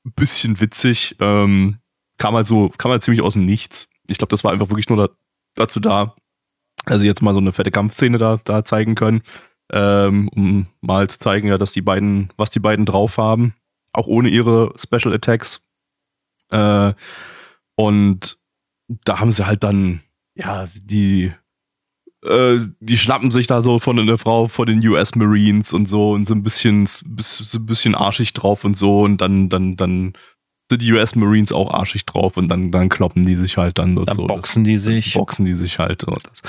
[0.04, 1.16] ein bisschen witzig.
[1.20, 1.78] Ähm,
[2.18, 3.88] kam halt so, kam halt ziemlich aus dem Nichts.
[4.08, 5.14] Ich glaube, das war einfach wirklich nur da,
[5.54, 6.14] dazu da,
[6.84, 9.22] also jetzt mal so eine fette Kampfszene da, da zeigen können,
[9.72, 13.54] ähm, um mal zu zeigen, ja, dass die beiden, was die beiden drauf haben,
[13.92, 15.60] auch ohne ihre Special Attacks.
[16.50, 16.94] Äh,
[17.74, 18.38] und
[18.88, 20.02] da haben sie halt dann,
[20.36, 21.32] ja, die,
[22.24, 26.12] äh, die schnappen sich da so von einer Frau von den US Marines und so
[26.12, 30.12] und so ein bisschen, so ein bisschen arschig drauf und so und dann, dann, dann
[30.70, 33.96] sind die US Marines auch arschig drauf und dann, dann kloppen die sich halt dann,
[33.96, 34.26] dann so.
[34.26, 35.14] boxen die sich.
[35.14, 36.02] Boxen die sich halt.
[36.02, 36.42] Das,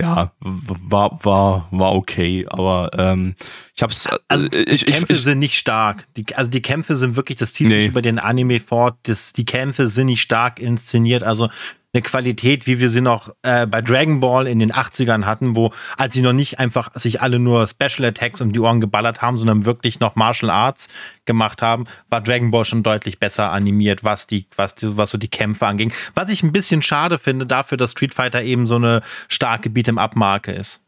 [0.00, 3.34] ja, war, war, war okay, aber ähm,
[3.74, 4.08] ich hab's.
[4.26, 6.06] Also, die ich, Kämpfe ich, sind nicht stark.
[6.16, 7.74] Die, also die Kämpfe sind wirklich, das zieht nee.
[7.74, 8.96] sich über den Anime fort.
[9.04, 11.22] Das, die Kämpfe sind nicht stark inszeniert.
[11.22, 11.48] Also
[11.94, 15.72] eine Qualität, wie wir sie noch äh, bei Dragon Ball in den 80ern hatten, wo,
[15.98, 19.36] als sie noch nicht einfach sich alle nur Special Attacks um die Ohren geballert haben,
[19.36, 20.88] sondern wirklich noch Martial Arts
[21.26, 25.18] gemacht haben, war Dragon Ball schon deutlich besser animiert, was die, was die, was so
[25.18, 25.92] die Kämpfe anging.
[26.14, 30.52] Was ich ein bisschen schade finde dafür, dass Street Fighter eben so eine starke Beat'em-up-Marke
[30.52, 30.80] ist.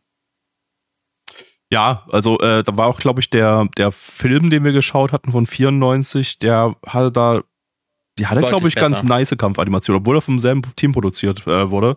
[1.71, 5.33] Ja, also äh, da war auch, glaube ich, der, der Film, den wir geschaut hatten
[5.33, 7.43] von 94, der hatte da
[8.19, 8.91] die hatte, glaube ich, besser.
[8.91, 11.97] ganz nice Kampfanimation, obwohl er vom selben Team produziert äh, wurde.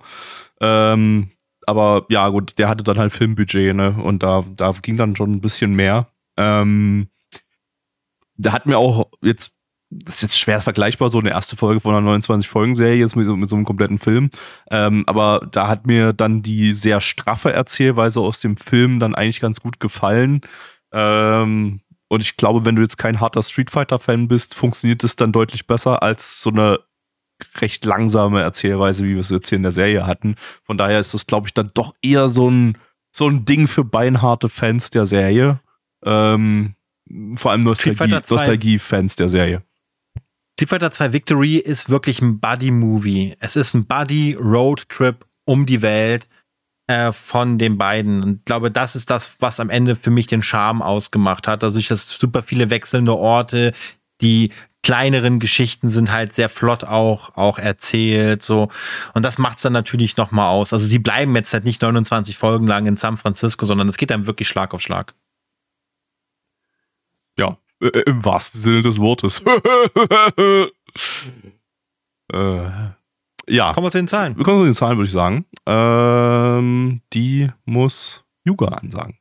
[0.62, 1.30] Ähm,
[1.66, 3.96] aber ja, gut, der hatte dann halt Filmbudget, ne?
[4.02, 6.08] Und da, da ging dann schon ein bisschen mehr.
[6.38, 7.08] Ähm,
[8.38, 9.52] da hat mir auch jetzt,
[9.90, 13.50] das ist jetzt schwer vergleichbar, so eine erste Folge von einer 29-Folgen-Serie jetzt mit, mit,
[13.50, 14.30] so einem kompletten Film.
[14.72, 19.40] Ähm, aber da hat mir dann die sehr straffe Erzählweise aus dem Film dann eigentlich
[19.40, 20.42] ganz gut gefallen.
[20.92, 25.32] Ähm, und ich glaube, wenn du jetzt kein harter Street Fighter-Fan bist, funktioniert es dann
[25.32, 26.80] deutlich besser als so eine
[27.56, 30.36] recht langsame Erzählweise, wie wir es jetzt hier in der Serie hatten.
[30.64, 32.78] Von daher ist das, glaube ich, dann doch eher so ein,
[33.12, 35.60] so ein Ding für beinharte Fans der Serie.
[36.04, 36.76] Ähm,
[37.36, 38.80] vor allem Nostalgie-Fans Nostalgie
[39.18, 39.64] der Serie.
[40.54, 43.36] Street Fighter 2 Victory ist wirklich ein Buddy-Movie.
[43.40, 46.28] Es ist ein Buddy-Road-Trip um die Welt
[46.88, 48.24] äh, von den beiden.
[48.24, 51.64] Und ich glaube, das ist das, was am Ende für mich den Charme ausgemacht hat.
[51.64, 53.74] Also ich habe super viele wechselnde Orte,
[54.22, 54.52] die
[54.84, 58.70] kleineren Geschichten sind halt sehr flott auch, auch erzählt, so.
[59.14, 60.72] Und das macht es dann natürlich nochmal aus.
[60.72, 64.12] Also sie bleiben jetzt halt nicht 29 Folgen lang in San Francisco, sondern es geht
[64.12, 65.14] dann wirklich Schlag auf Schlag.
[67.38, 69.44] Ja, äh, äh im wahrsten Sinne des Wortes.
[72.32, 72.70] äh,
[73.50, 73.74] ja.
[73.74, 74.38] Kommen wir zu den Zahlen.
[74.38, 75.46] Wir kommen zu den Zahlen, würde ich sagen.
[76.58, 79.18] Ähm, die muss Yuga ansagen.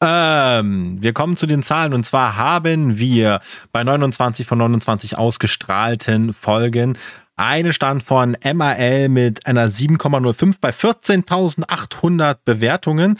[0.00, 3.40] Ähm, wir kommen zu den Zahlen und zwar haben wir
[3.72, 6.96] bei 29 von 29 ausgestrahlten Folgen
[7.34, 13.18] einen Stand von MAL mit einer 7,05 bei 14.800 Bewertungen.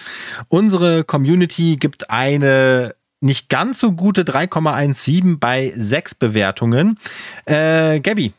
[0.49, 6.99] Unsere Community gibt eine nicht ganz so gute 3,17 bei 6 Bewertungen.
[7.47, 8.33] Äh, Gabby.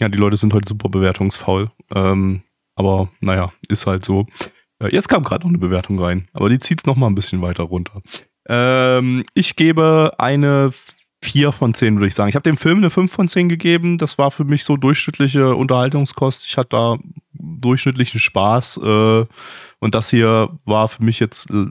[0.00, 1.70] Ja, die Leute sind heute super bewertungsfaul.
[1.94, 2.42] Ähm,
[2.82, 4.26] aber naja, ist halt so.
[4.90, 7.62] Jetzt kam gerade noch eine Bewertung rein, aber die zieht es nochmal ein bisschen weiter
[7.62, 8.02] runter.
[8.48, 10.72] Ähm, ich gebe eine
[11.22, 12.28] 4 von 10, würde ich sagen.
[12.28, 13.96] Ich habe dem Film eine 5 von 10 gegeben.
[13.96, 16.44] Das war für mich so durchschnittliche Unterhaltungskost.
[16.46, 16.98] Ich hatte da
[17.32, 18.78] durchschnittlichen Spaß.
[18.78, 19.24] Äh,
[19.78, 21.66] und das hier war für mich jetzt äh,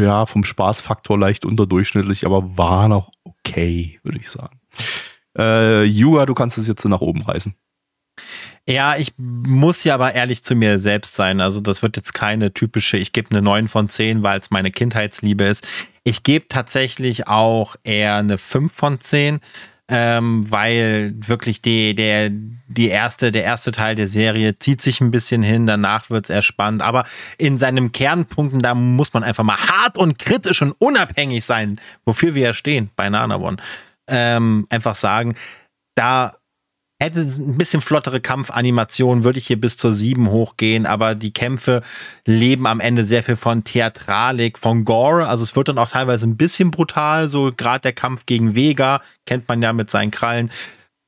[0.00, 4.60] ja vom Spaßfaktor leicht unterdurchschnittlich, aber war noch okay, würde ich sagen.
[5.38, 7.54] Äh, Yuga, du kannst es jetzt nach oben reißen.
[8.68, 11.40] Ja, ich muss ja aber ehrlich zu mir selbst sein.
[11.40, 14.72] Also das wird jetzt keine typische, ich gebe eine 9 von 10, weil es meine
[14.72, 15.66] Kindheitsliebe ist.
[16.02, 19.38] Ich gebe tatsächlich auch eher eine 5 von 10,
[19.88, 25.12] ähm, weil wirklich die, der, die erste, der erste Teil der Serie zieht sich ein
[25.12, 26.82] bisschen hin, danach wird es eher spannend.
[26.82, 27.04] Aber
[27.38, 32.34] in seinen Kernpunkten, da muss man einfach mal hart und kritisch und unabhängig sein, wofür
[32.34, 33.60] wir ja stehen bei Nanavon.
[34.08, 35.36] Ähm, einfach sagen,
[35.94, 36.34] da
[36.98, 41.82] hätte ein bisschen flottere Kampfanimation, würde ich hier bis zur 7 hochgehen, aber die Kämpfe
[42.24, 45.28] leben am Ende sehr viel von Theatralik, von Gore.
[45.28, 49.00] Also es wird dann auch teilweise ein bisschen brutal, so gerade der Kampf gegen Vega,
[49.26, 50.50] kennt man ja mit seinen Krallen.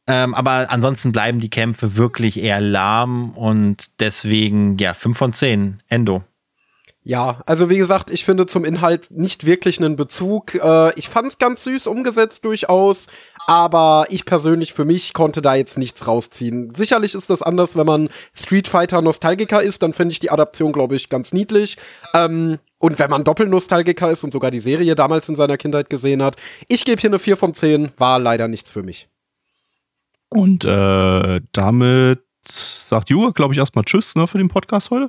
[0.06, 5.78] Ähm, aber ansonsten bleiben die Kämpfe wirklich eher lahm und deswegen, ja, 5 von 10.
[5.88, 6.24] Endo.
[7.08, 10.54] Ja, also wie gesagt, ich finde zum Inhalt nicht wirklich einen Bezug.
[10.54, 13.06] Äh, ich fand es ganz süß umgesetzt durchaus,
[13.46, 16.74] aber ich persönlich für mich konnte da jetzt nichts rausziehen.
[16.74, 20.70] Sicherlich ist das anders, wenn man Street Fighter Nostalgiker ist, dann finde ich die Adaption,
[20.70, 21.78] glaube ich, ganz niedlich.
[22.12, 26.22] Ähm, und wenn man Doppelnostalgiker ist und sogar die Serie damals in seiner Kindheit gesehen
[26.22, 26.36] hat,
[26.68, 29.08] ich gebe hier eine 4 von 10, war leider nichts für mich.
[30.28, 35.08] Und äh, damit sagt Juga, glaube ich, erstmal Tschüss ne, für den Podcast heute.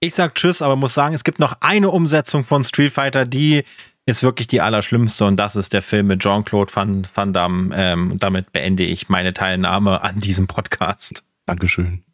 [0.00, 3.64] Ich sag Tschüss, aber muss sagen, es gibt noch eine Umsetzung von Street Fighter, die
[4.06, 7.74] ist wirklich die allerschlimmste und das ist der Film mit Jean-Claude Van, Van Damme.
[7.74, 11.24] Ähm, damit beende ich meine Teilnahme an diesem Podcast.
[11.46, 12.04] Dankeschön.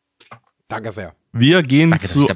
[0.68, 1.14] Danke sehr.
[1.32, 2.26] Wir gehen Danke, zu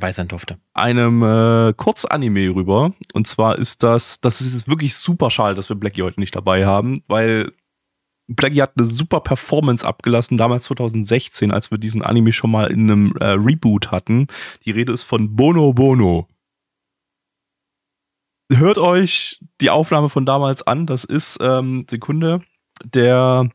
[0.74, 2.92] einem äh, Kurzanime rüber.
[3.14, 6.66] Und zwar ist das, das ist wirklich super schade, dass wir Blackie heute nicht dabei
[6.66, 7.52] haben, weil
[8.28, 12.90] Blackie hat eine super Performance abgelassen, damals 2016, als wir diesen Anime schon mal in
[12.90, 14.26] einem äh, Reboot hatten.
[14.64, 16.28] Die Rede ist von Bono Bono.
[18.52, 20.86] Hört euch die Aufnahme von damals an.
[20.86, 22.40] Das ist, ähm, Sekunde,
[22.84, 23.50] der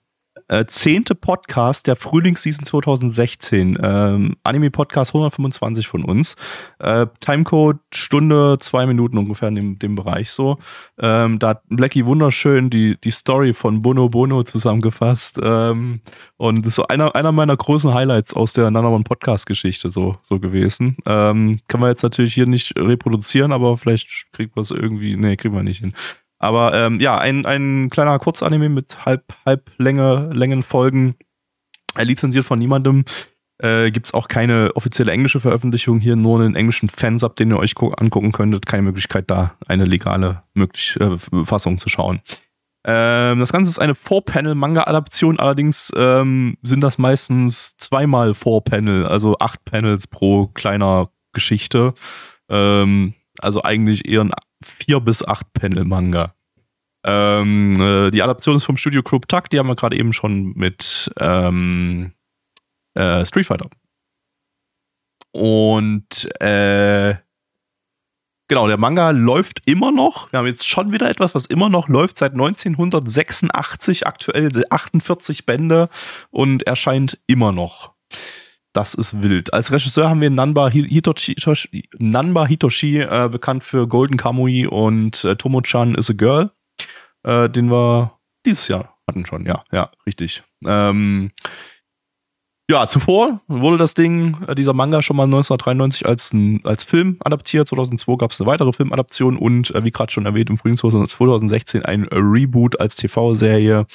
[0.53, 3.77] äh, zehnte Podcast der Frühlingsseason 2016.
[3.81, 6.35] Ähm, Anime-Podcast 125 von uns.
[6.79, 10.59] Äh, Timecode Stunde, zwei Minuten ungefähr in dem, dem Bereich so.
[10.99, 15.39] Ähm, da hat Blackie wunderschön die, die Story von Bono Bono zusammengefasst.
[15.41, 16.01] Ähm,
[16.37, 20.39] und das ist so einer, einer meiner großen Highlights aus der Nanamon Podcast-Geschichte so, so
[20.39, 20.97] gewesen.
[21.07, 25.15] Ähm, kann man jetzt natürlich hier nicht reproduzieren, aber vielleicht kriegt man es irgendwie.
[25.15, 25.93] Nee, kriegen wir nicht hin.
[26.43, 31.15] Aber ähm, ja, ein, ein kleiner Kurzanime mit halb, halb Länge, Längenfolgen,
[31.95, 33.05] äh, lizenziert von niemandem.
[33.59, 37.59] Äh, Gibt es auch keine offizielle englische Veröffentlichung hier, nur einen englischen Fansub, den ihr
[37.59, 38.65] euch angucken könntet.
[38.65, 42.19] Keine Möglichkeit, da eine legale möglich äh, Fassung zu schauen.
[42.85, 49.63] Ähm, das Ganze ist eine Four-Panel-Manga-Adaption, allerdings ähm, sind das meistens zweimal Four-Panel, also acht
[49.63, 51.93] Panels pro kleiner Geschichte.
[52.49, 54.33] Ähm, also eigentlich eher ein
[54.63, 56.33] 4 bis 8 Panel-Manga.
[57.05, 60.53] Ähm, äh, die Adaption ist vom Studio Group Tuck, die haben wir gerade eben schon
[60.53, 62.13] mit ähm,
[62.93, 63.69] äh, Street Fighter.
[65.31, 67.15] Und äh,
[68.47, 70.31] genau, der Manga läuft immer noch.
[70.31, 75.89] Wir haben jetzt schon wieder etwas, was immer noch läuft seit 1986, aktuell 48 Bände
[76.29, 77.93] und erscheint immer noch.
[78.73, 79.53] Das ist wild.
[79.53, 81.35] Als Regisseur haben wir Nanba Hitoshi,
[81.99, 86.51] Nanba Hitoshi äh, bekannt für Golden Kamui und äh, Tomo-chan is a Girl,
[87.23, 89.45] äh, den wir dieses Jahr hatten schon.
[89.45, 90.43] Ja, ja, richtig.
[90.65, 91.29] Ähm,
[92.69, 96.31] ja, zuvor wurde das Ding, äh, dieser Manga, schon mal 1993 als,
[96.63, 97.67] als Film adaptiert.
[97.67, 101.85] 2002 gab es eine weitere Filmadaption und, äh, wie gerade schon erwähnt, im Frühling 2016
[101.85, 103.85] ein Reboot als TV-Serie.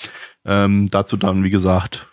[0.45, 2.09] Ähm, dazu dann, wie gesagt,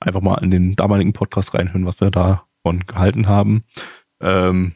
[0.00, 3.64] einfach mal in den damaligen Podcast reinhören, was wir davon gehalten haben.
[4.20, 4.74] Ähm,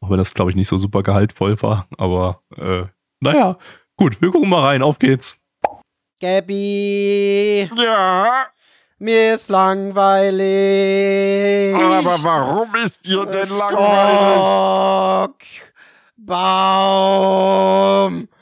[0.00, 1.86] auch wenn das, glaube ich, nicht so super gehaltvoll war.
[1.98, 2.84] Aber äh,
[3.20, 3.58] naja,
[3.96, 4.82] gut, wir gucken mal rein.
[4.82, 5.36] Auf geht's.
[6.20, 7.70] Gabby.
[7.76, 8.46] Ja.
[8.98, 10.44] Mir ist langweilig.
[11.74, 15.32] Aber warum ist dir denn langweilig?
[16.16, 17.48] Baum.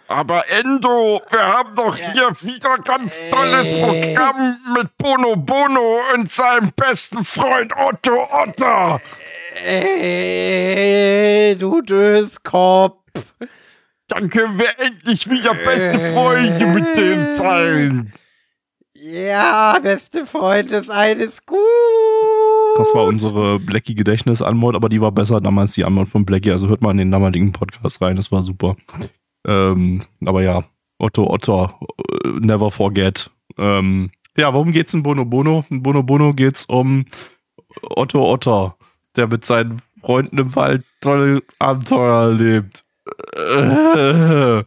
[0.08, 6.72] Aber Endo, wir haben doch hier wieder ganz tolles Programm mit Bono Bono und seinem
[6.74, 9.02] besten Freund Otto Otter.
[9.66, 12.96] Ey, du Döskopf.
[14.06, 18.12] Danke, wir endlich wieder beste Freunde mit dem sein.
[18.94, 21.58] Ja, beste Freunde sein ist gut.
[22.78, 26.50] Das war unsere Blackie Gedächtnis-Anmod, aber die war besser damals, die Anmod von Blackie.
[26.50, 28.74] Also hört mal in den damaligen Podcast rein, das war super.
[29.46, 30.64] Ähm, aber ja,
[30.98, 31.70] Otto Otto,
[32.24, 33.30] äh, never forget.
[33.56, 35.64] Ähm, ja, worum geht's in Bono Bono?
[35.70, 37.06] In Bono Bono geht's um
[37.82, 38.74] Otto Otto,
[39.16, 42.84] der mit seinen Freunden im Wald tolle Abenteuer erlebt.
[43.36, 44.64] Äh,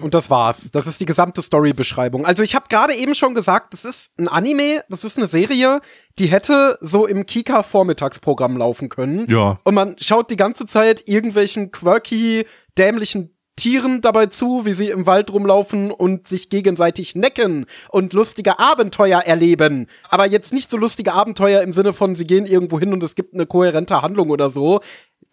[0.00, 0.70] und das war's.
[0.72, 2.26] Das ist die gesamte Story-Beschreibung.
[2.26, 5.80] Also ich habe gerade eben schon gesagt, das ist ein Anime, das ist eine Serie,
[6.18, 9.30] die hätte so im Kika-Vormittagsprogramm laufen können.
[9.30, 9.58] Ja.
[9.64, 12.44] Und man schaut die ganze Zeit irgendwelchen quirky,
[12.76, 18.58] dämlichen Tieren dabei zu, wie sie im Wald rumlaufen und sich gegenseitig necken und lustige
[18.58, 19.88] Abenteuer erleben.
[20.08, 23.14] Aber jetzt nicht so lustige Abenteuer im Sinne von, sie gehen irgendwo hin und es
[23.14, 24.80] gibt eine kohärente Handlung oder so.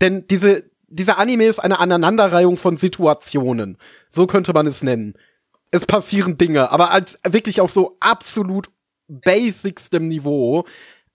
[0.02, 3.78] Denn diese, dieser Anime ist eine Aneinanderreihung von Situationen.
[4.10, 5.14] So könnte man es nennen.
[5.72, 8.70] Es passieren Dinge, aber als wirklich auf so absolut
[9.08, 10.66] basicstem Niveau.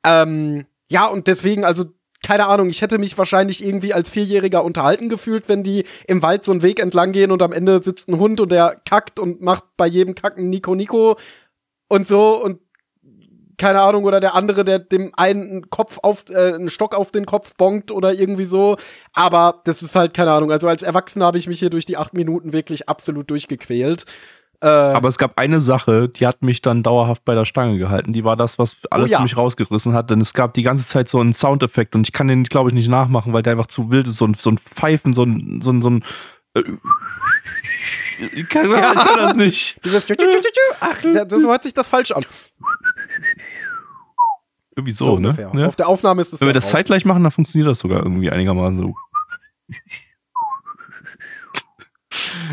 [0.05, 1.85] Ähm, ja, und deswegen, also,
[2.25, 6.45] keine Ahnung, ich hätte mich wahrscheinlich irgendwie als Vierjähriger unterhalten gefühlt, wenn die im Wald
[6.45, 9.43] so einen Weg entlang gehen und am Ende sitzt ein Hund und der kackt und
[9.43, 11.17] macht bei jedem Kacken Nico Nico
[11.89, 12.61] und so und
[13.59, 17.13] keine Ahnung, oder der andere, der dem einen einen Kopf auf, äh, einen Stock auf
[17.13, 18.77] den Kopf bonkt oder irgendwie so.
[19.13, 20.51] Aber das ist halt, keine Ahnung.
[20.51, 24.07] Also als Erwachsener habe ich mich hier durch die acht Minuten wirklich absolut durchgequält.
[24.61, 28.13] Äh, Aber es gab eine Sache, die hat mich dann dauerhaft bei der Stange gehalten.
[28.13, 29.19] Die war das, was alles oh ja.
[29.19, 30.11] für mich rausgerissen hat.
[30.11, 32.75] Denn es gab die ganze Zeit so einen Soundeffekt und ich kann den, glaube ich,
[32.75, 34.17] nicht nachmachen, weil der einfach zu wild ist.
[34.17, 36.05] So ein, so ein Pfeifen, so ein, so ein, so ein
[36.55, 36.63] äh,
[38.33, 38.93] ich kann, ja.
[38.93, 39.81] ich kann das nicht.
[39.85, 40.07] Dieses
[40.81, 42.25] Ach, das hört sich das falsch an.
[44.77, 45.35] Irgendwie so, so ne?
[45.39, 45.67] Ja.
[45.67, 46.41] Auf der Aufnahme ist es.
[46.41, 48.95] Wenn wir das zeitgleich machen, dann funktioniert das sogar irgendwie einigermaßen so.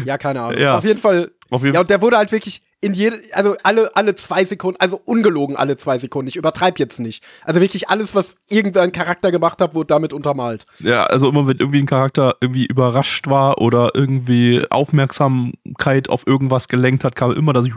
[0.05, 0.59] Ja, keine Ahnung.
[0.59, 0.77] Ja.
[0.77, 1.31] Auf jeden Fall.
[1.51, 5.55] Ja, und der wurde halt wirklich in jede, also alle, alle zwei Sekunden, also ungelogen
[5.55, 6.29] alle zwei Sekunden.
[6.29, 7.23] Ich übertreibe jetzt nicht.
[7.43, 10.65] Also wirklich alles, was irgendein Charakter gemacht hat, wurde damit untermalt.
[10.79, 16.69] Ja, also immer wenn irgendwie ein Charakter irgendwie überrascht war oder irgendwie Aufmerksamkeit auf irgendwas
[16.69, 17.67] gelenkt hat, kam immer das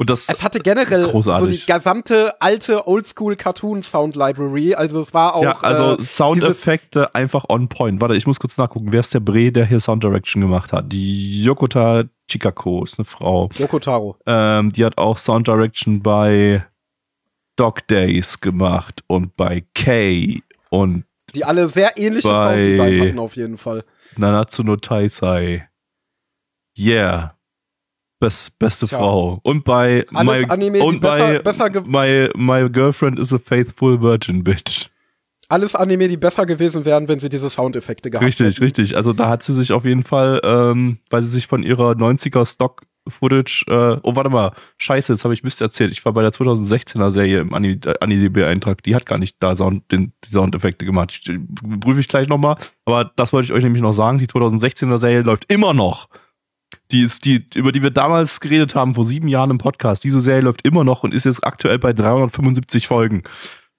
[0.00, 4.76] und das es hatte generell so die gesamte alte Oldschool Cartoon Sound Library.
[4.76, 5.42] Also es war auch.
[5.42, 8.00] Ja, also äh, Soundeffekte einfach on point.
[8.00, 8.92] Warte, ich muss kurz nachgucken.
[8.92, 10.92] Wer ist der Bre, der hier Sound Direction gemacht hat?
[10.92, 13.50] Die Yokota Chikako ist eine Frau.
[13.58, 14.16] Yokotaro.
[14.24, 16.64] Ähm, die hat auch Sound Direction bei
[17.56, 21.06] Dog Days gemacht und bei Kay und.
[21.34, 23.84] Die alle sehr ähnliche Sounddesign hatten auf jeden Fall.
[24.16, 25.68] Nanatsu no Taisai.
[26.78, 27.37] Yeah.
[28.20, 28.98] Best, beste Tja.
[28.98, 29.38] Frau.
[29.42, 34.00] Und bei Alles my, Anime, und bei besser, besser my, my Girlfriend is a Faithful
[34.00, 34.88] Virgin Bitch.
[35.48, 38.62] Alles Anime, die besser gewesen wären, wenn sie diese Soundeffekte gehabt richtig, hätten.
[38.64, 38.96] Richtig, richtig.
[38.96, 42.44] Also da hat sie sich auf jeden Fall, ähm, weil sie sich von ihrer 90er
[42.44, 45.92] Stock Footage, äh, oh warte mal, scheiße, jetzt habe ich Mist erzählt.
[45.92, 50.12] Ich war bei der 2016er Serie im AniDB-Eintrag, die hat gar nicht da Sound, den,
[50.24, 51.18] die Soundeffekte gemacht.
[51.22, 51.38] Ich,
[51.80, 55.22] prüfe ich gleich nochmal, aber das wollte ich euch nämlich noch sagen, die 2016er Serie
[55.22, 56.08] läuft immer noch
[56.90, 60.04] die ist die, über die wir damals geredet haben, vor sieben Jahren im Podcast.
[60.04, 63.22] Diese Serie läuft immer noch und ist jetzt aktuell bei 375 Folgen.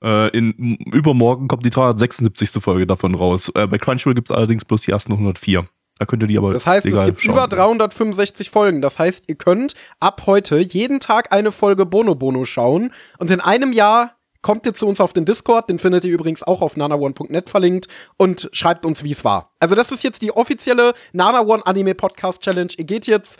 [0.03, 0.53] Äh, in,
[0.91, 2.63] übermorgen kommt die 376.
[2.63, 3.51] Folge davon raus.
[3.55, 5.65] Äh, bei Crunchyroll gibt es allerdings bloß die ersten 104.
[5.97, 6.53] Da könnt ihr die aber.
[6.53, 7.35] Das heißt, es gibt schauen.
[7.35, 8.81] über 365 Folgen.
[8.81, 13.41] Das heißt, ihr könnt ab heute jeden Tag eine Folge Bono Bono schauen und in
[13.41, 16.77] einem Jahr Kommt ihr zu uns auf den Discord, den findet ihr übrigens auch auf
[16.77, 17.87] nanaone.net verlinkt
[18.17, 19.51] und schreibt uns, wie es war.
[19.59, 22.71] Also das ist jetzt die offizielle Nana One Anime Podcast Challenge.
[22.77, 23.39] Ihr geht jetzt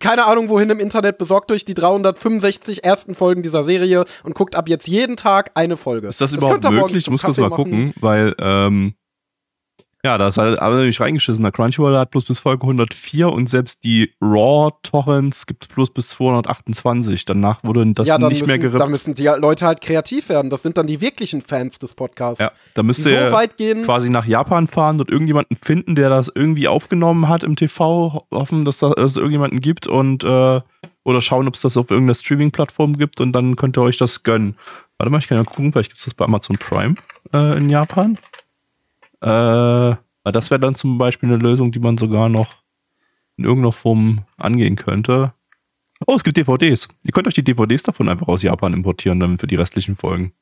[0.00, 4.56] keine Ahnung wohin im Internet, besorgt euch die 365 ersten Folgen dieser Serie und guckt
[4.56, 6.08] ab jetzt jeden Tag eine Folge.
[6.08, 7.04] Ist das, das überhaupt möglich?
[7.04, 7.56] Ich muss das mal machen.
[7.56, 8.94] gucken, weil ähm,
[10.04, 11.42] ja, da ist halt aber nämlich reingeschissen.
[11.42, 16.10] Der Crunchyroll hat bloß bis Folge 104 und selbst die Raw-Torrents gibt es bloß bis
[16.10, 17.24] 228.
[17.24, 18.80] Danach wurde das ja, nicht müssen, mehr gerippt.
[18.80, 20.48] Da müssen die Leute halt kreativ werden.
[20.48, 22.40] Das sind dann die wirklichen Fans des Podcasts.
[22.40, 23.82] Ja, da müsst ihr so weit gehen.
[23.82, 28.26] quasi nach Japan fahren und irgendjemanden finden, der das irgendwie aufgenommen hat im TV.
[28.30, 30.60] Hoffen, dass es irgendjemanden gibt und äh,
[31.02, 34.22] oder schauen, ob es das auf irgendeiner Streaming-Plattform gibt und dann könnt ihr euch das
[34.22, 34.56] gönnen.
[34.98, 36.94] Warte mal, ich kann ja gucken, vielleicht gibt es das bei Amazon Prime
[37.32, 38.18] äh, in Japan.
[39.20, 42.54] Äh, das wäre dann zum Beispiel eine Lösung, die man sogar noch
[43.36, 45.32] in irgendeiner Form angehen könnte.
[46.06, 46.88] Oh, es gibt DVDs.
[47.04, 50.32] Ihr könnt euch die DVDs davon einfach aus Japan importieren, dann für die restlichen Folgen.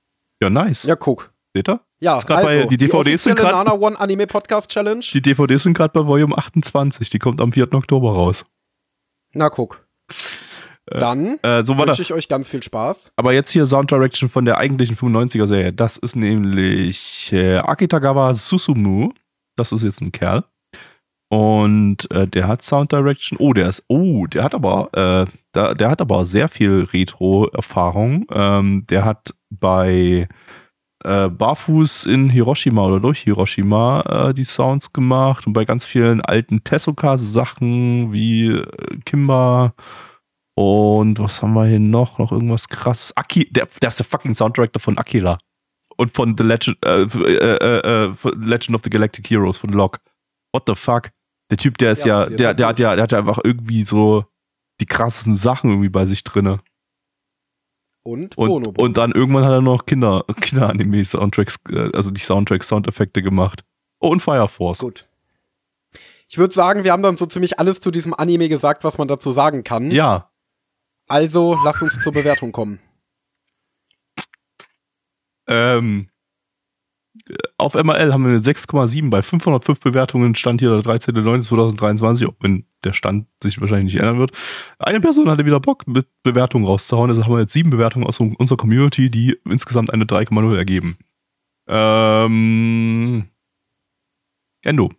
[0.40, 0.82] Ja, nice.
[0.84, 1.32] Ja, guck.
[1.54, 1.80] Seht ihr?
[2.00, 3.56] Ja, also, bei, die DVDs die sind gerade.
[3.56, 5.04] Nana One Anime Podcast Challenge.
[5.12, 7.10] Die DVDs sind gerade bei Volume 28.
[7.10, 7.72] Die kommt am 4.
[7.72, 8.44] Oktober raus.
[9.32, 9.86] Na, guck.
[10.90, 13.12] Äh, Dann äh, so wünsche ich euch ganz viel Spaß.
[13.16, 15.72] Aber jetzt hier Sound Direction von der eigentlichen 95er-Serie.
[15.72, 19.12] Das ist nämlich äh, Akitagawa Susumu.
[19.56, 20.44] Das ist jetzt ein Kerl.
[21.30, 23.38] Und äh, der hat Sound Direction.
[23.40, 23.82] Oh, der ist.
[23.88, 24.88] Oh, der hat aber.
[24.92, 28.26] Äh, der, der hat aber sehr viel Retro-Erfahrung.
[28.30, 30.28] Ähm, der hat bei
[31.04, 36.20] äh, Barfuß in Hiroshima oder durch Hiroshima äh, die Sounds gemacht und bei ganz vielen
[36.20, 38.66] alten Tezuka-Sachen wie äh,
[39.04, 39.74] Kimba
[40.54, 42.18] und was haben wir hier noch?
[42.18, 43.16] Noch irgendwas krasses.
[43.16, 45.38] Aki, der, der ist der fucking Soundtrack von Akira.
[45.96, 50.00] Und von The Legend, äh, äh, äh, äh Legend of the Galactic Heroes von Locke.
[50.52, 51.10] What the fuck?
[51.50, 53.84] Der Typ, der ist ja, ja der, der hat ja, der hat ja einfach irgendwie
[53.84, 54.24] so
[54.80, 56.60] die krassesten Sachen irgendwie bei sich drinne.
[58.02, 63.22] Und, und, und dann irgendwann hat er noch Kinder, Kinder-Anime-Soundtracks, äh, also die Soundtracks, Soundeffekte
[63.22, 63.64] gemacht.
[63.98, 64.78] Oh, und Fire Force.
[64.78, 65.08] Gut.
[66.28, 69.08] Ich würde sagen, wir haben dann so ziemlich alles zu diesem Anime gesagt, was man
[69.08, 69.90] dazu sagen kann.
[69.90, 70.30] Ja.
[71.08, 72.80] Also, lass uns zur Bewertung kommen.
[75.46, 76.08] Ähm,
[77.58, 80.34] auf MRL haben wir eine 6,7 bei 505 Bewertungen.
[80.34, 84.32] Stand hier der 13.09.2023, auch wenn der Stand sich wahrscheinlich nicht ändern wird.
[84.78, 87.10] Eine Person hatte wieder Bock, mit Bewertungen rauszuhauen.
[87.10, 90.98] Also haben wir jetzt sieben Bewertungen aus unserer Community, die insgesamt eine 3,0 ergeben.
[91.68, 93.28] Ähm,
[94.64, 94.90] Endo.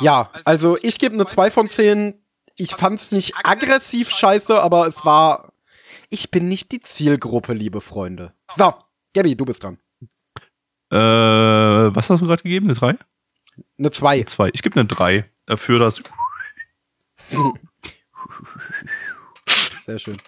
[0.00, 2.14] Ja, also ich gebe eine 2 von 10
[2.56, 5.52] ich fand's nicht aggressiv scheiße, aber es war.
[6.10, 8.34] Ich bin nicht die Zielgruppe, liebe Freunde.
[8.54, 8.74] So,
[9.14, 9.78] Gabby, du bist dran.
[10.90, 12.66] Äh, was hast du gerade gegeben?
[12.66, 12.98] Eine 3?
[13.78, 14.10] Eine 2.
[14.10, 14.50] Eine 2.
[14.52, 16.02] Ich gebe eine 3 dafür, dass.
[19.86, 20.18] Sehr schön.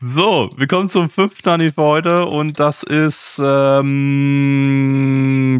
[0.00, 3.98] So, wir kommen zum fünften Anime für heute und das ist, ähm,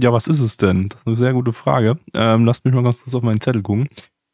[0.01, 0.89] ja, was ist es denn?
[0.91, 1.99] Das ist eine sehr gute Frage.
[2.15, 3.89] Ähm, lasst mich mal ganz kurz auf meinen Zettel gucken.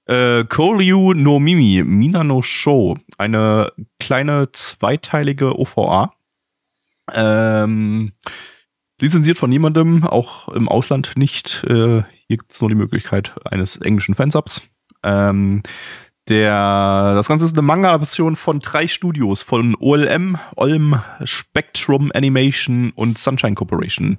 [0.06, 6.12] Äh, Koryu no Mimi, Mina no Show, eine kleine zweiteilige OVA.
[7.12, 8.12] Ähm,
[9.00, 11.64] lizenziert von niemandem, auch im Ausland nicht.
[11.64, 14.62] Äh, hier gibt es nur die Möglichkeit eines englischen Fansubs.
[15.02, 15.62] Ähm,
[16.28, 23.18] der, das Ganze ist eine Manga-Adaption von drei Studios, von OLM, Olm, Spectrum Animation und
[23.18, 24.16] Sunshine Corporation.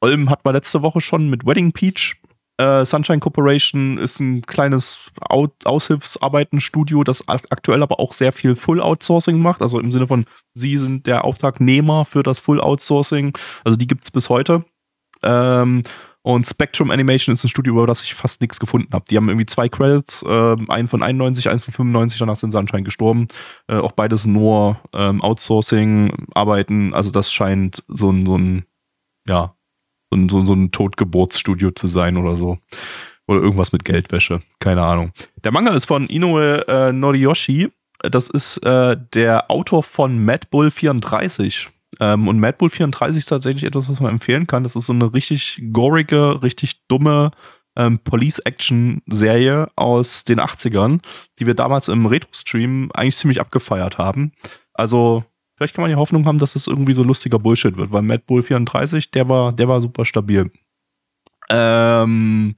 [0.00, 2.16] Olm hat wir letzte Woche schon mit Wedding Peach
[2.58, 9.38] äh, Sunshine Corporation ist ein kleines Aushilfsarbeitenstudio, das aktuell aber auch sehr viel Full Outsourcing
[9.38, 9.62] macht.
[9.62, 13.36] Also im Sinne von, sie sind der Auftragnehmer für das Full Outsourcing.
[13.64, 14.64] Also die gibt es bis heute.
[15.22, 15.82] Ähm,
[16.22, 19.04] und Spectrum Animation ist ein Studio, über das ich fast nichts gefunden habe.
[19.08, 22.58] Die haben irgendwie zwei Credits, äh, einen von 91, einen von 95, danach sind sie
[22.58, 23.28] anscheinend gestorben.
[23.68, 26.92] Äh, auch beides nur ähm, Outsourcing-Arbeiten.
[26.92, 28.64] Also das scheint so ein, so ein,
[29.28, 29.54] ja,
[30.10, 32.58] so ein, so, so ein Totgeburtsstudio zu sein oder so.
[33.26, 34.40] Oder irgendwas mit Geldwäsche.
[34.58, 35.12] Keine Ahnung.
[35.44, 37.68] Der Manga ist von Inoue äh, Noriyoshi.
[37.98, 41.68] Das ist äh, der Autor von Mad Bull 34.
[42.00, 44.62] Ähm, und Mad Bull 34 ist tatsächlich etwas, was man empfehlen kann.
[44.62, 47.32] Das ist so eine richtig gorige, richtig dumme
[47.76, 51.00] ähm, Police-Action-Serie aus den 80ern,
[51.38, 54.32] die wir damals im Retro-Stream eigentlich ziemlich abgefeiert haben.
[54.72, 55.24] Also
[55.58, 58.22] Vielleicht kann man die Hoffnung haben, dass es irgendwie so lustiger Bullshit wird, weil Mad
[58.28, 60.52] Bull 34, der war, der war super stabil.
[61.50, 62.54] Ähm,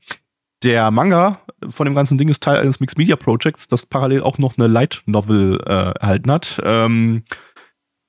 [0.62, 1.40] der Manga
[1.70, 4.66] von dem ganzen Ding ist Teil eines Mixed Media Projects, das parallel auch noch eine
[4.68, 6.60] Light Novel äh, erhalten hat.
[6.62, 7.22] Ähm,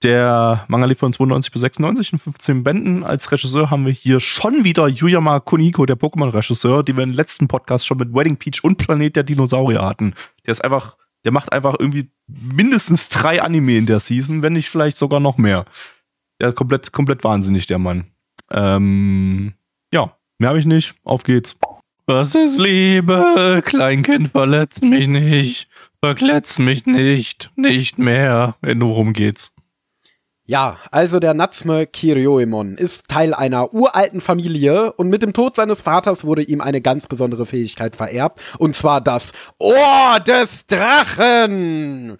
[0.04, 3.04] der Manga lief von 92 bis 96 in 15 Bänden.
[3.06, 7.48] Als Regisseur haben wir hier schon wieder Yuyama Kuniko, der Pokémon-Regisseur, den wir im letzten
[7.48, 10.16] Podcast schon mit Wedding Peach und Planet der Dinosaurier hatten.
[10.46, 14.70] Der ist einfach der macht einfach irgendwie mindestens drei Anime in der Season, wenn nicht
[14.70, 15.66] vielleicht sogar noch mehr.
[16.42, 18.06] Ja, komplett, komplett wahnsinnig, der Mann.
[18.50, 19.54] Ähm,
[19.94, 20.96] ja, mehr habe ich nicht.
[21.04, 21.58] Auf geht's.
[22.08, 23.62] Was ist Liebe?
[23.66, 25.68] Kleinkind verletzt mich nicht.
[26.04, 28.56] Verkletz mich nicht, nicht mehr.
[28.62, 29.54] Worum geht's?
[30.52, 35.82] Ja, also der Natsume Kiryoemon ist Teil einer uralten Familie und mit dem Tod seines
[35.82, 42.18] Vaters wurde ihm eine ganz besondere Fähigkeit vererbt, und zwar das Ohr des Drachen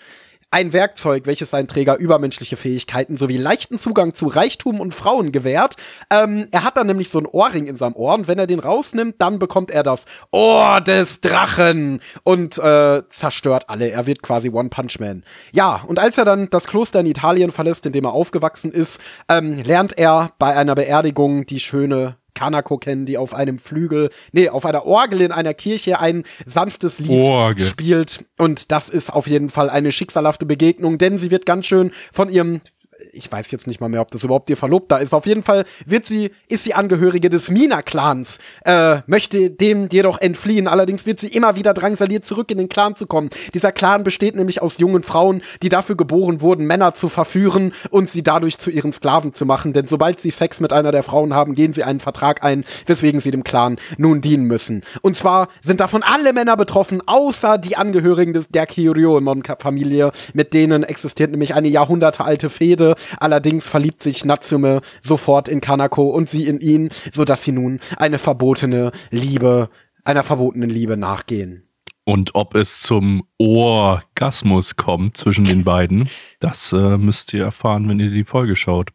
[0.52, 5.76] ein Werkzeug, welches seinen Träger übermenschliche Fähigkeiten sowie leichten Zugang zu Reichtum und Frauen gewährt.
[6.12, 8.60] Ähm, er hat dann nämlich so ein Ohrring in seinem Ohr und wenn er den
[8.60, 13.90] rausnimmt, dann bekommt er das Ohr des Drachen und äh, zerstört alle.
[13.92, 15.24] Er wird quasi One Punch Man.
[15.54, 19.00] Ja, und als er dann das Kloster in Italien verlässt, in dem er aufgewachsen ist,
[19.30, 24.50] ähm, lernt er bei einer Beerdigung die schöne Kanako kennen, die auf einem Flügel, nee,
[24.50, 27.64] auf einer Orgel in einer Kirche ein sanftes Lied Orgel.
[27.64, 28.26] spielt.
[28.38, 32.30] Und das ist auf jeden Fall eine schicksalhafte Begegnung, denn sie wird ganz schön von
[32.30, 32.62] ihrem
[33.14, 35.14] ich weiß jetzt nicht mal mehr, ob das überhaupt ihr Verlobter ist.
[35.14, 40.68] Auf jeden Fall wird sie, ist sie Angehörige des Mina-Clans, äh, möchte dem jedoch entfliehen.
[40.68, 43.30] Allerdings wird sie immer wieder drangsaliert, zurück in den Clan zu kommen.
[43.54, 48.10] Dieser Clan besteht nämlich aus jungen Frauen, die dafür geboren wurden, Männer zu verführen und
[48.10, 49.74] sie dadurch zu ihren Sklaven zu machen.
[49.74, 53.22] Denn sobald sie Sex mit einer der Frauen haben, gehen sie einen Vertrag ein, weswegen
[53.22, 54.84] sie dem Clan nun dienen müssen.
[55.02, 60.12] Und zwar sind davon alle Männer betroffen, außer die Angehörigen des, der Kyoryo-Familie.
[60.34, 66.30] Mit denen existiert nämlich eine jahrhundertealte Fehde Allerdings verliebt sich Natsume sofort in Kanako und
[66.30, 69.70] sie in ihn, sodass sie nun eine verbotene Liebe,
[70.04, 71.68] einer verbotenen Liebe nachgehen.
[72.04, 76.10] Und ob es zum Orgasmus kommt zwischen den beiden,
[76.40, 78.90] das äh, müsst ihr erfahren, wenn ihr die Folge schaut.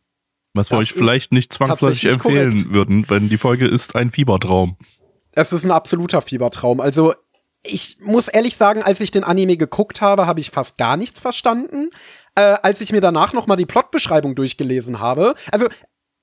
[0.55, 2.74] Was wir euch vielleicht nicht zwangsläufig empfehlen korrekt.
[2.74, 4.77] würden, denn die Folge ist ein Fiebertraum.
[5.33, 6.81] Es ist ein absoluter Fiebertraum.
[6.81, 7.12] Also
[7.62, 11.20] ich muss ehrlich sagen, als ich den Anime geguckt habe, habe ich fast gar nichts
[11.20, 11.91] verstanden.
[12.36, 15.66] Äh, als ich mir danach noch mal die Plotbeschreibung durchgelesen habe, also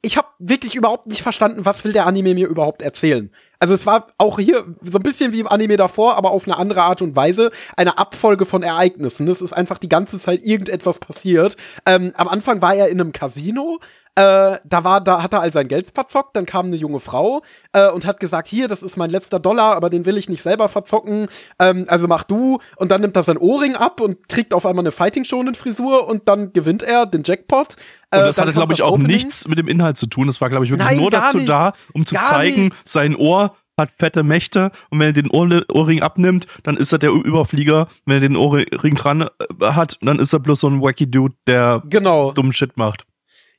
[0.05, 3.31] ich habe wirklich überhaupt nicht verstanden, was will der Anime mir überhaupt erzählen.
[3.59, 6.57] Also es war auch hier so ein bisschen wie im Anime davor, aber auf eine
[6.57, 9.29] andere Art und Weise eine Abfolge von Ereignissen.
[9.29, 11.55] Es ist einfach die ganze Zeit irgendetwas passiert.
[11.85, 13.79] Ähm, am Anfang war er in einem Casino,
[14.15, 17.41] äh, da war, da hat er all sein Geld verzockt, dann kam eine junge Frau
[17.71, 20.43] äh, und hat gesagt, hier, das ist mein letzter Dollar, aber den will ich nicht
[20.43, 21.27] selber verzocken,
[21.59, 22.59] ähm, also mach du.
[22.75, 26.53] Und dann nimmt er sein Ohrring ab und kriegt auf einmal eine Fighting-Shonen-Frisur und dann
[26.53, 27.75] gewinnt er den Jackpot.
[28.11, 29.07] Äh, und das hatte, glaube ich, auch Opening.
[29.07, 30.27] nichts mit dem Inhalt zu tun.
[30.27, 31.51] Das war, glaube ich, wirklich Nein, nur dazu nichts.
[31.51, 32.77] da, um zu zeigen, nichts.
[32.85, 36.99] sein Ohr hat fette Mächte und wenn er den Ohr Ohrring abnimmt, dann ist er
[36.99, 37.87] der Überflieger.
[38.05, 39.27] Wenn er den Ohrring dran äh,
[39.61, 42.31] hat, dann ist er bloß so ein wacky Dude, der genau.
[42.31, 43.05] dummen Shit macht.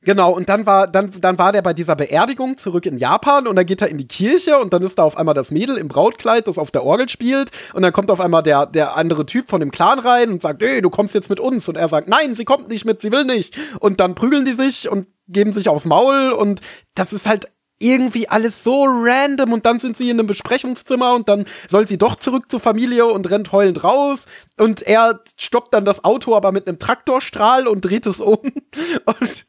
[0.05, 3.57] Genau, und dann war, dann, dann war der bei dieser Beerdigung zurück in Japan und
[3.57, 5.89] dann geht er in die Kirche und dann ist da auf einmal das Mädel im
[5.89, 9.49] Brautkleid, das auf der Orgel spielt und dann kommt auf einmal der, der andere Typ
[9.49, 11.69] von dem Clan rein und sagt, ey, du kommst jetzt mit uns.
[11.69, 13.57] Und er sagt, nein, sie kommt nicht mit, sie will nicht.
[13.81, 16.61] Und dann prügeln die sich und geben sich aufs Maul und
[16.95, 17.49] das ist halt
[17.85, 21.99] irgendwie alles so random und dann sind sie in einem Besprechungszimmer und dann soll sie
[21.99, 24.25] doch zurück zur Familie und rennt heulend raus
[24.59, 28.39] und er stoppt dann das Auto aber mit einem Traktorstrahl und dreht es um
[29.05, 29.47] und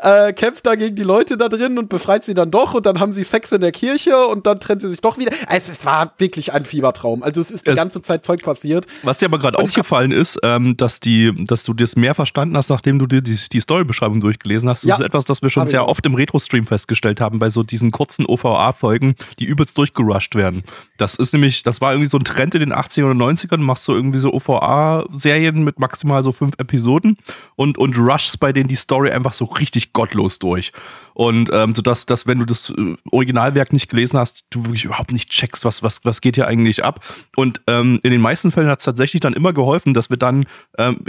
[0.00, 3.00] äh, kämpft da gegen die Leute da drin und befreit sie dann doch und dann
[3.00, 5.32] haben sie Sex in der Kirche und dann trennt sie sich doch wieder.
[5.46, 7.22] Also es war wirklich ein Fiebertraum.
[7.22, 8.86] Also es ist die es, ganze Zeit Zeug passiert.
[9.02, 12.68] Was dir aber gerade aufgefallen ist, ähm, dass die, dass du das mehr verstanden hast,
[12.68, 14.82] nachdem du dir die, die Storybeschreibung durchgelesen hast.
[14.82, 17.62] Das ja, ist etwas, das wir schon sehr oft im Retro-Stream festgestellt haben, bei so
[17.78, 20.64] diesen kurzen OVA-Folgen, die übelst durchgerusht werden.
[20.96, 23.86] Das ist nämlich, das war irgendwie so ein Trend in den 80ern und 90ern, machst
[23.86, 27.16] du irgendwie so OVA-Serien mit maximal so fünf Episoden
[27.56, 30.72] und, und rushst bei denen die Story einfach so richtig gottlos durch.
[31.18, 35.10] Und ähm, so dass, wenn du das äh, Originalwerk nicht gelesen hast, du wirklich überhaupt
[35.10, 37.04] nicht checkst, was, was, was geht hier eigentlich ab.
[37.34, 40.46] Und ähm, in den meisten Fällen hat es tatsächlich dann immer geholfen, dass wir dann
[40.78, 41.00] ähm,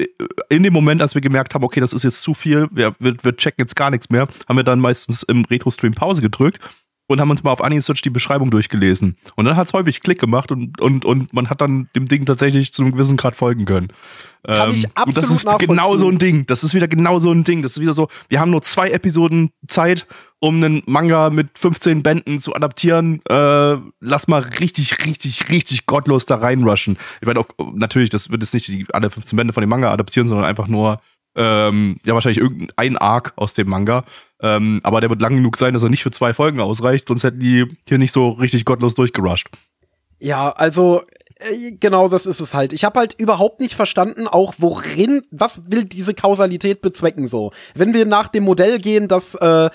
[0.50, 3.18] in dem Moment, als wir gemerkt haben, okay, das ist jetzt zu viel, wir, wir,
[3.22, 6.60] wir checken jetzt gar nichts mehr, haben wir dann meistens im Retro-Stream Pause gedrückt
[7.10, 9.18] und haben uns mal auf Anisearch die Beschreibung durchgelesen.
[9.36, 12.24] Und dann hat es häufig Klick gemacht und, und, und man hat dann dem Ding
[12.26, 13.88] tatsächlich zu einem gewissen Grad folgen können.
[14.46, 16.46] Kann ähm, ich absolut das ist genau so ein Ding.
[16.46, 17.64] Das ist wieder genau so ein Ding.
[17.64, 20.06] Das ist wieder so, wir haben nur zwei Episoden Zeit,
[20.38, 23.22] um einen Manga mit 15 Bänden zu adaptieren.
[23.28, 27.00] Äh, lass mal richtig, richtig, richtig gottlos da reinrushen.
[27.22, 29.92] Ich meine, auch, natürlich, das wird jetzt nicht die, alle 15 Bände von dem Manga
[29.92, 31.02] adaptieren, sondern einfach nur
[31.36, 34.04] ähm, ja, wahrscheinlich irgendein Arc aus dem Manga.
[34.42, 37.24] Ähm, aber der wird lang genug sein, dass er nicht für zwei Folgen ausreicht, sonst
[37.24, 39.50] hätten die hier nicht so richtig gottlos durchgerusht.
[40.20, 41.02] Ja, also
[41.40, 42.74] äh, genau das ist es halt.
[42.74, 47.52] Ich habe halt überhaupt nicht verstanden, auch worin, was will diese Kausalität bezwecken so.
[47.76, 49.70] Wenn wir nach dem Modell gehen, dass äh,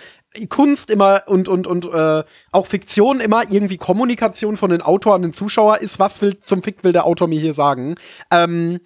[0.49, 5.23] Kunst immer und und und äh, auch Fiktion immer irgendwie Kommunikation von den Autor an
[5.23, 7.95] den Zuschauer ist, was will zum Fick will der Autor mir hier sagen?
[8.31, 8.81] Ähm,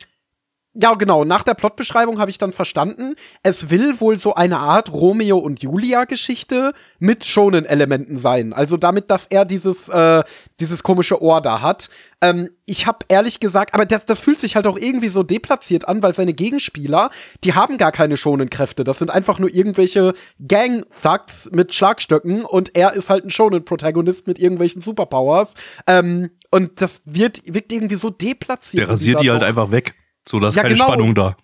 [0.81, 1.25] ja, genau.
[1.25, 5.61] Nach der Plotbeschreibung habe ich dann verstanden, es will wohl so eine Art Romeo und
[5.61, 8.53] Julia Geschichte mit schonen Elementen sein.
[8.53, 10.23] Also damit, dass er dieses äh,
[10.61, 11.91] dieses komische Ohr da hat.
[12.21, 15.89] Ähm, ich habe ehrlich gesagt, aber das, das fühlt sich halt auch irgendwie so deplatziert
[15.89, 17.11] an, weil seine Gegenspieler,
[17.43, 18.85] die haben gar keine schonen Kräfte.
[18.85, 20.13] Das sind einfach nur irgendwelche
[20.47, 25.55] Gang-Thugs mit Schlagstöcken und er ist halt ein schonen Protagonist mit irgendwelchen Superpowers.
[25.89, 28.87] Ähm, und das wird wirkt irgendwie so deplatziert.
[28.87, 29.95] Der rasiert die halt einfach weg.
[30.29, 30.87] So, da ist ja, keine genau.
[30.87, 31.37] Spannung da.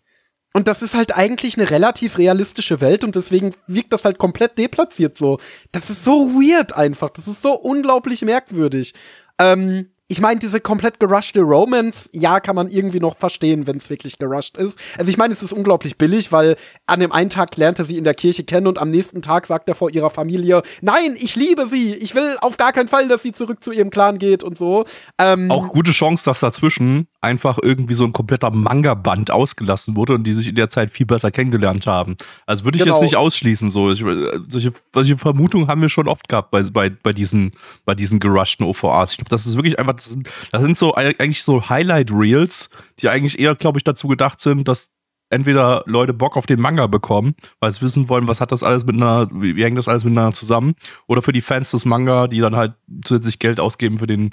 [0.52, 4.56] Und das ist halt eigentlich eine relativ realistische Welt und deswegen wirkt das halt komplett
[4.56, 5.38] deplatziert so.
[5.72, 7.10] Das ist so weird einfach.
[7.10, 8.94] Das ist so unglaublich merkwürdig.
[9.40, 13.88] Ähm, ich meine, diese komplett gerushte Romance, ja, kann man irgendwie noch verstehen, wenn es
[13.88, 14.78] wirklich gerusht ist.
[14.98, 16.56] Also ich meine, es ist unglaublich billig, weil
[16.86, 19.46] an dem einen Tag lernt er sie in der Kirche kennen und am nächsten Tag
[19.46, 23.08] sagt er vor ihrer Familie, nein, ich liebe sie, ich will auf gar keinen Fall,
[23.08, 24.84] dass sie zurück zu ihrem Clan geht und so.
[25.18, 30.24] Ähm, Auch gute Chance, dass dazwischen einfach irgendwie so ein kompletter Manga-Band ausgelassen wurde und
[30.24, 32.16] die sich in der Zeit viel besser kennengelernt haben.
[32.44, 32.96] Also würde ich genau.
[32.96, 33.70] jetzt nicht ausschließen.
[33.70, 33.90] So.
[33.90, 34.04] Ich,
[34.48, 37.52] solche, solche, Vermutungen haben wir schon oft gehabt bei, bei, bei diesen,
[37.86, 39.12] bei diesen gerushten OVAs.
[39.12, 43.08] Ich glaube, das ist wirklich einfach das sind, das sind so eigentlich so Highlight-Reels, die
[43.08, 44.90] eigentlich eher, glaube ich, dazu gedacht sind, dass
[45.30, 48.84] entweder Leute Bock auf den Manga bekommen, weil sie wissen wollen, was hat das alles
[48.84, 50.74] miteinander, wie, wie hängt das alles miteinander zusammen,
[51.06, 54.30] oder für die Fans des Manga, die dann halt zusätzlich Geld ausgeben für den,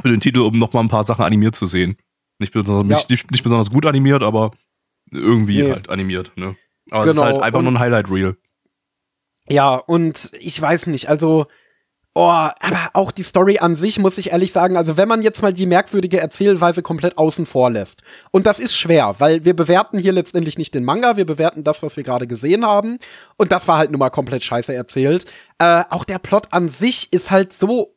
[0.00, 1.96] für den Titel, um nochmal ein paar Sachen animiert zu sehen.
[2.38, 3.06] Nicht besonders, ja.
[3.08, 4.50] nicht, nicht, besonders gut animiert, aber
[5.12, 5.70] irgendwie nee.
[5.70, 6.32] halt animiert.
[6.36, 6.56] Ne?
[6.90, 7.10] Aber genau.
[7.10, 8.36] es ist halt genau, einfach und, nur ein Highlight-Reel.
[9.48, 11.46] Ja, und ich weiß nicht, also
[12.16, 15.42] Oh, aber auch die Story an sich, muss ich ehrlich sagen, also wenn man jetzt
[15.42, 18.02] mal die merkwürdige Erzählweise komplett außen vor lässt.
[18.30, 21.82] Und das ist schwer, weil wir bewerten hier letztendlich nicht den Manga, wir bewerten das,
[21.82, 22.98] was wir gerade gesehen haben.
[23.36, 25.24] Und das war halt nun mal komplett scheiße erzählt.
[25.58, 27.93] Äh, auch der Plot an sich ist halt so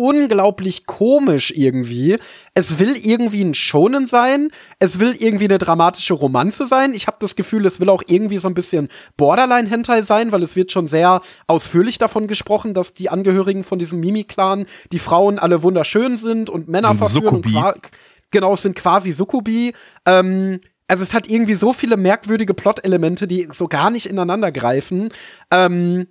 [0.00, 2.16] unglaublich komisch irgendwie.
[2.54, 6.94] Es will irgendwie ein Schonen sein, es will irgendwie eine dramatische Romanze sein.
[6.94, 10.56] Ich habe das Gefühl, es will auch irgendwie so ein bisschen Borderline-Hentai sein, weil es
[10.56, 15.62] wird schon sehr ausführlich davon gesprochen, dass die Angehörigen von diesem Mimi-Clan, die Frauen alle
[15.62, 17.42] wunderschön sind und Männer verführen.
[17.44, 17.90] Und
[18.30, 19.74] genau, es sind quasi Sukubi.
[20.06, 25.10] Ähm, also es hat irgendwie so viele merkwürdige Plot-Elemente, die so gar nicht ineinander greifen.
[25.50, 26.06] Ähm,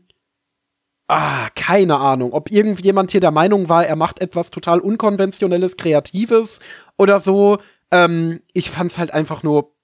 [1.10, 6.60] ah, keine Ahnung, ob irgendjemand hier der Meinung war, er macht etwas total unkonventionelles, kreatives
[6.98, 7.58] oder so.
[7.92, 9.76] Ähm, ich fand's halt einfach nur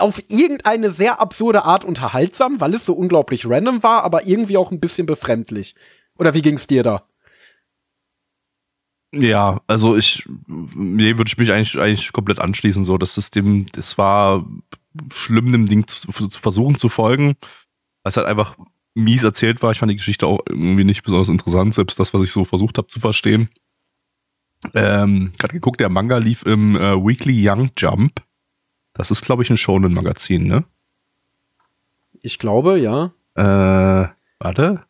[0.00, 4.72] auf irgendeine sehr absurde Art unterhaltsam, weil es so unglaublich random war, aber irgendwie auch
[4.72, 5.76] ein bisschen befremdlich.
[6.18, 7.06] Oder wie ging's dir da?
[9.12, 12.82] Ja, also ich, nee, würde ich mich eigentlich, eigentlich komplett anschließen.
[12.82, 14.44] So, das System, das war
[15.12, 17.36] schlimm, dem Ding zu, zu versuchen zu folgen.
[18.02, 18.56] Es hat einfach
[18.94, 19.72] mies erzählt war.
[19.72, 22.78] Ich fand die Geschichte auch irgendwie nicht besonders interessant, selbst das, was ich so versucht
[22.78, 23.48] habe zu verstehen.
[24.72, 28.22] Ähm, gerade geguckt, der Manga lief im äh, Weekly Young Jump.
[28.94, 30.64] Das ist, glaube ich, ein Shonen-Magazin, ne?
[32.22, 33.12] Ich glaube, ja.
[33.34, 34.08] Äh,
[34.38, 34.80] warte.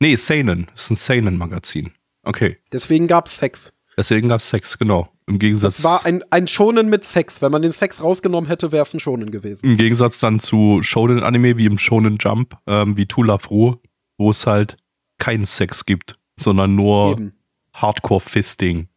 [0.00, 0.66] Nee, Seinen.
[0.72, 1.92] Das ist ein Seinen-Magazin.
[2.24, 2.58] Okay.
[2.72, 3.72] Deswegen gab's Sex.
[3.96, 5.11] Deswegen gab's Sex, genau.
[5.26, 5.76] Im Gegensatz.
[5.76, 7.42] Das war ein, ein Schonen mit Sex.
[7.42, 9.66] Wenn man den Sex rausgenommen hätte, wäre es ein Schonen gewesen.
[9.66, 13.80] Im Gegensatz dann zu Shonen-Anime wie im Shonen Jump, ähm, wie Tula Fro,
[14.18, 14.76] wo es halt
[15.18, 17.32] keinen Sex gibt, sondern nur
[17.74, 18.88] Hardcore-Fisting.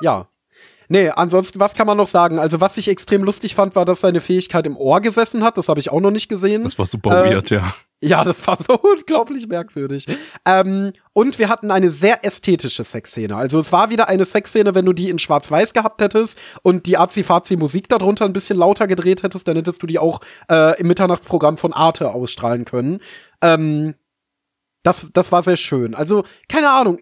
[0.00, 0.28] Ja.
[0.88, 2.38] Nee, ansonsten, was kann man noch sagen?
[2.38, 5.56] Also, was ich extrem lustig fand, war, dass seine Fähigkeit im Ohr gesessen hat.
[5.56, 6.64] Das habe ich auch noch nicht gesehen.
[6.64, 7.74] Das war super äh, weird, ja.
[8.02, 10.06] Ja, das war so unglaublich merkwürdig.
[10.44, 13.36] Ähm, und wir hatten eine sehr ästhetische Sexszene.
[13.36, 16.98] Also es war wieder eine Sexszene, wenn du die in Schwarz-Weiß gehabt hättest und die
[16.98, 20.20] Azi-Fazi-Musik darunter ein bisschen lauter gedreht hättest, dann hättest du die auch
[20.50, 22.98] äh, im Mitternachtsprogramm von Arte ausstrahlen können.
[23.40, 23.94] Ähm,
[24.82, 25.94] das, das war sehr schön.
[25.94, 26.98] Also, keine Ahnung.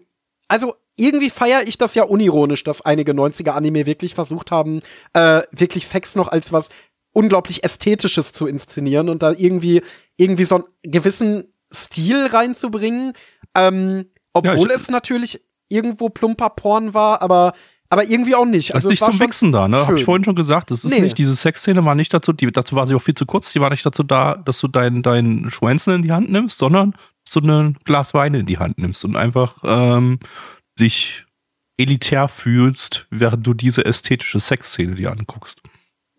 [0.47, 4.81] Also, irgendwie feiere ich das ja unironisch, dass einige 90er-Anime wirklich versucht haben,
[5.13, 6.69] äh, wirklich Sex noch als was
[7.13, 9.81] unglaublich Ästhetisches zu inszenieren und da irgendwie,
[10.17, 11.43] irgendwie so einen gewissen
[11.73, 13.13] Stil reinzubringen.
[13.55, 17.53] Ähm, obwohl ja, es natürlich irgendwo plumper Porn war, aber
[17.91, 18.73] aber irgendwie auch nicht.
[18.73, 19.85] Also das ist nicht zum Wichsen da, ne?
[19.85, 20.71] Hab ich vorhin schon gesagt.
[20.71, 21.01] Das ist nee.
[21.01, 23.59] nicht, diese Sexszene war nicht dazu, die, dazu war sie auch viel zu kurz, die
[23.59, 26.95] war nicht dazu da, dass du dein, dein Schwänzen in die Hand nimmst, sondern
[27.33, 30.19] du ein Glas Wein in die Hand nimmst und einfach ähm,
[30.79, 31.25] dich
[31.75, 35.61] elitär fühlst, während du diese ästhetische Sexszene dir anguckst.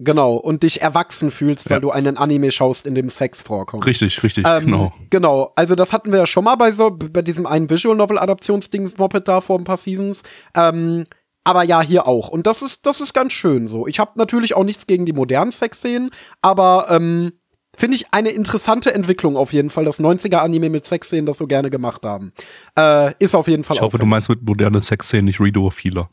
[0.05, 1.81] Genau, und dich erwachsen fühlst, weil ja.
[1.81, 3.87] du einen Anime schaust, in dem Sex vorkommt.
[3.87, 4.93] Richtig, richtig, ähm, genau.
[5.11, 8.19] Genau, also das hatten wir ja schon mal bei so, bei diesem einen Visual Novel
[8.19, 10.23] Adaptionsdings Moped da vor ein paar Seasons.
[10.57, 11.05] Ähm,
[11.45, 12.29] aber ja, hier auch.
[12.29, 13.87] Und das ist, das ist ganz schön so.
[13.87, 16.11] Ich habe natürlich auch nichts gegen die modernen Sexszenen,
[16.41, 17.33] aber ähm,
[17.77, 21.71] finde ich eine interessante Entwicklung auf jeden Fall, dass 90er-Anime mit Sexszenen das so gerne
[21.71, 22.33] gemacht haben.
[22.79, 26.09] Äh, ist auf jeden Fall Ich hoffe, du meinst mit modernen Sexszenen nicht Redo-Fehler.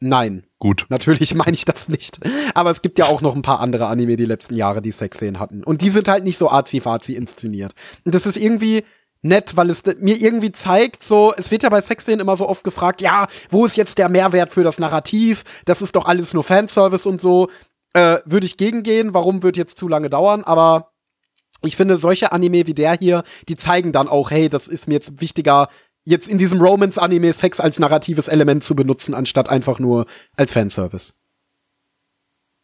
[0.00, 0.44] Nein.
[0.58, 0.86] Gut.
[0.88, 2.18] Natürlich meine ich das nicht.
[2.54, 5.38] Aber es gibt ja auch noch ein paar andere Anime die letzten Jahre, die Sexszenen
[5.38, 5.64] hatten.
[5.64, 7.72] Und die sind halt nicht so arzi-fazi inszeniert.
[8.04, 8.84] Und das ist irgendwie
[9.22, 12.64] nett, weil es mir irgendwie zeigt, so, es wird ja bei Sexszenen immer so oft
[12.64, 15.42] gefragt, ja, wo ist jetzt der Mehrwert für das Narrativ?
[15.64, 17.48] Das ist doch alles nur Fanservice und so.
[17.92, 20.44] Äh, würde ich gegengehen, warum wird jetzt zu lange dauern?
[20.44, 20.92] Aber
[21.62, 24.94] ich finde, solche Anime wie der hier, die zeigen dann auch, hey, das ist mir
[24.94, 25.68] jetzt wichtiger,
[26.06, 30.06] jetzt in diesem Romance-Anime Sex als narratives Element zu benutzen, anstatt einfach nur
[30.36, 31.12] als Fanservice.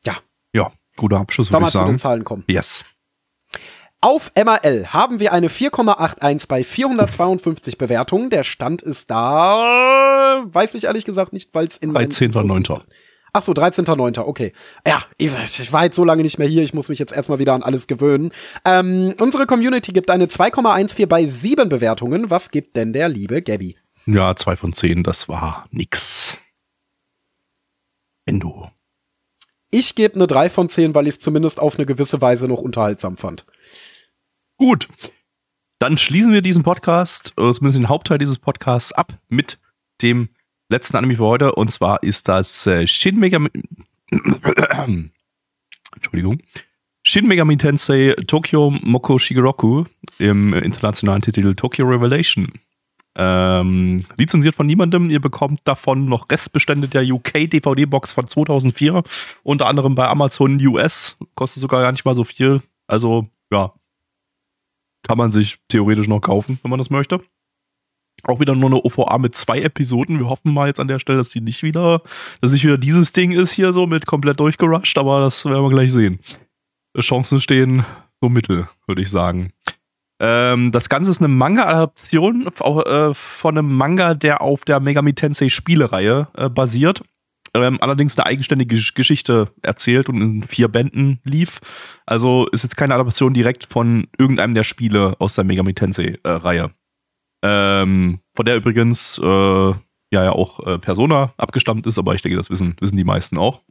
[0.07, 0.17] Ja.
[0.55, 1.87] Ja, guter Abschluss, würde ich sagen.
[1.87, 2.45] zu den Zahlen kommen.
[2.47, 2.85] Yes.
[4.01, 8.31] Auf MRL haben wir eine 4,81 bei 452 Bewertungen.
[8.31, 12.81] Der Stand ist da, weiß ich ehrlich gesagt nicht, weil es in 13.9.
[13.35, 14.53] Ach so, 13.9., okay.
[14.87, 17.55] Ja, ich war jetzt so lange nicht mehr hier, ich muss mich jetzt erstmal wieder
[17.55, 18.31] an alles gewöhnen.
[18.67, 22.31] Ähm, unsere Community gibt eine 2,14 bei 7 Bewertungen.
[22.31, 23.79] Was gibt denn der liebe Gabby?
[24.05, 26.37] Ja, 2 von 10, das war nix.
[28.27, 28.71] Endo.
[29.71, 32.61] Ich gebe eine 3 von 10, weil ich es zumindest auf eine gewisse Weise noch
[32.61, 33.47] unterhaltsam fand.
[34.59, 34.89] Gut.
[35.79, 39.59] Dann schließen wir diesen Podcast, oder zumindest den Hauptteil dieses Podcasts ab mit
[40.03, 40.29] dem
[40.73, 41.55] letzten Anime für heute.
[41.55, 43.49] Und zwar ist das äh, Shin Megami.
[45.95, 46.39] Entschuldigung.
[47.05, 49.85] Shin Megami Tensei Tokyo Moko Shigeroku
[50.19, 52.53] im internationalen Titel Tokyo Revelation.
[53.15, 55.11] Ähm, lizenziert von niemandem.
[55.11, 59.03] Ihr bekommt davon noch Restbestände der UK DVD-Box von 2004.
[59.43, 61.17] Unter anderem bei Amazon US.
[61.35, 62.63] Kostet sogar gar nicht mal so viel.
[62.87, 63.73] Also, ja.
[65.03, 67.21] Kann man sich theoretisch noch kaufen, wenn man das möchte.
[68.25, 70.19] Auch wieder nur eine OVA mit zwei Episoden.
[70.19, 72.03] Wir hoffen mal jetzt an der Stelle, dass die nicht wieder,
[72.41, 75.71] dass nicht wieder dieses Ding ist hier so mit komplett durchgerusht, aber das werden wir
[75.71, 76.21] gleich sehen.
[77.01, 77.85] Chancen stehen
[78.21, 79.53] so mittel, würde ich sagen.
[80.21, 85.49] Ähm, das Ganze ist eine Manga-Adaption äh, von einem Manga, der auf der Megami Tensei
[85.49, 87.03] Spielereihe äh, basiert.
[87.55, 91.61] Ähm, allerdings eine eigenständige Geschichte erzählt und in vier Bänden lief.
[92.07, 96.65] Also ist jetzt keine Adaption direkt von irgendeinem der Spiele aus der Megami Tensei-Reihe.
[96.65, 96.82] Äh,
[97.43, 102.37] ähm, von der übrigens äh, ja, ja auch äh, Persona abgestammt ist, aber ich denke,
[102.37, 103.63] das wissen, wissen die meisten auch.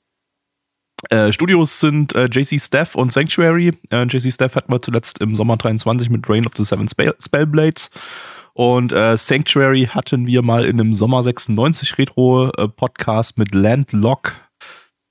[1.10, 3.73] Äh, Studios sind äh, JC Staff und Sanctuary.
[3.89, 7.15] Äh, JC Staff hatten wir zuletzt im Sommer 23 mit Reign of the Seven Spell
[7.19, 7.89] Spellblades.
[8.53, 14.34] Und äh, Sanctuary hatten wir mal in einem Sommer 96 Retro-Podcast mit Landlock.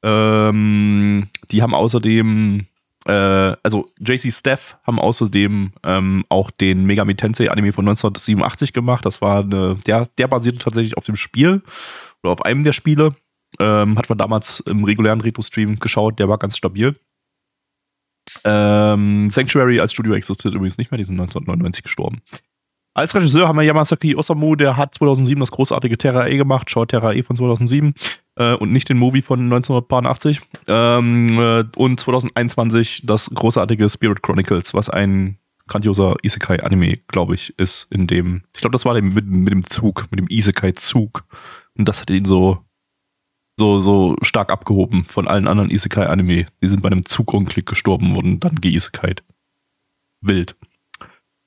[0.04, 2.66] Ähm, die haben außerdem
[3.06, 9.06] äh, also JC Steph haben außerdem ähm, auch den Megami Tensei Anime von 1987 gemacht.
[9.06, 11.62] Das war eine, der, der basierte tatsächlich auf dem Spiel
[12.22, 13.12] oder auf einem der Spiele.
[13.58, 16.94] Ähm, hat man damals im regulären Retro-Stream geschaut, der war ganz stabil.
[18.44, 22.22] Ähm, Sanctuary als Studio existiert übrigens nicht mehr, die sind 1999 gestorben.
[22.94, 26.90] Als Regisseur haben wir Yamasaki Osamu, der hat 2007 das großartige Terra E gemacht, Short
[26.90, 27.94] Terra E von 2007
[28.40, 30.40] äh, und nicht den Movie von 1980.
[30.66, 35.36] Ähm, äh, und 2021 das großartige Spirit Chronicles, was ein
[35.68, 40.08] grandioser Isekai-Anime, glaube ich, ist, in dem, ich glaube, das war mit, mit dem Zug,
[40.10, 41.24] mit dem Isekai-Zug.
[41.76, 42.64] Und das hat ihn so,
[43.58, 46.46] so, so stark abgehoben von allen anderen Isekai-Anime.
[46.62, 49.14] Die sind bei einem Zugunglück gestorben, wurden dann geisekai.
[50.22, 50.56] Wild.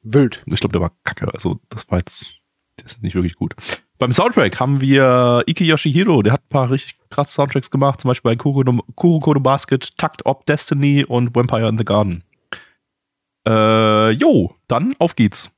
[0.03, 0.43] Wild.
[0.45, 1.33] Ich glaube, der war kacke.
[1.33, 2.35] Also, das war jetzt,
[2.77, 3.55] das ist nicht wirklich gut.
[4.03, 8.09] Beim Soundtrack haben wir Iki Yoshihiro, der hat ein paar richtig krasse Soundtracks gemacht, zum
[8.09, 12.21] Beispiel bei Kuroko no Basket, Tucked Op Destiny und Vampire in the Garden.
[13.47, 15.49] Äh, jo, dann auf geht's.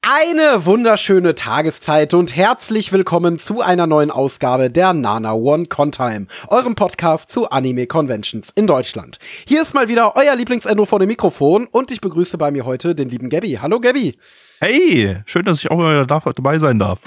[0.00, 6.76] Eine wunderschöne Tageszeit und herzlich willkommen zu einer neuen Ausgabe der Nana One Contime, eurem
[6.76, 9.18] Podcast zu Anime Conventions in Deutschland.
[9.46, 12.94] Hier ist mal wieder euer Lieblingsendo vor dem Mikrofon und ich begrüße bei mir heute
[12.94, 13.58] den lieben Gabby.
[13.60, 14.12] Hallo Gabby.
[14.58, 16.98] Hey, schön, dass ich auch mal dabei sein darf.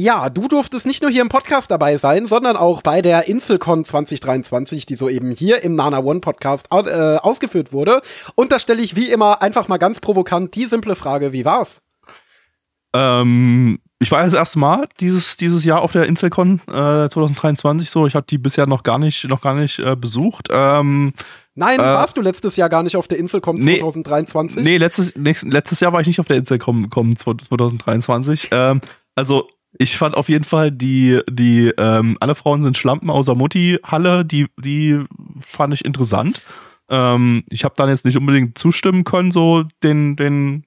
[0.00, 3.84] Ja, du durftest nicht nur hier im Podcast dabei sein, sondern auch bei der Inselcon
[3.84, 8.00] 2023, die soeben hier im Nana One Podcast äh, ausgeführt wurde.
[8.36, 11.82] Und da stelle ich wie immer einfach mal ganz provokant die simple Frage, wie war's?
[12.94, 18.06] Ähm, ich war das erste Mal dieses, dieses Jahr auf der Inselcon äh, 2023 so.
[18.06, 20.46] Ich habe die bisher noch gar nicht, noch gar nicht äh, besucht.
[20.52, 21.12] Ähm,
[21.56, 24.62] Nein, äh, warst du letztes Jahr gar nicht auf der Inselcom nee, 2023?
[24.62, 28.50] Nee, letztes, letztes Jahr war ich nicht auf der Inselcom 2023.
[28.52, 28.80] Ähm,
[29.16, 29.48] also
[29.78, 34.46] ich fand auf jeden Fall die, die ähm, alle Frauen sind Schlampen außer Mutti-Halle, die,
[34.58, 35.04] die
[35.40, 36.42] fand ich interessant.
[36.90, 40.64] Ähm, ich habe dann jetzt nicht unbedingt zustimmen können, so den, den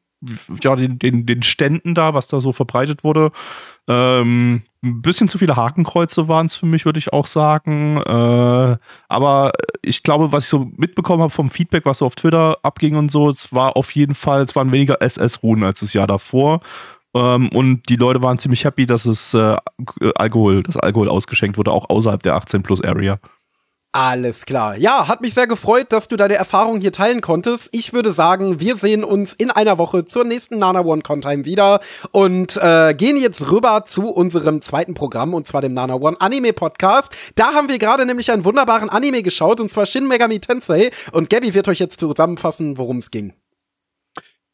[0.62, 3.32] ja, den, den, den Ständen da, was da so verbreitet wurde.
[3.88, 7.98] Ähm, ein bisschen zu viele Hakenkreuze waren es für mich, würde ich auch sagen.
[7.98, 8.78] Äh,
[9.10, 9.52] aber
[9.82, 13.12] ich glaube, was ich so mitbekommen habe vom Feedback, was so auf Twitter abging und
[13.12, 16.62] so, es war auf jeden Fall, es waren weniger SS-Ruhen als das Jahr davor.
[17.14, 19.58] Ähm, und die Leute waren ziemlich happy, dass es äh,
[20.16, 23.20] Alkohol, dass Alkohol ausgeschenkt wurde, auch außerhalb der 18 Plus Area.
[23.94, 24.78] Alles klar.
[24.78, 27.68] Ja, hat mich sehr gefreut, dass du deine Erfahrungen hier teilen konntest.
[27.74, 31.82] Ich würde sagen, wir sehen uns in einer Woche zur nächsten Nana One Contime wieder
[32.12, 36.54] und äh, gehen jetzt rüber zu unserem zweiten Programm und zwar dem Nana One Anime
[36.54, 37.14] Podcast.
[37.36, 41.30] Da haben wir gerade nämlich einen wunderbaren Anime geschaut und zwar Shin Megami Tensei und
[41.30, 43.34] Gabby wird euch jetzt zusammenfassen, worum es ging.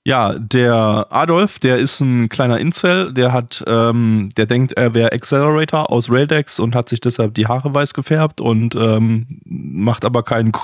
[0.08, 5.12] Ja, der Adolf, der ist ein kleiner Incel, der hat, ähm, der denkt, er wäre
[5.12, 10.24] Accelerator aus Raildex und hat sich deshalb die Haare weiß gefärbt und ähm, macht aber
[10.24, 10.54] keinen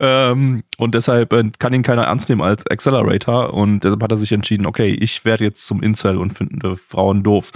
[0.00, 4.16] ähm, und deshalb äh, kann ihn keiner ernst nehmen als Accelerator und deshalb hat er
[4.16, 7.52] sich entschieden, okay, ich werde jetzt zum Incel und finde Frauen doof.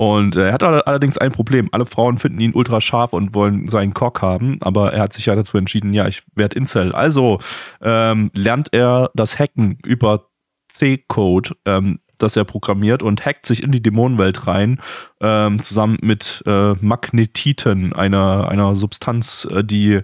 [0.00, 1.68] Und äh, er hat allerdings ein Problem.
[1.72, 5.26] Alle Frauen finden ihn ultra scharf und wollen seinen Cock haben, aber er hat sich
[5.26, 6.92] ja dazu entschieden, ja, ich werde Incel.
[6.92, 7.38] Also
[7.82, 10.30] ähm, lernt er das Hacken über
[10.72, 14.80] C-Code, ähm, das er programmiert und hackt sich in die Dämonenwelt rein,
[15.20, 20.00] ähm, zusammen mit äh, Magnetiten, einer, einer Substanz, äh, die,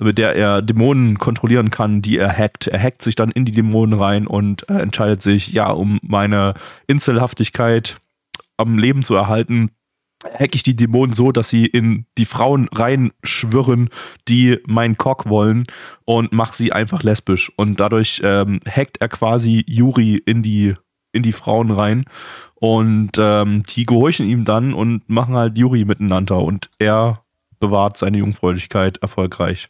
[0.00, 2.66] mit der er Dämonen kontrollieren kann, die er hackt.
[2.66, 6.54] Er hackt sich dann in die Dämonen rein und äh, entscheidet sich, ja, um meine
[6.88, 7.98] Inselhaftigkeit
[8.56, 9.70] am Leben zu erhalten,
[10.24, 13.90] hack ich die Dämonen so, dass sie in die Frauen reinschwirren,
[14.28, 15.64] die meinen Cock wollen
[16.04, 17.52] und mach sie einfach lesbisch.
[17.56, 20.74] Und dadurch ähm, hackt er quasi Yuri in die,
[21.12, 22.04] in die Frauen rein.
[22.54, 26.40] Und ähm, die gehorchen ihm dann und machen halt Yuri miteinander.
[26.40, 27.20] Und er
[27.60, 29.68] bewahrt seine Jungfräulichkeit erfolgreich.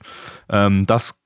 [0.49, 1.21] Ähm, das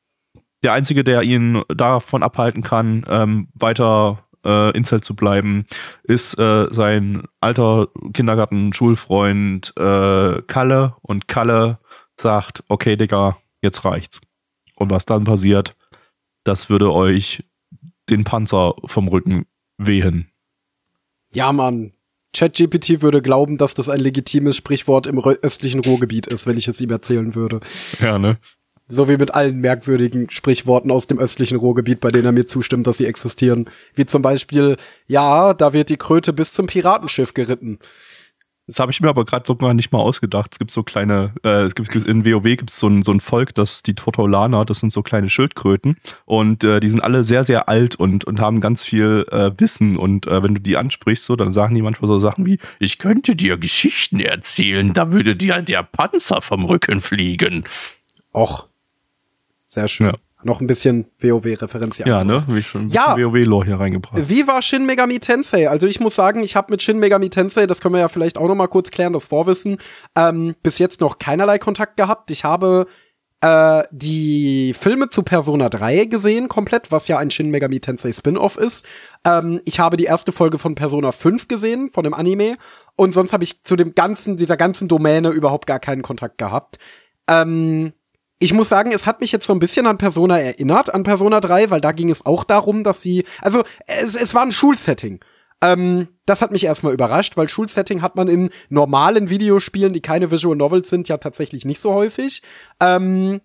[0.63, 5.67] der Einzige, der ihn davon abhalten kann, ähm, weiter äh, Incel zu bleiben,
[6.03, 11.79] ist äh, sein alter Kindergarten-Schulfreund äh, Kalle und Kalle
[12.17, 14.21] sagt, okay, Digga, jetzt reicht's.
[14.77, 15.77] Und was dann passiert,
[16.45, 17.45] das würde euch
[18.09, 19.47] den Panzer vom Rücken
[19.79, 20.31] wehen.
[21.33, 21.93] Ja, Mann.
[22.33, 26.81] ChatGPT würde glauben, dass das ein legitimes Sprichwort im östlichen Ruhrgebiet ist, wenn ich es
[26.81, 27.61] ihm erzählen würde.
[28.01, 28.39] Ja, ne?
[28.93, 32.89] So wie mit allen merkwürdigen Sprichworten aus dem östlichen Ruhrgebiet, bei denen er mir zustimmt,
[32.89, 33.71] dass sie existieren.
[33.95, 34.77] Wie zum Beispiel,
[35.07, 37.79] ja, da wird die Kröte bis zum Piratenschiff geritten.
[38.67, 40.51] Das habe ich mir aber gerade sogar nicht mal ausgedacht.
[40.53, 43.21] Es gibt so kleine, äh, es gibt in WoW gibt es so ein, so ein
[43.21, 47.43] Volk, das die Totolaner, das sind so kleine Schildkröten und äh, die sind alle sehr,
[47.43, 51.25] sehr alt und, und haben ganz viel äh, Wissen und äh, wenn du die ansprichst,
[51.25, 55.35] so, dann sagen die manchmal so Sachen wie, ich könnte dir Geschichten erzählen, da würde
[55.35, 57.65] dir der Panzer vom Rücken fliegen.
[58.33, 58.70] Och,
[59.71, 60.09] sehr schön.
[60.09, 60.15] Ja.
[60.43, 62.07] Noch ein bisschen WoW-Referenz hier.
[62.07, 62.43] Ja, ne?
[62.49, 63.17] Wie schon ein ja.
[63.17, 64.29] WoW-Lore hier reingebracht.
[64.29, 65.69] Wie war Shin Megami Tensei?
[65.69, 68.39] Also ich muss sagen, ich habe mit Shin Megami Tensei, das können wir ja vielleicht
[68.39, 69.77] auch noch mal kurz klären, das Vorwissen,
[70.17, 72.31] ähm, bis jetzt noch keinerlei Kontakt gehabt.
[72.31, 72.87] Ich habe
[73.43, 78.57] äh, die Filme zu Persona 3 gesehen, komplett, was ja ein Shin Megami Tensei Spin-off
[78.57, 78.87] ist.
[79.27, 82.57] Ähm, ich habe die erste Folge von Persona 5 gesehen, von dem Anime.
[82.97, 86.79] Und sonst habe ich zu dem ganzen, dieser ganzen Domäne überhaupt gar keinen Kontakt gehabt.
[87.29, 87.93] Ähm,
[88.41, 91.41] ich muss sagen, es hat mich jetzt so ein bisschen an Persona erinnert, an Persona
[91.41, 95.21] 3, weil da ging es auch darum, dass sie, also es, es war ein Schulsetting.
[95.63, 100.31] Ähm, das hat mich erstmal überrascht, weil Schulsetting hat man in normalen Videospielen, die keine
[100.31, 102.43] Visual Novels sind, ja tatsächlich nicht so häufig.
[102.81, 103.43] Ähm,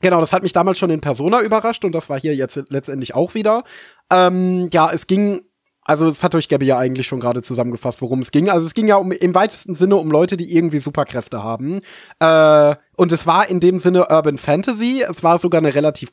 [0.00, 3.14] genau, das hat mich damals schon in Persona überrascht und das war hier jetzt letztendlich
[3.14, 3.64] auch wieder.
[4.10, 5.42] Ähm, ja, es ging
[5.86, 8.48] also es hat euch Gabby ja eigentlich schon gerade zusammengefasst, worum es ging.
[8.48, 11.80] Also es ging ja um, im weitesten Sinne um Leute, die irgendwie Superkräfte haben.
[12.18, 15.04] Äh, und es war in dem Sinne Urban Fantasy.
[15.08, 16.12] Es war sogar eine relativ,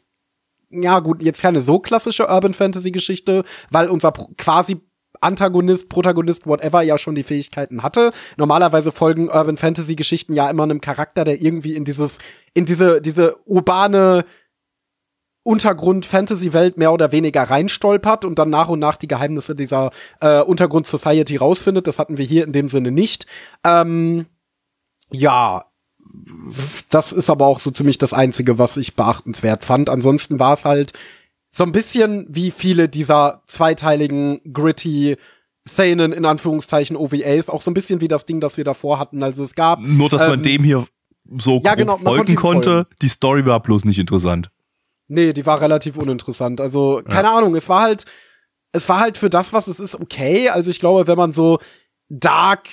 [0.69, 4.79] ja gut, jetzt keine so klassische Urban Fantasy Geschichte, weil unser quasi
[5.21, 8.11] Antagonist, Protagonist, whatever, ja schon die Fähigkeiten hatte.
[8.37, 12.17] Normalerweise folgen Urban Fantasy Geschichten ja immer einem Charakter, der irgendwie in dieses,
[12.53, 14.25] in diese, diese urbane
[15.43, 19.91] Untergrund-Fantasy-Welt mehr oder weniger reinstolpert und dann nach und nach die Geheimnisse dieser
[20.21, 21.87] äh, Untergrund-Society rausfindet.
[21.87, 23.27] Das hatten wir hier in dem Sinne nicht.
[23.65, 24.25] Ähm,
[25.11, 25.65] ja,
[26.89, 29.89] das ist aber auch so ziemlich das Einzige, was ich beachtenswert fand.
[29.89, 30.93] Ansonsten war es halt
[31.49, 35.17] so ein bisschen wie viele dieser zweiteiligen gritty
[35.67, 39.23] Szenen in Anführungszeichen OVAs, auch so ein bisschen wie das Ding, das wir davor hatten.
[39.23, 40.87] Also es gab nur, dass man ähm, dem hier
[41.37, 42.69] so ja, genau, folgen konnte.
[42.69, 42.89] Folgen.
[43.01, 44.49] Die Story war bloß nicht interessant.
[45.07, 46.61] Nee, die war relativ uninteressant.
[46.61, 47.37] Also, keine ja.
[47.37, 48.05] Ahnung, es war halt,
[48.71, 50.49] es war halt für das, was es ist, okay.
[50.49, 51.59] Also ich glaube, wenn man so
[52.09, 52.67] Dark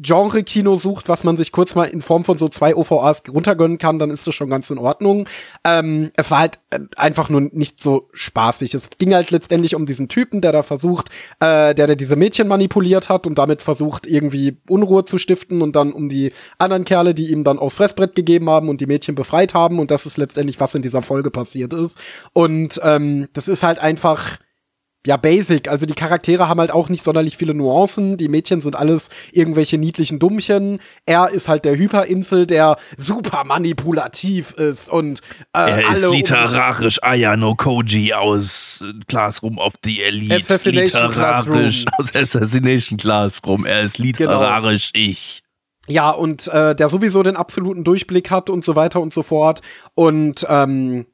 [0.00, 3.98] Genre-Kino sucht, was man sich kurz mal in Form von so zwei OVAs runtergönnen kann,
[3.98, 5.28] dann ist das schon ganz in Ordnung.
[5.64, 8.74] Ähm, es war halt äh, einfach nur nicht so spaßig.
[8.74, 11.08] Es ging halt letztendlich um diesen Typen, der da versucht,
[11.40, 15.76] äh, der, der diese Mädchen manipuliert hat und damit versucht, irgendwie Unruhe zu stiften und
[15.76, 19.14] dann um die anderen Kerle, die ihm dann aufs Fressbrett gegeben haben und die Mädchen
[19.14, 19.78] befreit haben.
[19.78, 21.98] Und das ist letztendlich, was in dieser Folge passiert ist.
[22.32, 24.38] Und ähm, das ist halt einfach
[25.06, 25.68] ja, basic.
[25.68, 28.16] Also die Charaktere haben halt auch nicht sonderlich viele Nuancen.
[28.16, 30.80] Die Mädchen sind alles irgendwelche niedlichen Dummchen.
[31.06, 35.20] Er ist halt der Hyperinsel, der super manipulativ ist und
[35.52, 40.34] äh, Er ist literarisch Ayano Koji aus Classroom of the Elite.
[40.34, 41.94] Assassination literarisch Classroom.
[41.98, 43.64] aus Assassination Classroom.
[43.64, 44.08] Er ist genau.
[44.08, 45.08] literarisch genau.
[45.10, 45.42] ich.
[45.86, 49.60] Ja, und äh, der sowieso den absoluten Durchblick hat und so weiter und so fort.
[49.94, 51.06] Und ähm,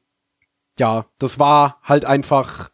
[0.79, 2.71] ja, das war halt einfach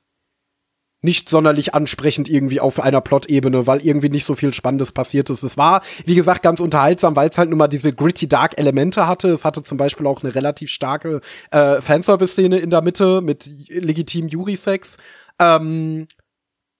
[1.01, 5.43] nicht sonderlich ansprechend irgendwie auf einer Plot-Ebene, weil irgendwie nicht so viel Spannendes passiert ist.
[5.43, 9.07] Es war, wie gesagt, ganz unterhaltsam, weil es halt nun mal diese gritty dark Elemente
[9.07, 9.29] hatte.
[9.29, 11.21] Es hatte zum Beispiel auch eine relativ starke
[11.51, 14.97] äh, Fanservice-Szene in der Mitte mit legitim Yuri-Sex.
[15.39, 16.07] Ähm,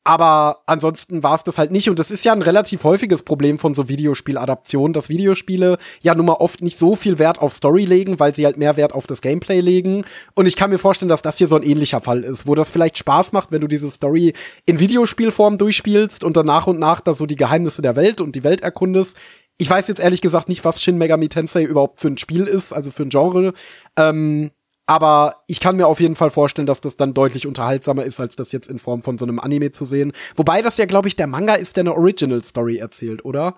[0.10, 1.88] aber ansonsten war es das halt nicht.
[1.88, 6.26] Und das ist ja ein relativ häufiges Problem von so Videospieladaptionen, dass Videospiele ja nun
[6.26, 9.06] mal oft nicht so viel Wert auf Story legen, weil sie halt mehr Wert auf
[9.06, 10.06] das Gameplay legen.
[10.34, 12.72] Und ich kann mir vorstellen, dass das hier so ein ähnlicher Fall ist, wo das
[12.72, 14.34] vielleicht Spaß macht, wenn du diese Story
[14.66, 18.36] in Videospielform durchspielst und dann nach und nach da so die Geheimnisse der Welt und
[18.36, 19.16] die Welt erkundest.
[19.60, 22.74] Ich weiß jetzt ehrlich gesagt nicht, was Shin Megami Tensei überhaupt für ein Spiel ist,
[22.74, 23.54] also für ein Genre.
[23.96, 24.50] Ähm,
[24.90, 28.36] aber ich kann mir auf jeden Fall vorstellen, dass das dann deutlich unterhaltsamer ist, als
[28.36, 30.14] das jetzt in Form von so einem Anime zu sehen.
[30.36, 33.56] Wobei das ja, glaube ich, der Manga ist, der eine Original Story erzählt, oder?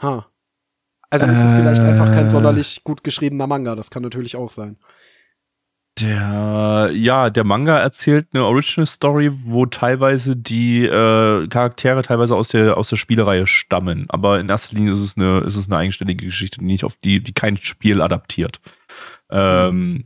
[0.00, 0.26] Ha.
[1.10, 2.30] Also ist es vielleicht einfach kein äh.
[2.30, 3.74] sonderlich gut geschriebener Manga.
[3.76, 4.78] Das kann natürlich auch sein.
[6.00, 12.48] Der, ja, der Manga erzählt eine Original Story, wo teilweise die äh, Charaktere teilweise aus
[12.48, 14.06] der, aus der Spielereihe stammen.
[14.08, 16.96] Aber in erster Linie ist es eine, ist es eine eigenständige Geschichte, die nicht auf
[17.04, 18.58] die, die kein Spiel adaptiert.
[19.30, 20.04] Ähm,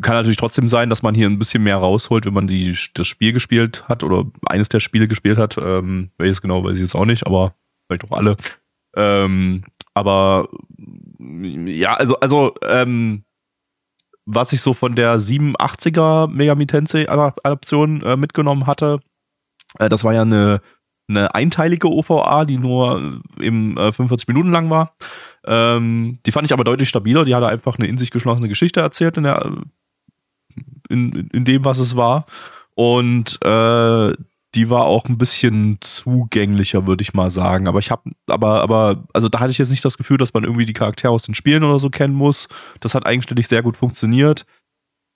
[0.00, 3.06] kann natürlich trotzdem sein, dass man hier ein bisschen mehr rausholt, wenn man die, das
[3.06, 5.58] Spiel gespielt hat oder eines der Spiele gespielt hat.
[5.58, 7.54] Ähm, welches genau, weiß ich jetzt auch nicht, aber
[7.86, 8.36] vielleicht auch alle.
[8.96, 9.62] Ähm,
[9.94, 10.48] aber
[11.18, 13.24] ja, also, also ähm,
[14.26, 19.00] was ich so von der 87er Megami Tensei Adaption äh, mitgenommen hatte,
[19.78, 20.60] äh, das war ja eine,
[21.10, 24.94] eine einteilige OVA, die nur eben äh, 45 Minuten lang war.
[25.44, 27.24] Ähm, die fand ich aber deutlich stabiler.
[27.24, 29.52] Die hatte einfach eine in sich geschlossene Geschichte erzählt in, der,
[30.88, 32.26] in, in dem, was es war.
[32.74, 34.14] Und äh,
[34.54, 37.68] die war auch ein bisschen zugänglicher, würde ich mal sagen.
[37.68, 40.44] Aber ich habe, aber, aber, also da hatte ich jetzt nicht das Gefühl, dass man
[40.44, 42.48] irgendwie die Charaktere aus den Spielen oder so kennen muss.
[42.80, 44.46] Das hat eigenständig sehr gut funktioniert.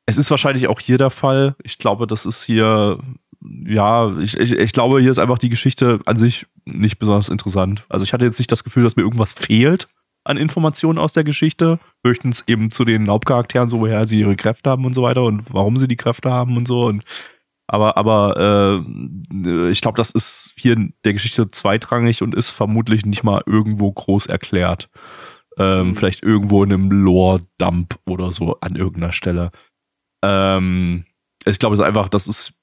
[0.06, 1.56] Es ist wahrscheinlich auch hier der Fall.
[1.62, 2.98] Ich glaube, das ist hier,
[3.40, 7.84] ja, ich, ich, ich glaube, hier ist einfach die Geschichte an sich nicht besonders interessant.
[7.88, 9.88] Also ich hatte jetzt nicht das Gefühl, dass mir irgendwas fehlt
[10.24, 11.78] an Informationen aus der Geschichte.
[12.04, 15.44] Höchstens eben zu den Hauptcharakteren, so woher sie ihre Kräfte haben und so weiter und
[15.50, 16.86] warum sie die Kräfte haben und so.
[16.86, 17.04] Und
[17.66, 18.82] aber, aber
[19.32, 23.42] äh, ich glaube, das ist hier in der Geschichte zweitrangig und ist vermutlich nicht mal
[23.46, 24.88] irgendwo groß erklärt.
[25.56, 25.96] Ähm, mhm.
[25.96, 29.50] Vielleicht irgendwo in einem Lore-Dump oder so an irgendeiner Stelle.
[30.24, 31.04] Ähm,
[31.44, 32.54] ich glaube, es ist einfach, das ist,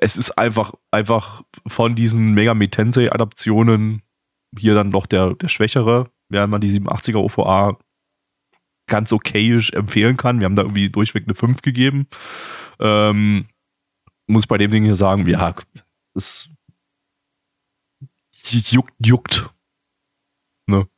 [0.00, 4.02] es ist einfach, einfach von diesen Mega Tensei-Adaptionen
[4.58, 7.78] hier dann doch der, der Schwächere während man die 87er OVA
[8.86, 10.40] ganz okayisch empfehlen kann.
[10.40, 12.06] Wir haben da irgendwie durchweg eine 5 gegeben.
[12.78, 13.46] Ähm,
[14.26, 15.54] muss ich bei dem Ding hier sagen, ja,
[16.14, 16.48] es
[18.48, 19.50] juckt, juckt.
[20.66, 20.88] Ne?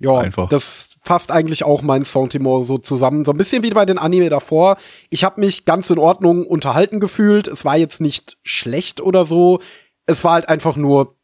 [0.00, 0.48] Ja, Einfach.
[0.48, 3.24] das fasst eigentlich auch mein Soundtimor so zusammen.
[3.24, 4.76] So ein bisschen wie bei den Anime davor.
[5.10, 7.48] Ich habe mich ganz in Ordnung unterhalten gefühlt.
[7.48, 9.60] Es war jetzt nicht schlecht oder so.
[10.06, 11.16] Es war halt einfach nur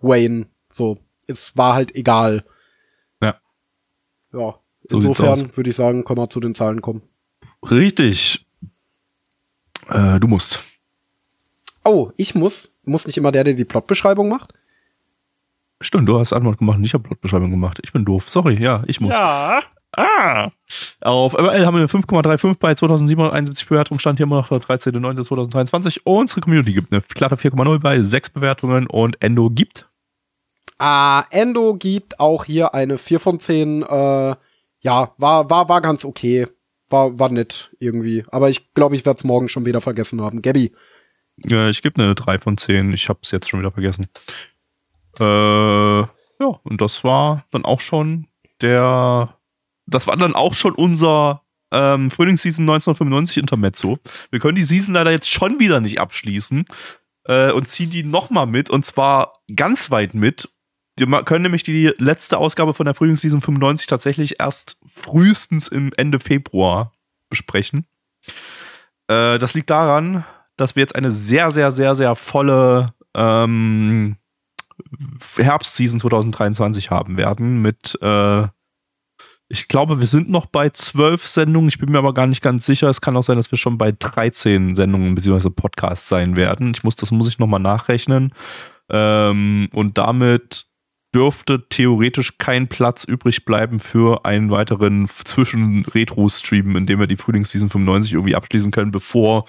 [0.00, 0.46] Wayne.
[0.72, 2.44] So, es war halt egal
[4.32, 4.58] ja,
[4.88, 7.02] insofern würde ich sagen, können wir zu den Zahlen kommen.
[7.68, 8.46] Richtig.
[9.88, 10.60] Äh, du musst.
[11.84, 12.72] Oh, ich muss.
[12.84, 14.54] Muss nicht immer der, der die Plotbeschreibung macht?
[15.80, 17.80] Stimmt, du hast Antwort gemacht und ich habe Plotbeschreibung gemacht.
[17.82, 18.28] Ich bin doof.
[18.28, 19.14] Sorry, ja, ich muss.
[19.14, 19.62] Ja.
[19.96, 20.50] Ah.
[21.00, 26.02] Auf ML haben wir eine 5,35 bei 2771 Bewertungen, stand hier immer noch der 13.09.2023.
[26.04, 29.90] Unsere Community gibt eine glatte 4,0 bei 6 Bewertungen und Endo gibt
[30.80, 33.82] Ah, Endo gibt auch hier eine 4 von 10.
[33.82, 34.34] Äh,
[34.80, 36.46] ja, war, war, war ganz okay.
[36.88, 38.24] War, war nett irgendwie.
[38.30, 40.40] Aber ich glaube, ich werde es morgen schon wieder vergessen haben.
[40.40, 40.72] Gabby.
[41.36, 42.94] Ja, ich gebe eine 3 von 10.
[42.94, 44.08] Ich habe es jetzt schon wieder vergessen.
[45.18, 46.08] Äh, ja,
[46.38, 48.26] und das war dann auch schon
[48.60, 49.36] der.
[49.86, 51.42] Das war dann auch schon unser
[51.72, 53.98] ähm, Frühlingsseason 1995 Intermezzo.
[54.30, 56.64] Wir können die Season leider jetzt schon wieder nicht abschließen
[57.24, 60.48] äh, und ziehen die nochmal mit und zwar ganz weit mit
[60.96, 66.20] wir können nämlich die letzte Ausgabe von der Frühlingsseason 95 tatsächlich erst frühestens im Ende
[66.20, 66.92] Februar
[67.30, 67.86] besprechen.
[69.08, 70.24] Äh, das liegt daran,
[70.56, 74.16] dass wir jetzt eine sehr, sehr, sehr, sehr volle ähm,
[75.36, 78.46] Herbstseason 2023 haben werden mit äh,
[79.48, 81.68] Ich glaube, wir sind noch bei zwölf Sendungen.
[81.68, 82.88] Ich bin mir aber gar nicht ganz sicher.
[82.88, 85.50] Es kann auch sein, dass wir schon bei 13 Sendungen bzw.
[85.50, 86.72] Podcasts sein werden.
[86.74, 88.32] Ich muss, das muss ich nochmal nachrechnen.
[88.88, 90.66] Ähm, und damit
[91.14, 97.70] dürfte theoretisch kein Platz übrig bleiben für einen weiteren Zwischen-Retro-Stream, in dem wir die Frühlingsseason
[97.70, 99.44] 95 irgendwie abschließen können, bevor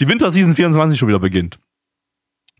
[0.00, 1.58] die Winterseason 24 schon wieder beginnt.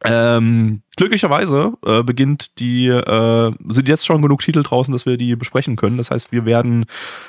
[0.09, 5.37] Ähm, glücklicherweise äh, beginnt die, äh, sind jetzt schon genug Titel draußen, dass wir die
[5.37, 5.97] besprechen können.
[5.97, 6.87] Das heißt, wir werden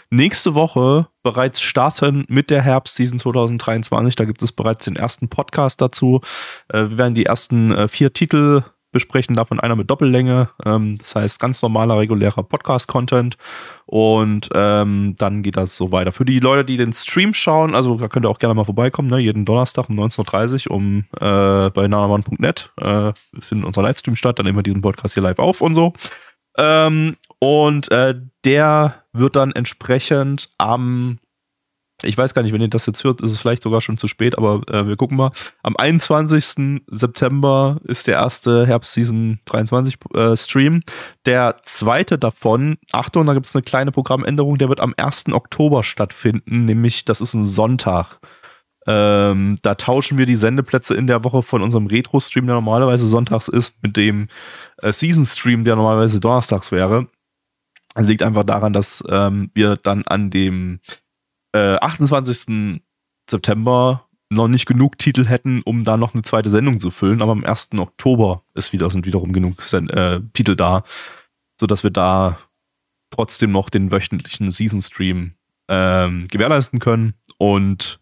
[0.10, 4.16] nächste Woche bereits starten mit der Herbstseason 2023.
[4.16, 6.22] Da gibt es bereits den ersten Podcast dazu.
[6.70, 10.50] Äh, wir werden die ersten äh, vier Titel besprechen, davon einer mit Doppellänge.
[10.66, 13.38] Ähm, das heißt, ganz normaler, regulärer Podcast-Content.
[13.86, 16.12] Und ähm, dann geht das so weiter.
[16.12, 19.10] Für die Leute, die den Stream schauen, also da könnt ihr auch gerne mal vorbeikommen,
[19.10, 19.20] ne?
[19.20, 24.40] jeden Donnerstag um 19.30 Uhr um, äh, bei nanaman.net äh, findet unser Livestream statt.
[24.40, 25.94] Dann nehmen wir diesen Podcast hier live auf und so.
[26.58, 31.20] Ähm, und äh, der wird dann entsprechend am
[32.04, 34.08] ich weiß gar nicht, wenn ihr das jetzt hört, ist es vielleicht sogar schon zu
[34.08, 35.32] spät, aber äh, wir gucken mal.
[35.64, 36.84] Am 21.
[36.88, 40.82] September ist der erste Herbstseason 23 äh, Stream.
[41.26, 45.30] Der zweite davon, Achtung, da gibt es eine kleine Programmänderung, der wird am 1.
[45.32, 48.20] Oktober stattfinden, nämlich das ist ein Sonntag.
[48.86, 53.48] Ähm, da tauschen wir die Sendeplätze in der Woche von unserem Retro-Stream, der normalerweise sonntags
[53.48, 54.28] ist, mit dem
[54.82, 57.08] äh, Season-Stream, der normalerweise donnerstags wäre.
[57.96, 60.80] Es liegt einfach daran, dass ähm, wir dann an dem
[61.58, 62.82] äh, 28.
[63.30, 67.32] September noch nicht genug Titel hätten, um da noch eine zweite Sendung zu füllen, aber
[67.32, 67.70] am 1.
[67.78, 70.84] Oktober ist wieder, sind wiederum genug äh, Titel da,
[71.60, 72.38] sodass wir da
[73.10, 75.34] trotzdem noch den wöchentlichen Season-Stream
[75.70, 78.00] ähm, gewährleisten können und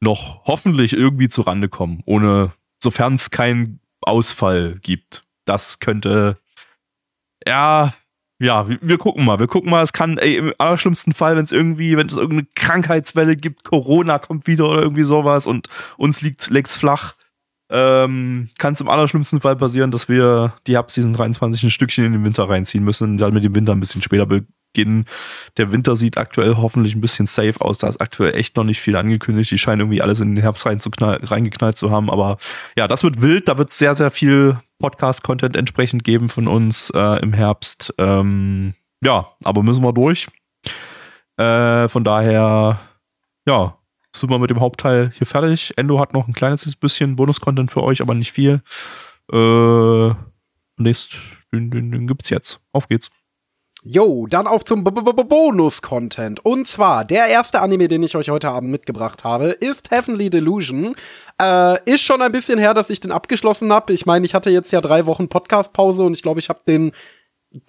[0.00, 2.52] noch hoffentlich irgendwie zu Rande kommen, ohne,
[2.82, 5.24] sofern es keinen Ausfall gibt.
[5.46, 6.38] Das könnte,
[7.46, 7.94] ja,
[8.42, 9.38] ja, wir, gucken mal.
[9.38, 9.84] Wir gucken mal.
[9.84, 14.18] Es kann, ey, im allerschlimmsten Fall, wenn es irgendwie, wenn es irgendeine Krankheitswelle gibt, Corona
[14.18, 17.14] kommt wieder oder irgendwie sowas und uns liegt legt's flach,
[17.70, 22.12] ähm, kann es im allerschlimmsten Fall passieren, dass wir die Herbstseason 23 ein Stückchen in
[22.12, 25.06] den Winter reinziehen müssen und dann mit dem Winter ein bisschen später beginnen.
[25.56, 27.78] Der Winter sieht aktuell hoffentlich ein bisschen safe aus.
[27.78, 29.52] Da ist aktuell echt noch nicht viel angekündigt.
[29.52, 32.10] Die scheinen irgendwie alles in den Herbst reingeknallt zu haben.
[32.10, 32.38] Aber
[32.76, 33.46] ja, das wird wild.
[33.46, 37.94] Da wird sehr, sehr viel Podcast-Content entsprechend geben von uns äh, im Herbst.
[37.98, 40.28] Ähm, ja, aber müssen wir durch.
[41.38, 42.80] Äh, von daher,
[43.46, 43.78] ja,
[44.14, 45.72] sind wir mit dem Hauptteil hier fertig.
[45.76, 48.62] Endo hat noch ein kleines bisschen Bonus-Content für euch, aber nicht viel.
[49.32, 50.10] Äh,
[50.76, 51.16] nächst,
[51.52, 52.60] den, den, den gibt's jetzt.
[52.72, 53.10] Auf geht's.
[53.84, 56.46] Jo, dann auf zum Bonus-Content.
[56.46, 60.94] Und zwar, der erste Anime, den ich euch heute Abend mitgebracht habe, ist Heavenly Delusion.
[61.40, 63.92] Äh, ist schon ein bisschen her, dass ich den abgeschlossen habe.
[63.92, 66.92] Ich meine, ich hatte jetzt ja drei Wochen Podcast-Pause und ich glaube, ich habe den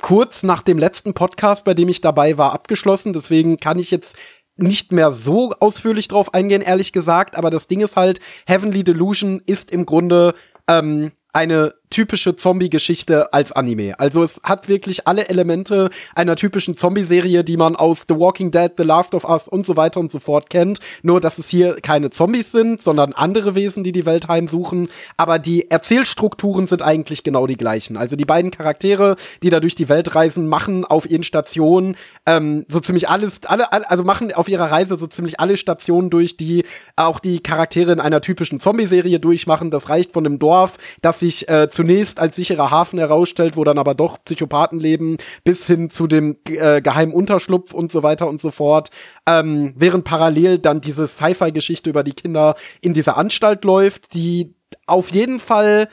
[0.04, 3.14] kurz nach dem letzten Podcast, bei dem ich dabei war, abgeschlossen.
[3.14, 4.16] Deswegen kann ich jetzt
[4.56, 7.36] nicht mehr so ausführlich drauf eingehen, ehrlich gesagt.
[7.36, 10.36] Aber das Ding ist halt, Heavenly Delusion ist im Grunde
[10.68, 13.98] ähm, eine typische Zombie-Geschichte als Anime.
[14.00, 18.72] Also es hat wirklich alle Elemente einer typischen Zombie-Serie, die man aus The Walking Dead,
[18.76, 20.80] The Last of Us und so weiter und so fort kennt.
[21.04, 24.90] Nur, dass es hier keine Zombies sind, sondern andere Wesen, die die Welt heimsuchen.
[25.18, 27.96] Aber die Erzählstrukturen sind eigentlich genau die gleichen.
[27.96, 31.96] Also die beiden Charaktere, die da durch die Welt reisen, machen auf ihren Stationen
[32.26, 36.38] ähm, so ziemlich alles, alle, also machen auf ihrer Reise so ziemlich alle Stationen durch,
[36.38, 36.64] die
[36.96, 39.70] auch die Charaktere in einer typischen Zombie-Serie durchmachen.
[39.70, 43.66] Das reicht von dem Dorf, das sich äh, zu zunächst als sicherer Hafen herausstellt, wo
[43.66, 48.30] dann aber doch Psychopathen leben, bis hin zu dem äh, geheimen Unterschlupf und so weiter
[48.30, 48.90] und so fort.
[49.28, 54.56] Ähm, während parallel dann diese Sci-Fi-Geschichte über die Kinder in dieser Anstalt läuft, die
[54.88, 55.90] auf jeden Fall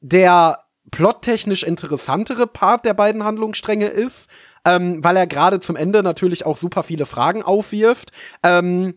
[0.00, 4.28] der plottechnisch interessantere Part der beiden Handlungsstränge ist,
[4.64, 8.10] ähm, weil er gerade zum Ende natürlich auch super viele Fragen aufwirft.
[8.42, 8.94] Ähm,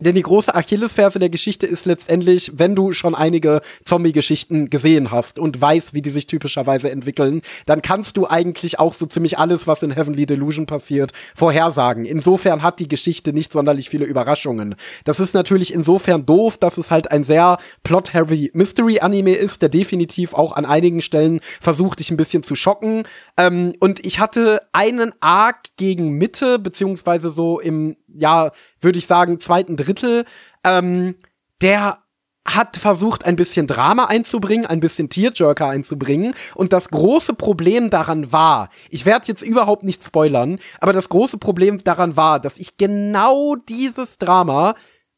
[0.00, 5.38] denn die große Achillesferse der Geschichte ist letztendlich, wenn du schon einige Zombie-Geschichten gesehen hast
[5.38, 9.66] und weißt, wie die sich typischerweise entwickeln, dann kannst du eigentlich auch so ziemlich alles,
[9.66, 12.04] was in Heavenly Delusion passiert, vorhersagen.
[12.04, 14.74] Insofern hat die Geschichte nicht sonderlich viele Überraschungen.
[15.04, 20.34] Das ist natürlich insofern doof, dass es halt ein sehr plot-heavy Mystery-Anime ist, der definitiv
[20.34, 23.04] auch an einigen Stellen versucht, dich ein bisschen zu schocken.
[23.36, 28.50] Ähm, und ich hatte einen Arc gegen Mitte, beziehungsweise so im ja,
[28.80, 30.24] würde ich sagen, zweiten Drittel,
[30.64, 31.16] ähm,
[31.62, 31.98] der
[32.46, 36.34] hat versucht, ein bisschen Drama einzubringen, ein bisschen Tearjerker einzubringen.
[36.54, 41.38] Und das große Problem daran war, ich werde jetzt überhaupt nicht spoilern, aber das große
[41.38, 44.74] Problem daran war, dass ich genau dieses Drama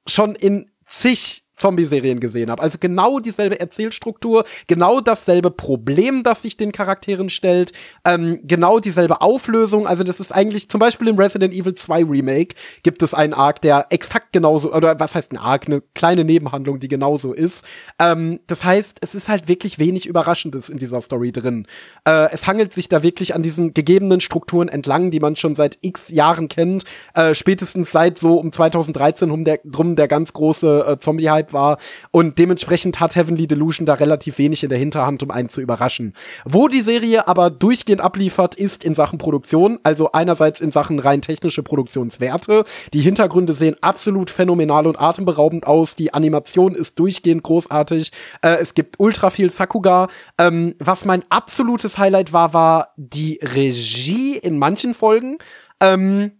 [0.06, 2.62] schon in zig Zombie-Serien gesehen habe.
[2.62, 7.72] Also genau dieselbe Erzählstruktur, genau dasselbe Problem, das sich den Charakteren stellt,
[8.04, 9.86] ähm, genau dieselbe Auflösung.
[9.86, 13.62] Also das ist eigentlich zum Beispiel im Resident Evil 2 Remake gibt es einen Arc,
[13.62, 17.64] der exakt genauso, oder was heißt ein Arc, eine kleine Nebenhandlung, die genauso ist.
[17.98, 21.66] Ähm, das heißt, es ist halt wirklich wenig Überraschendes in dieser Story drin.
[22.04, 25.78] Äh, es hangelt sich da wirklich an diesen gegebenen Strukturen entlang, die man schon seit
[25.80, 26.84] x Jahren kennt,
[27.14, 31.78] äh, spätestens seit so um 2013 um der, drum der ganz große äh, Zombie-Hype war.
[32.10, 36.14] Und dementsprechend hat Heavenly Delusion da relativ wenig in der Hinterhand, um einen zu überraschen.
[36.44, 41.22] Wo die Serie aber durchgehend abliefert, ist in Sachen Produktion, also einerseits in Sachen rein
[41.22, 42.64] technische Produktionswerte.
[42.92, 45.94] Die Hintergründe sehen absolut phänomenal und atemberaubend aus.
[45.94, 48.12] Die Animation ist durchgehend großartig.
[48.42, 50.08] Äh, es gibt ultra viel Sakuga.
[50.38, 55.38] Ähm, was mein absolutes Highlight war, war die Regie in manchen Folgen.
[55.80, 56.32] Ähm,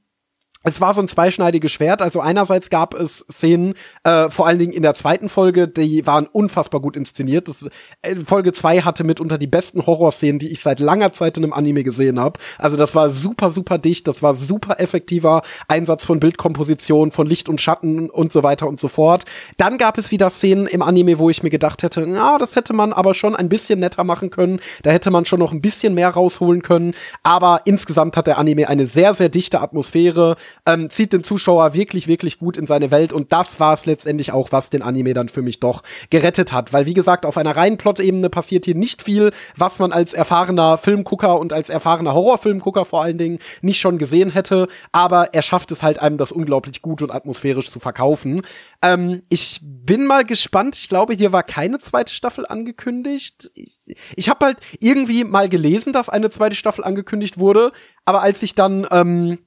[0.64, 2.02] es war so ein zweischneidiges Schwert.
[2.02, 3.74] Also einerseits gab es Szenen,
[4.04, 7.48] äh, vor allen Dingen in der zweiten Folge, die waren unfassbar gut inszeniert.
[7.48, 7.64] Das,
[8.02, 11.52] äh, Folge zwei hatte mitunter die besten Horrorszenen, die ich seit langer Zeit in einem
[11.52, 12.38] Anime gesehen habe.
[12.58, 17.48] Also das war super, super dicht, das war super effektiver Einsatz von Bildkomposition, von Licht
[17.48, 19.24] und Schatten und so weiter und so fort.
[19.56, 22.72] Dann gab es wieder Szenen im Anime, wo ich mir gedacht hätte, ja, das hätte
[22.72, 24.60] man aber schon ein bisschen netter machen können.
[24.82, 26.94] Da hätte man schon noch ein bisschen mehr rausholen können.
[27.22, 32.08] Aber insgesamt hat der Anime eine sehr, sehr dichte Atmosphäre ähm, zieht den Zuschauer wirklich,
[32.08, 35.28] wirklich gut in seine Welt und das war es letztendlich auch, was den Anime dann
[35.28, 36.72] für mich doch gerettet hat.
[36.72, 40.78] Weil, wie gesagt, auf einer reinen Plot-Ebene passiert hier nicht viel, was man als erfahrener
[40.78, 45.70] Filmgucker und als erfahrener Horrorfilmgucker vor allen Dingen nicht schon gesehen hätte, aber er schafft
[45.72, 48.42] es halt einem, das unglaublich gut und atmosphärisch zu verkaufen.
[48.82, 50.76] Ähm, ich bin mal gespannt.
[50.76, 53.50] Ich glaube, hier war keine zweite Staffel angekündigt.
[53.54, 53.78] Ich,
[54.16, 57.72] ich habe halt irgendwie mal gelesen, dass eine zweite Staffel angekündigt wurde,
[58.04, 59.38] aber als ich dann ähm,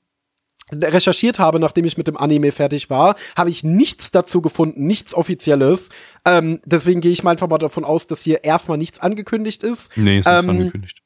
[0.74, 5.14] recherchiert habe, nachdem ich mit dem Anime fertig war, habe ich nichts dazu gefunden, nichts
[5.14, 5.90] Offizielles.
[6.26, 9.96] Ähm, deswegen gehe ich mal einfach mal davon aus, dass hier erstmal nichts angekündigt ist.
[9.96, 11.05] Nee, ist ähm, nichts angekündigt.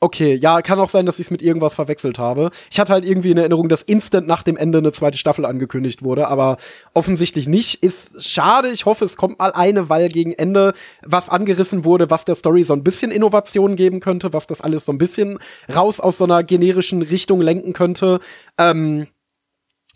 [0.00, 2.50] Okay, ja, kann auch sein, dass ich es mit irgendwas verwechselt habe.
[2.70, 6.02] Ich hatte halt irgendwie in Erinnerung, dass instant nach dem Ende eine zweite Staffel angekündigt
[6.02, 6.58] wurde, aber
[6.92, 7.82] offensichtlich nicht.
[7.82, 8.68] Ist schade.
[8.68, 12.64] Ich hoffe, es kommt mal eine, weil gegen Ende was angerissen wurde, was der Story
[12.64, 15.38] so ein bisschen Innovation geben könnte, was das alles so ein bisschen
[15.74, 18.20] raus aus so einer generischen Richtung lenken könnte.
[18.58, 19.06] Ähm,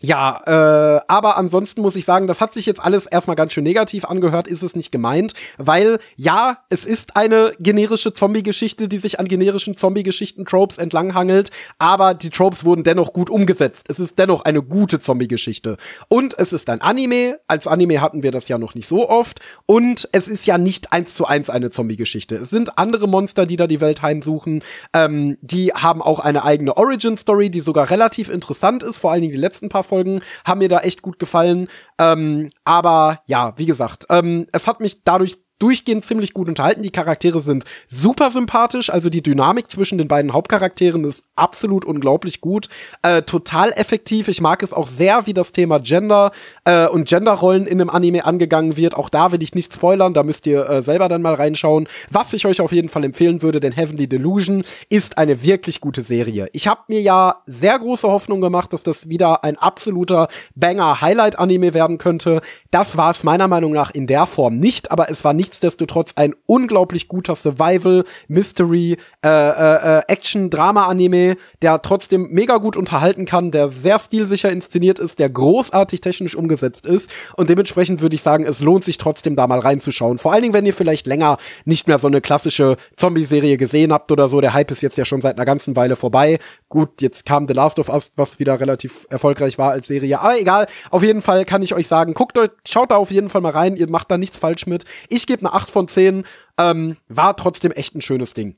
[0.01, 3.65] ja, äh, aber ansonsten muss ich sagen, das hat sich jetzt alles erstmal ganz schön
[3.65, 9.19] negativ angehört, ist es nicht gemeint, weil ja, es ist eine generische Zombie-Geschichte, die sich
[9.19, 13.87] an generischen Zombie-Geschichten-Tropes entlanghangelt, aber die Tropes wurden dennoch gut umgesetzt.
[13.89, 15.75] Es ist dennoch eine gute Zombie-Geschichte.
[16.07, 19.41] Und es ist ein Anime, als Anime hatten wir das ja noch nicht so oft,
[19.65, 22.37] und es ist ja nicht eins zu eins eine Zombie-Geschichte.
[22.37, 24.63] Es sind andere Monster, die da die Welt heimsuchen,
[24.93, 29.33] ähm, die haben auch eine eigene Origin-Story, die sogar relativ interessant ist, vor allen Dingen
[29.33, 31.67] die letzten paar Folgen haben mir da echt gut gefallen.
[31.99, 36.81] Ähm, aber ja, wie gesagt, ähm, es hat mich dadurch durchgehend ziemlich gut unterhalten.
[36.81, 42.41] Die Charaktere sind super sympathisch, also die Dynamik zwischen den beiden Hauptcharakteren ist absolut unglaublich
[42.41, 42.69] gut,
[43.01, 44.27] äh, total effektiv.
[44.27, 46.31] Ich mag es auch sehr, wie das Thema Gender
[46.65, 48.95] äh, und Genderrollen in einem Anime angegangen wird.
[48.95, 51.87] Auch da will ich nicht spoilern, da müsst ihr äh, selber dann mal reinschauen.
[52.09, 56.01] Was ich euch auf jeden Fall empfehlen würde, denn Heavenly Delusion ist eine wirklich gute
[56.01, 56.49] Serie.
[56.53, 61.97] Ich habe mir ja sehr große Hoffnung gemacht, dass das wieder ein absoluter Banger-Highlight-Anime werden
[61.97, 62.41] könnte.
[62.71, 66.13] Das war es meiner Meinung nach in der Form nicht, aber es war nicht nichtsdestotrotz
[66.15, 73.25] ein unglaublich guter Survival, Mystery, äh, äh, äh, Action, Drama-Anime, der trotzdem mega gut unterhalten
[73.25, 78.21] kann, der sehr stilsicher inszeniert ist, der großartig technisch umgesetzt ist und dementsprechend würde ich
[78.21, 80.17] sagen, es lohnt sich trotzdem da mal reinzuschauen.
[80.19, 84.11] Vor allen Dingen, wenn ihr vielleicht länger nicht mehr so eine klassische Zombie-Serie gesehen habt
[84.11, 84.41] oder so.
[84.41, 86.39] Der Hype ist jetzt ja schon seit einer ganzen Weile vorbei.
[86.67, 90.19] Gut, jetzt kam The Last of Us, was wieder relativ erfolgreich war als Serie.
[90.19, 93.29] Aber egal, auf jeden Fall kann ich euch sagen, guckt euch, schaut da auf jeden
[93.29, 93.75] Fall mal rein.
[93.75, 94.85] Ihr macht da nichts falsch mit.
[95.09, 96.23] Ich gebe eine 8 von 10.
[96.57, 98.57] Ähm, war trotzdem echt ein schönes Ding.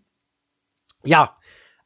[1.04, 1.38] Ja.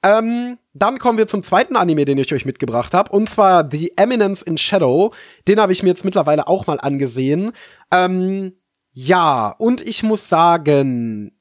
[0.03, 3.93] Ähm, dann kommen wir zum zweiten Anime, den ich euch mitgebracht habe, und zwar The
[3.97, 5.13] Eminence in Shadow.
[5.47, 7.53] Den habe ich mir jetzt mittlerweile auch mal angesehen.
[7.91, 8.53] Ähm,
[8.91, 11.31] ja, und ich muss sagen,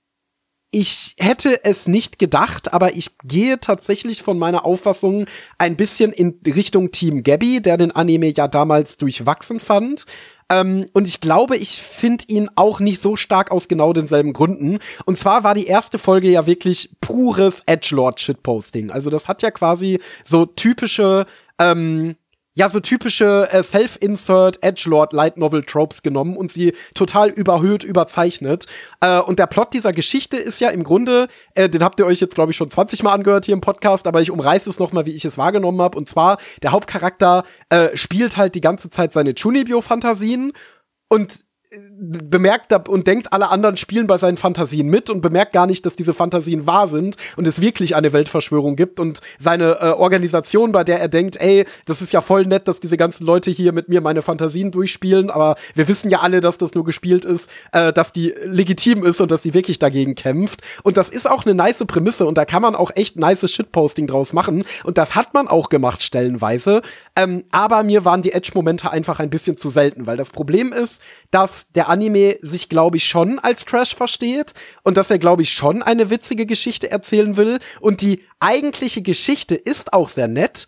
[0.74, 5.26] ich hätte es nicht gedacht, aber ich gehe tatsächlich von meiner Auffassung
[5.56, 10.04] ein bisschen in Richtung Team Gabby, der den Anime ja damals durchwachsen fand.
[10.50, 14.78] Ähm, und ich glaube, ich finde ihn auch nicht so stark aus genau denselben Gründen.
[15.04, 18.90] Und zwar war die erste Folge ja wirklich pures Edgelord-Shitposting.
[18.90, 21.26] Also das hat ja quasi so typische
[21.58, 22.16] ähm,
[22.54, 28.66] ja so typische äh, Self-Insert Edgelord Light Novel Tropes genommen und sie total überhöht, überzeichnet.
[29.00, 32.20] Äh, und der Plot dieser Geschichte ist ja im Grunde, äh, den habt ihr euch
[32.20, 34.92] jetzt glaube ich schon 20 Mal angehört hier im Podcast, aber ich umreiße es noch
[34.92, 35.98] mal, wie ich es wahrgenommen habe.
[35.98, 40.52] Und zwar der Hauptcharakter äh, spielt halt die ganze Zeit seine Chunibyo-Fantasien
[41.08, 41.44] und
[41.96, 45.96] bemerkt und denkt, alle anderen spielen bei seinen Fantasien mit und bemerkt gar nicht, dass
[45.96, 50.84] diese Fantasien wahr sind und es wirklich eine Weltverschwörung gibt und seine äh, Organisation, bei
[50.84, 53.88] der er denkt, ey, das ist ja voll nett, dass diese ganzen Leute hier mit
[53.88, 57.92] mir meine Fantasien durchspielen, aber wir wissen ja alle, dass das nur gespielt ist, äh,
[57.92, 60.62] dass die legitim ist und dass sie wirklich dagegen kämpft.
[60.82, 64.06] Und das ist auch eine nice Prämisse und da kann man auch echt nice Shitposting
[64.06, 66.82] draus machen und das hat man auch gemacht stellenweise.
[67.16, 71.02] Ähm, aber mir waren die Edge-Momente einfach ein bisschen zu selten, weil das Problem ist,
[71.30, 75.52] dass der Anime sich, glaube ich, schon als Trash versteht und dass er, glaube ich,
[75.52, 77.58] schon eine witzige Geschichte erzählen will.
[77.80, 80.66] Und die eigentliche Geschichte ist auch sehr nett.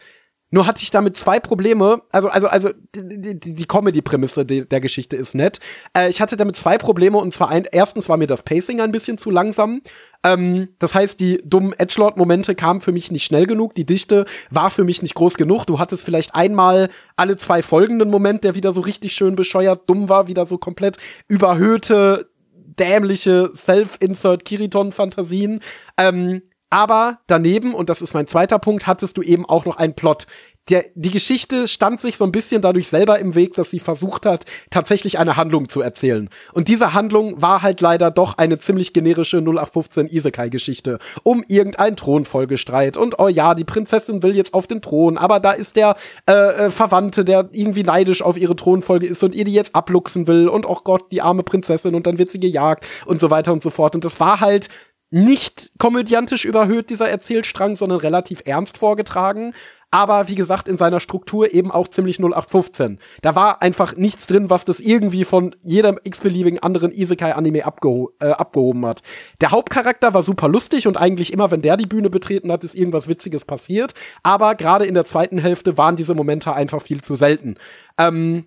[0.51, 2.03] Nur hatte ich damit zwei Probleme.
[2.13, 5.59] Also, also, also die, die, die Comedy-Prämisse der Geschichte ist nett.
[5.97, 8.93] Äh, ich hatte damit zwei Probleme und zwar ein, erstens war mir das Pacing ein
[8.93, 9.83] bisschen zu langsam.
[10.25, 13.75] Ähm, das heißt, die dummen Edgelord-Momente kamen für mich nicht schnell genug.
[13.75, 15.67] Die Dichte war für mich nicht groß genug.
[15.67, 20.09] Du hattest vielleicht einmal alle zwei folgenden Moment, der wieder so richtig schön bescheuert dumm
[20.09, 22.31] war, wieder so komplett überhöhte
[22.79, 25.61] dämliche Self-Insert Kiriton-Fantasien.
[25.97, 29.95] Ähm, aber daneben, und das ist mein zweiter Punkt, hattest du eben auch noch einen
[29.95, 30.27] Plot.
[30.69, 34.27] Der, die Geschichte stand sich so ein bisschen dadurch selber im Weg, dass sie versucht
[34.27, 36.29] hat, tatsächlich eine Handlung zu erzählen.
[36.55, 42.97] Und diese Handlung war halt leider doch eine ziemlich generische 0815 Isekai-Geschichte um irgendein Thronfolgestreit.
[42.97, 45.95] Und oh ja, die Prinzessin will jetzt auf den Thron, aber da ist der
[46.29, 50.27] äh, äh, Verwandte, der irgendwie neidisch auf ihre Thronfolge ist und ihr die jetzt abluchsen
[50.27, 50.49] will.
[50.49, 53.63] Und oh Gott, die arme Prinzessin und dann wird sie gejagt und so weiter und
[53.63, 53.95] so fort.
[53.95, 54.69] Und das war halt
[55.11, 59.55] nicht komödiantisch überhöht, dieser Erzählstrang, sondern relativ ernst vorgetragen.
[59.93, 62.99] Aber wie gesagt, in seiner Struktur eben auch ziemlich 0815.
[63.23, 68.31] Da war einfach nichts drin, was das irgendwie von jedem x-beliebigen anderen Isekai-Anime abgeho äh,
[68.31, 69.03] abgehoben hat.
[69.41, 72.75] Der Hauptcharakter war super lustig und eigentlich immer, wenn der die Bühne betreten hat, ist
[72.75, 73.95] irgendwas Witziges passiert.
[74.25, 77.57] Aber gerade in der zweiten Hälfte waren diese Momente einfach viel zu selten.
[77.97, 78.47] Ähm,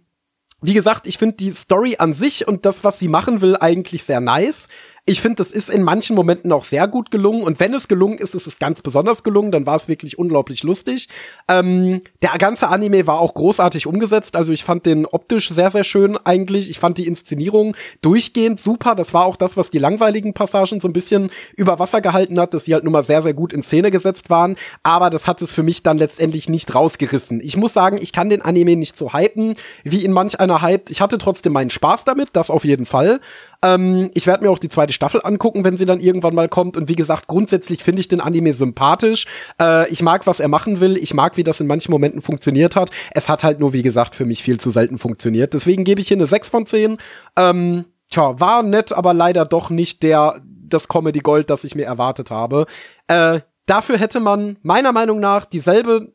[0.61, 4.03] wie gesagt, ich finde die Story an sich und das, was sie machen will, eigentlich
[4.03, 4.67] sehr nice.
[5.05, 7.43] Ich finde, das ist in manchen Momenten auch sehr gut gelungen.
[7.43, 9.51] Und wenn es gelungen ist, ist es ganz besonders gelungen.
[9.51, 11.07] Dann war es wirklich unglaublich lustig.
[11.47, 14.35] Ähm, der ganze Anime war auch großartig umgesetzt.
[14.35, 16.69] Also ich fand den optisch sehr, sehr schön eigentlich.
[16.69, 18.95] Ich fand die Inszenierung durchgehend super.
[18.95, 22.53] Das war auch das, was die langweiligen Passagen so ein bisschen über Wasser gehalten hat,
[22.53, 24.55] dass sie halt nun mal sehr, sehr gut in Szene gesetzt waren.
[24.83, 27.41] Aber das hat es für mich dann letztendlich nicht rausgerissen.
[27.41, 30.89] Ich muss sagen, ich kann den Anime nicht so hypen, wie in manch einer hype.
[30.89, 33.19] Ich hatte trotzdem meinen Spaß damit, das auf jeden Fall.
[33.63, 36.77] Ähm, ich werde mir auch die zweite Staffel angucken, wenn sie dann irgendwann mal kommt.
[36.77, 39.25] Und wie gesagt, grundsätzlich finde ich den Anime sympathisch.
[39.59, 40.97] Äh, ich mag, was er machen will.
[40.97, 42.89] Ich mag, wie das in manchen Momenten funktioniert hat.
[43.11, 45.53] Es hat halt nur, wie gesagt, für mich viel zu selten funktioniert.
[45.53, 46.97] Deswegen gebe ich hier eine 6 von 10.
[47.37, 51.85] Ähm, tja, war nett, aber leider doch nicht der, das Comedy Gold, das ich mir
[51.85, 52.65] erwartet habe.
[53.07, 56.13] Äh, dafür hätte man meiner Meinung nach dieselbe,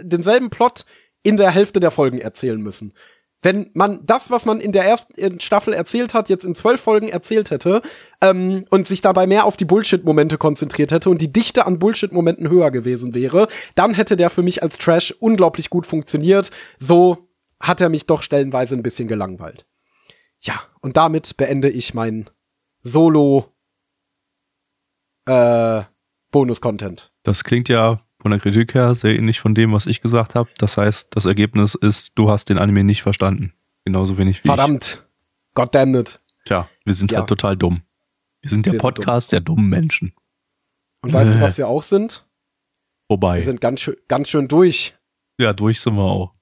[0.00, 0.84] denselben Plot
[1.22, 2.92] in der Hälfte der Folgen erzählen müssen
[3.44, 7.08] wenn man das, was man in der ersten Staffel erzählt hat, jetzt in zwölf Folgen
[7.08, 7.82] erzählt hätte
[8.22, 12.48] ähm, und sich dabei mehr auf die Bullshit-Momente konzentriert hätte und die Dichte an Bullshit-Momenten
[12.48, 16.50] höher gewesen wäre, dann hätte der für mich als Trash unglaublich gut funktioniert.
[16.78, 17.28] So
[17.60, 19.66] hat er mich doch stellenweise ein bisschen gelangweilt.
[20.40, 22.30] Ja, und damit beende ich mein
[22.82, 23.54] Solo
[25.26, 25.82] äh,
[26.30, 27.12] Bonus-Content.
[27.22, 30.48] Das klingt ja von der Kritik her sehr ähnlich von dem, was ich gesagt habe.
[30.56, 33.52] Das heißt, das Ergebnis ist, du hast den Anime nicht verstanden.
[33.84, 34.84] Genauso wenig wie Verdammt.
[34.84, 35.54] ich.
[35.54, 36.22] Verdammt.
[36.46, 37.18] Tja, wir sind ja.
[37.18, 37.82] halt total dumm.
[38.40, 40.14] Wir sind der wir Podcast sind der dummen Menschen.
[41.02, 42.26] Und weißt du, was wir auch sind?
[43.10, 43.36] Wobei.
[43.36, 44.94] Wir sind ganz schön, ganz schön durch.
[45.38, 46.32] Ja, durch sind wir auch.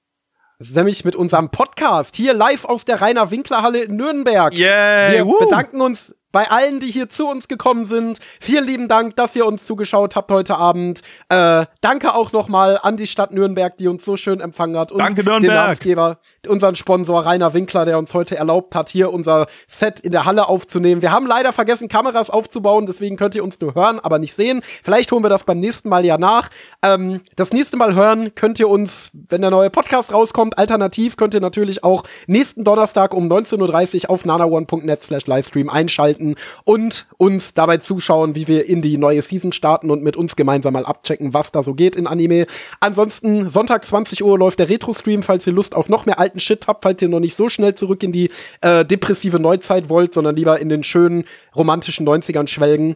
[0.59, 4.53] Das ist nämlich mit unserem Podcast hier live aus der Rainer Winkler Halle in Nürnberg.
[4.53, 5.37] Yeah, wir woo.
[5.37, 8.19] bedanken uns bei allen, die hier zu uns gekommen sind.
[8.41, 11.01] Vielen lieben Dank, dass ihr uns zugeschaut habt heute Abend.
[11.29, 14.91] Äh, danke auch nochmal an die Stadt Nürnberg, die uns so schön empfangen hat.
[14.91, 15.41] Und danke, Nürnberg.
[15.41, 20.11] den Namensgeber, unseren Sponsor Rainer Winkler, der uns heute erlaubt hat, hier unser Set in
[20.11, 21.03] der Halle aufzunehmen.
[21.03, 24.61] Wir haben leider vergessen, Kameras aufzubauen, deswegen könnt ihr uns nur hören, aber nicht sehen.
[24.63, 26.49] Vielleicht holen wir das beim nächsten Mal ja nach.
[26.81, 30.57] Ähm, das nächste Mal hören könnt ihr uns, wenn der neue Podcast rauskommt.
[30.57, 36.22] Alternativ könnt ihr natürlich auch nächsten Donnerstag um 19.30 Uhr auf nanaone.net slash Livestream einschalten
[36.23, 40.35] finden und uns dabei zuschauen, wie wir in die neue Season starten und mit uns
[40.35, 42.45] gemeinsam mal abchecken, was da so geht in Anime.
[42.79, 46.67] Ansonsten Sonntag 20 Uhr läuft der Retro-Stream, falls ihr Lust auf noch mehr alten Shit
[46.67, 48.29] habt, falls ihr noch nicht so schnell zurück in die
[48.61, 51.25] äh, depressive Neuzeit wollt, sondern lieber in den schönen
[51.55, 52.95] romantischen 90ern schwelgen.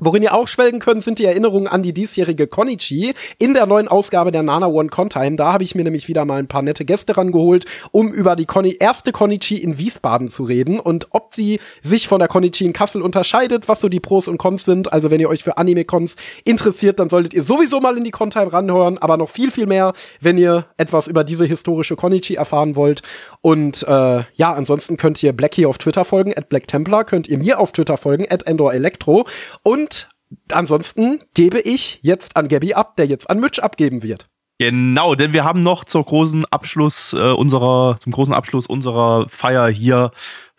[0.00, 3.86] Worin ihr auch schwelgen könnt, sind die Erinnerungen an die diesjährige Konichi in der neuen
[3.86, 5.36] Ausgabe der Nana One Contime.
[5.36, 8.44] Da habe ich mir nämlich wieder mal ein paar nette Gäste rangeholt, um über die
[8.44, 12.72] Koni erste Konichi in Wiesbaden zu reden und ob sie sich von der Konichi in
[12.72, 14.92] Kassel unterscheidet, was so die Pros und Cons sind.
[14.92, 18.52] Also wenn ihr euch für Anime-Cons interessiert, dann solltet ihr sowieso mal in die Contime
[18.52, 23.02] ranhören, aber noch viel, viel mehr, wenn ihr etwas über diese historische Konichi erfahren wollt.
[23.42, 27.38] Und äh, ja, ansonsten könnt ihr Blackie auf Twitter folgen, at Black Templar, könnt ihr
[27.38, 29.24] mir auf Twitter folgen, at Endor Electro
[29.62, 30.08] und und
[30.50, 34.28] ansonsten gebe ich jetzt an Gabby ab, der jetzt an Mitch abgeben wird.
[34.58, 39.68] Genau, denn wir haben noch zur großen Abschluss äh, unserer, zum großen Abschluss unserer Feier
[39.68, 40.10] hier,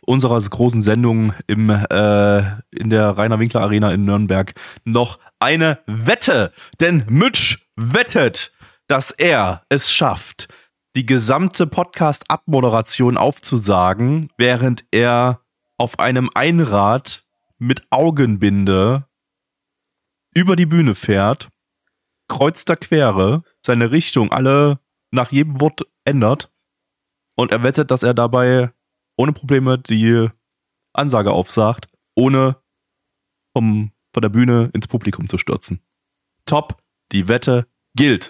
[0.02, 2.38] unserer großen Sendung im, äh,
[2.70, 4.54] in der Rainer Winkler Arena in Nürnberg
[4.84, 6.52] noch eine Wette.
[6.80, 8.52] Denn Mitch wettet,
[8.88, 10.50] dass er es schafft,
[10.96, 15.40] die gesamte Podcast-Abmoderation aufzusagen, während er
[15.80, 17.24] auf einem Einrad
[17.58, 19.08] mit Augenbinde
[20.36, 21.50] über die Bühne fährt,
[22.28, 24.80] kreuz der Quere, seine Richtung alle
[25.12, 26.52] nach jedem Wort ändert
[27.36, 28.72] und er wettet, dass er dabei
[29.18, 30.30] ohne Probleme die
[30.94, 32.58] Ansage aufsagt, ohne
[33.54, 35.82] vom, von der Bühne ins Publikum zu stürzen.
[36.46, 36.82] Top,
[37.12, 38.30] die Wette gilt.